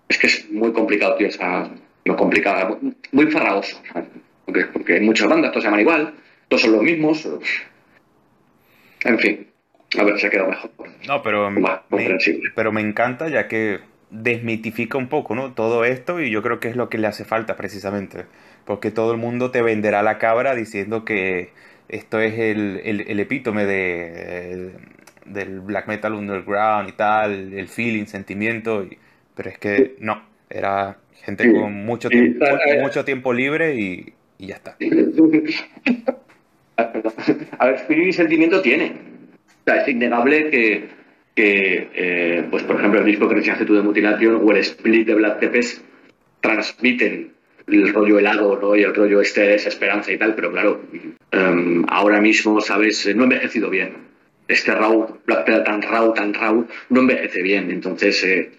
es 0.07 0.17
que 0.17 0.27
es 0.27 0.49
muy 0.51 0.71
complicado, 0.73 1.15
tío. 1.15 1.27
O 1.27 1.31
sea, 1.31 1.69
lo 2.05 2.15
complicado, 2.15 2.79
muy, 3.11 3.27
farragoso. 3.27 3.81
Porque, 4.45 4.65
porque 4.65 4.93
hay 4.95 5.01
muchas 5.01 5.27
bandas, 5.27 5.51
todos 5.51 5.63
se 5.63 5.67
llaman 5.67 5.81
igual, 5.81 6.13
todos 6.47 6.61
son 6.61 6.71
los 6.73 6.81
mismos. 6.81 7.27
En 9.03 9.19
fin, 9.19 9.47
a 9.97 10.03
ver, 10.03 10.19
se 10.19 10.27
ha 10.27 10.29
quedado 10.29 10.49
mejor. 10.49 10.71
No, 11.07 11.21
pero 11.21 11.51
Más 11.51 11.81
me, 11.89 12.17
pero 12.55 12.71
me 12.71 12.81
encanta 12.81 13.29
ya 13.29 13.47
que 13.47 13.79
desmitifica 14.09 14.97
un 14.97 15.07
poco, 15.07 15.35
¿no? 15.35 15.53
Todo 15.53 15.85
esto 15.85 16.19
y 16.19 16.31
yo 16.31 16.41
creo 16.41 16.59
que 16.59 16.69
es 16.69 16.75
lo 16.75 16.89
que 16.89 16.97
le 16.97 17.07
hace 17.07 17.25
falta 17.25 17.55
precisamente. 17.55 18.25
Porque 18.65 18.91
todo 18.91 19.11
el 19.11 19.17
mundo 19.17 19.51
te 19.51 19.61
venderá 19.61 20.03
la 20.03 20.17
cabra 20.17 20.55
diciendo 20.55 21.05
que 21.05 21.51
esto 21.89 22.19
es 22.19 22.37
el, 22.39 22.81
el, 22.83 23.01
el 23.01 23.19
epítome 23.19 23.65
de, 23.65 24.51
el- 24.53 24.73
del 25.25 25.59
black 25.61 25.87
metal 25.87 26.13
underground 26.13 26.89
y 26.89 26.93
tal, 26.93 27.53
el 27.53 27.67
feeling, 27.67 28.05
sentimiento, 28.05 28.83
y- 28.83 28.97
pero 29.35 29.49
es 29.49 29.57
que 29.59 29.95
no, 29.99 30.21
era 30.49 30.97
gente 31.23 31.43
Sí. 31.43 31.51
con 31.51 31.73
mucho 31.73 32.09
Sí, 32.09 32.15
tiempo, 32.15 32.45
eh, 32.45 32.81
mucho 32.81 33.05
tiempo 33.05 33.33
libre 33.33 33.75
y, 33.75 34.13
y 34.37 34.47
ya 34.47 34.55
está. 34.55 34.77
A 36.77 37.65
ver, 37.65 37.75
espíritu 37.75 38.07
y 38.07 38.13
sentimiento 38.13 38.61
tiene. 38.61 38.93
O 39.45 39.63
sea, 39.65 39.81
es 39.81 39.87
innegable 39.87 40.49
que, 40.49 40.87
que 41.35 41.89
eh, 41.93 42.45
pues 42.49 42.63
por 42.63 42.77
ejemplo, 42.77 42.99
el 42.99 43.05
disco 43.05 43.27
que 43.27 43.35
mencionaste 43.35 43.65
tú 43.65 43.75
de 43.75 43.81
Mutilation 43.81 44.35
o 44.43 44.51
el 44.51 44.57
split 44.59 45.07
de 45.07 45.15
Black 45.15 45.39
Tepes 45.39 45.83
transmiten 46.41 47.33
el 47.75 47.93
rollo 47.93 48.19
helado, 48.19 48.59
¿no? 48.61 48.75
Y 48.75 48.83
el 48.83 48.93
rollo 48.93 49.21
este 49.21 49.41
de 49.41 49.47
desesperanza 49.49 50.11
y 50.11 50.17
tal, 50.17 50.35
pero 50.35 50.51
claro, 50.51 50.81
em, 51.31 51.85
ahora 51.87 52.21
mismo, 52.21 52.61
¿sabes? 52.61 53.07
No 53.15 53.21
ha 53.21 53.25
envejecido 53.25 53.69
bien. 53.69 53.93
Este 54.47 54.73
raw, 54.73 55.19
tan 55.45 55.81
raw, 55.81 56.13
tan 56.13 56.33
raw, 56.33 56.67
no 56.89 56.99
envejece 57.01 57.41
bien. 57.43 57.69
Entonces, 57.69 58.23
eh, 58.23 58.51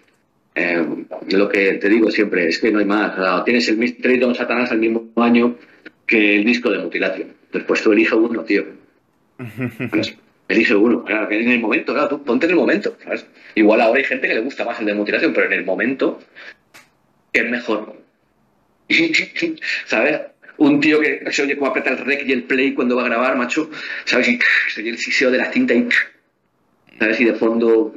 eh, 0.55 0.85
lo 1.29 1.49
que 1.49 1.73
te 1.73 1.89
digo 1.89 2.11
siempre 2.11 2.47
es 2.47 2.59
que 2.59 2.71
no 2.71 2.79
hay 2.79 2.85
más. 2.85 3.17
O 3.17 3.23
sea, 3.23 3.43
tienes 3.43 3.67
el 3.67 4.19
Don 4.19 4.35
Satanás 4.35 4.71
al 4.71 4.79
mismo 4.79 5.11
año 5.17 5.57
que 6.05 6.37
el 6.37 6.45
disco 6.45 6.69
de 6.69 6.79
Mutilación. 6.79 7.33
Después 7.51 7.81
tú 7.81 7.91
elige 7.91 8.15
uno, 8.15 8.43
tío. 8.43 8.65
¿Sabes? 9.89 10.17
Elige 10.47 10.75
uno. 10.75 11.05
Claro, 11.05 11.29
que 11.29 11.39
en 11.39 11.49
el 11.49 11.59
momento, 11.61 11.93
claro, 11.93 12.09
tú 12.09 12.23
ponte 12.23 12.45
en 12.45 12.51
el 12.51 12.57
momento. 12.57 12.97
¿sabes? 13.03 13.25
Igual 13.55 13.79
ahora 13.79 13.99
hay 13.99 14.03
gente 14.03 14.27
que 14.27 14.33
le 14.33 14.41
gusta 14.41 14.65
más 14.65 14.79
el 14.81 14.85
de 14.85 14.93
Mutilación, 14.93 15.33
pero 15.33 15.47
en 15.47 15.53
el 15.53 15.65
momento 15.65 16.19
es 17.31 17.49
mejor. 17.49 17.95
¿Sabes? 19.85 20.21
Un 20.57 20.79
tío 20.79 20.99
que 20.99 21.31
se 21.31 21.43
oye 21.43 21.57
como 21.57 21.71
aprieta 21.71 21.91
el 21.91 21.97
rec 21.97 22.23
y 22.27 22.31
el 22.31 22.43
play 22.43 22.73
cuando 22.73 22.95
va 22.95 23.03
a 23.03 23.05
grabar, 23.05 23.35
macho, 23.35 23.69
¿sabes? 24.05 24.29
Y 24.29 24.39
se 24.69 24.81
oye 24.81 24.91
el 24.91 24.97
siseo 24.97 25.31
de 25.31 25.37
la 25.37 25.51
cinta 25.51 25.73
y, 25.73 25.87
¿sabes? 26.99 27.19
Y 27.19 27.25
de 27.25 27.33
fondo 27.33 27.95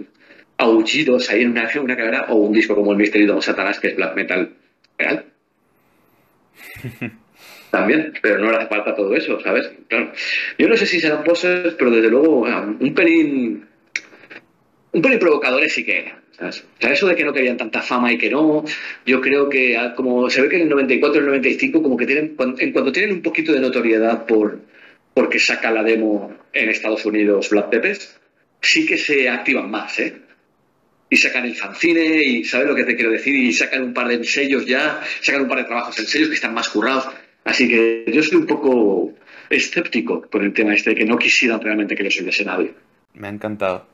aullidos 0.57 1.29
ahí 1.31 1.43
en 1.43 1.51
una, 1.51 1.69
una 1.81 1.97
carrera, 1.97 2.27
o 2.29 2.37
un 2.37 2.53
disco 2.53 2.75
como 2.75 2.93
el 2.93 2.99
Mystery 2.99 3.27
Don 3.27 3.43
Satanás, 3.43 3.81
que 3.81 3.89
es 3.89 3.97
black 3.97 4.15
metal 4.15 4.55
real. 4.99 5.27
También, 7.71 8.13
pero 8.23 8.39
no 8.39 8.51
le 8.51 8.57
hace 8.59 8.69
falta 8.69 8.95
todo 8.95 9.15
eso, 9.17 9.41
¿sabes? 9.41 9.69
Claro. 9.89 10.13
Yo 10.59 10.69
no 10.69 10.77
sé 10.77 10.87
si 10.87 11.01
serán 11.01 11.25
poses, 11.25 11.75
pero 11.75 11.91
desde 11.91 12.09
luego, 12.09 12.37
bueno, 12.37 12.77
un 12.79 12.95
pelín. 12.95 13.67
Un 14.93 15.03
pelín 15.03 15.19
provocadores 15.19 15.73
sí 15.73 15.85
que 15.85 15.99
eran. 15.99 16.24
Eso 16.81 17.07
de 17.07 17.15
que 17.15 17.25
no 17.25 17.33
querían 17.33 17.57
tanta 17.57 17.83
fama 17.83 18.13
y 18.13 18.19
que 18.19 18.31
no, 18.31 18.65
yo 19.07 19.21
creo 19.21 19.49
que 19.49 19.77
ah, 19.77 19.95
como 19.95 20.29
se 20.31 20.43
ve 20.43 20.49
que 20.49 20.57
en 20.57 20.63
el 20.63 20.69
94 20.69 21.17
y 21.17 21.21
el 21.21 21.27
95 21.27 21.83
como 21.83 21.97
que 21.97 22.07
tienen, 22.07 22.37
en 22.59 22.73
cuanto 22.73 22.93
tienen 22.93 23.17
un 23.17 23.23
poquito 23.23 23.53
de 23.53 23.61
notoriedad 23.61 24.27
por 24.27 24.61
porque 25.15 25.39
saca 25.39 25.71
la 25.71 25.83
demo 25.83 26.35
en 26.53 26.69
Estados 26.69 27.05
Unidos 27.07 27.49
Black 27.51 27.71
Pepes, 27.71 28.19
sí 28.61 28.85
que 28.85 28.99
se 28.99 29.29
activan 29.29 29.71
más, 29.71 29.99
¿eh? 30.01 30.21
Y 31.09 31.17
sacan 31.17 31.45
el 31.45 31.55
fanzine 31.55 32.21
y 32.25 32.45
sabes 32.45 32.67
lo 32.67 32.75
que 32.75 32.85
te 32.85 32.97
quiero 32.97 33.13
decir 33.13 33.37
y 33.37 33.53
sacan 33.53 33.85
un 33.85 33.95
par 33.95 34.09
de 34.09 34.25
sellos 34.25 34.67
ya, 34.67 35.01
sacan 35.21 35.43
un 35.43 35.49
par 35.49 35.59
de 35.59 35.65
trabajos 35.65 35.97
en 36.01 36.07
sellos 36.07 36.29
que 36.29 36.35
están 36.35 36.55
más 36.55 36.69
currados. 36.69 37.09
Así 37.45 37.69
que 37.69 38.05
yo 38.09 38.21
estoy 38.21 38.39
un 38.39 38.47
poco 38.47 39.13
escéptico 39.51 40.23
con 40.23 40.43
el 40.43 40.53
tema 40.53 40.75
este 40.75 40.91
de 40.91 40.97
que 40.97 41.05
no 41.05 41.17
quisieran 41.17 41.61
realmente 41.61 41.95
que 41.95 42.03
les 42.03 42.21
oyese 42.21 42.45
nadie. 42.45 42.73
Me 43.13 43.29
ha 43.29 43.31
encantado. 43.31 43.94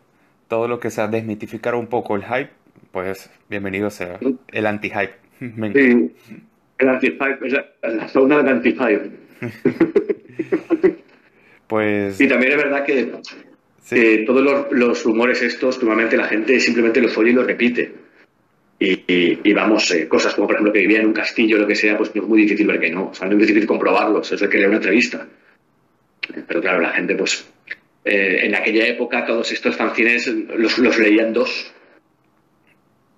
Todo 0.50 0.66
lo 0.66 0.80
que 0.80 0.90
sea 0.90 1.06
desmitificar 1.06 1.76
un 1.76 1.86
poco 1.86 2.16
el 2.16 2.24
hype, 2.24 2.50
pues 2.90 3.30
bienvenido 3.48 3.88
sea 3.88 4.18
el 4.48 4.66
anti-hype. 4.66 5.14
Sí, 5.38 6.12
el 6.78 6.88
anti-hype, 6.88 7.38
es 7.46 7.52
la, 7.52 7.66
la 7.82 8.08
zona 8.08 8.38
del 8.38 8.48
anti-hype. 8.48 9.10
Pues 11.68 12.20
Y 12.20 12.26
también 12.26 12.50
es 12.50 12.58
verdad 12.58 12.84
que, 12.84 13.12
sí, 13.80 13.94
que 13.94 14.18
todos 14.26 14.42
los, 14.42 14.72
los 14.72 15.04
rumores 15.04 15.40
estos, 15.40 15.78
normalmente 15.80 16.16
la 16.16 16.24
gente 16.26 16.58
simplemente 16.58 17.00
los 17.00 17.16
oye 17.16 17.30
y 17.30 17.32
los 17.34 17.46
repite. 17.46 17.92
Y, 18.80 19.04
y- 19.06 19.40
y 19.44 19.52
vamos, 19.52 19.88
eh, 19.92 20.08
cosas 20.08 20.34
como 20.34 20.48
por 20.48 20.56
ejemplo 20.56 20.72
que 20.72 20.80
vivía 20.80 20.98
en 20.98 21.06
un 21.06 21.12
castillo 21.12 21.58
o 21.58 21.60
lo 21.60 21.68
que 21.68 21.76
sea, 21.76 21.96
pues 21.96 22.10
es 22.12 22.22
muy 22.24 22.42
difícil 22.42 22.66
ver 22.66 22.80
que 22.80 22.90
no. 22.90 23.10
O 23.10 23.14
sea, 23.14 23.28
no 23.28 23.34
es 23.34 23.38
difícil 23.38 23.68
comprobarlos, 23.68 24.32
es 24.32 24.42
el 24.42 24.48
que 24.48 24.58
lee 24.58 24.64
una 24.64 24.78
entrevista. 24.78 25.28
Pero 26.48 26.60
claro, 26.60 26.80
la 26.80 26.90
gente, 26.90 27.14
pues, 27.14 27.48
eh, 28.04 28.40
en 28.42 28.54
aquella 28.54 28.86
época 28.86 29.24
todos 29.26 29.50
estos 29.52 29.76
fanzines 29.76 30.26
los, 30.26 30.78
los 30.78 30.98
leían 30.98 31.32
dos. 31.32 31.72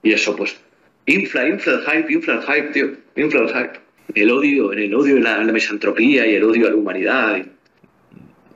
Y 0.02 0.12
eso, 0.12 0.34
pues, 0.36 0.60
infla, 1.06 1.46
infla 1.48 1.74
el 1.74 1.80
hype, 1.82 2.12
infla 2.12 2.34
el 2.34 2.42
hype, 2.42 2.68
tío, 2.72 2.90
infla 3.16 3.40
el 3.42 3.48
hype. 3.48 3.80
El 4.14 4.30
odio, 4.30 4.72
el 4.72 4.94
odio 4.94 5.16
y 5.16 5.20
la, 5.20 5.42
la 5.42 5.52
misantropía 5.52 6.26
y 6.26 6.34
el 6.34 6.42
odio 6.44 6.66
a 6.66 6.70
la 6.70 6.76
humanidad. 6.76 7.36
y- 7.38 7.48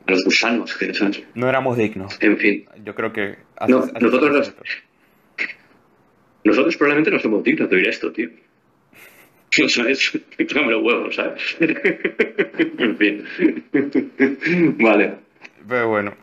a 0.09 0.13
los 0.13 0.25
gusanos. 0.25 0.77
Que 0.77 0.93
son... 0.95 1.13
No 1.35 1.49
éramos 1.49 1.77
dignos. 1.77 2.17
En 2.21 2.37
fin. 2.39 2.65
Yo 2.85 2.95
creo 2.95 3.13
que... 3.13 3.37
no, 3.67 3.87
nosotros, 4.01 4.31
nos... 4.31 4.55
nosotros 6.45 6.77
probablemente 6.77 7.11
no 7.11 7.19
somos 7.19 7.43
dignos 7.43 7.69
de 7.71 7.77
oír 7.77 7.89
esto, 7.89 8.13
tío. 8.13 8.31
No 9.59 9.69
sabes, 9.69 10.13
los 10.39 10.83
huevos, 10.83 11.15
¿sabes? 11.17 11.57
en 11.61 12.97
fin. 12.99 13.25
vale. 14.79 15.15
Pero 15.69 15.89
bueno, 15.89 16.15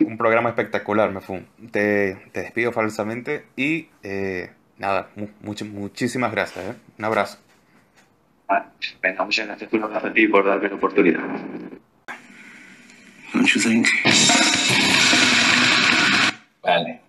un 0.00 0.16
programa 0.16 0.50
espectacular, 0.50 1.12
me 1.12 1.20
fue. 1.20 1.44
Te, 1.70 2.16
te 2.32 2.40
despido 2.40 2.72
falsamente 2.72 3.46
y 3.56 3.88
eh, 4.02 4.50
nada, 4.78 5.10
muchísimas 5.40 6.30
¿eh? 6.30 6.32
ah, 6.32 6.34
gracias. 6.34 6.76
Un 6.98 7.04
abrazo. 7.04 7.38
Venga, 9.02 9.24
muchas 9.24 9.46
gracias 9.46 9.70
por 9.70 9.82
hablar 9.82 10.12
y 10.16 10.28
por 10.28 10.44
darme 10.44 10.68
la 10.68 10.74
oportunidad. 10.74 11.20
Don't 13.34 13.46
you 13.46 13.60
think? 13.60 13.86
Vale. 16.62 17.00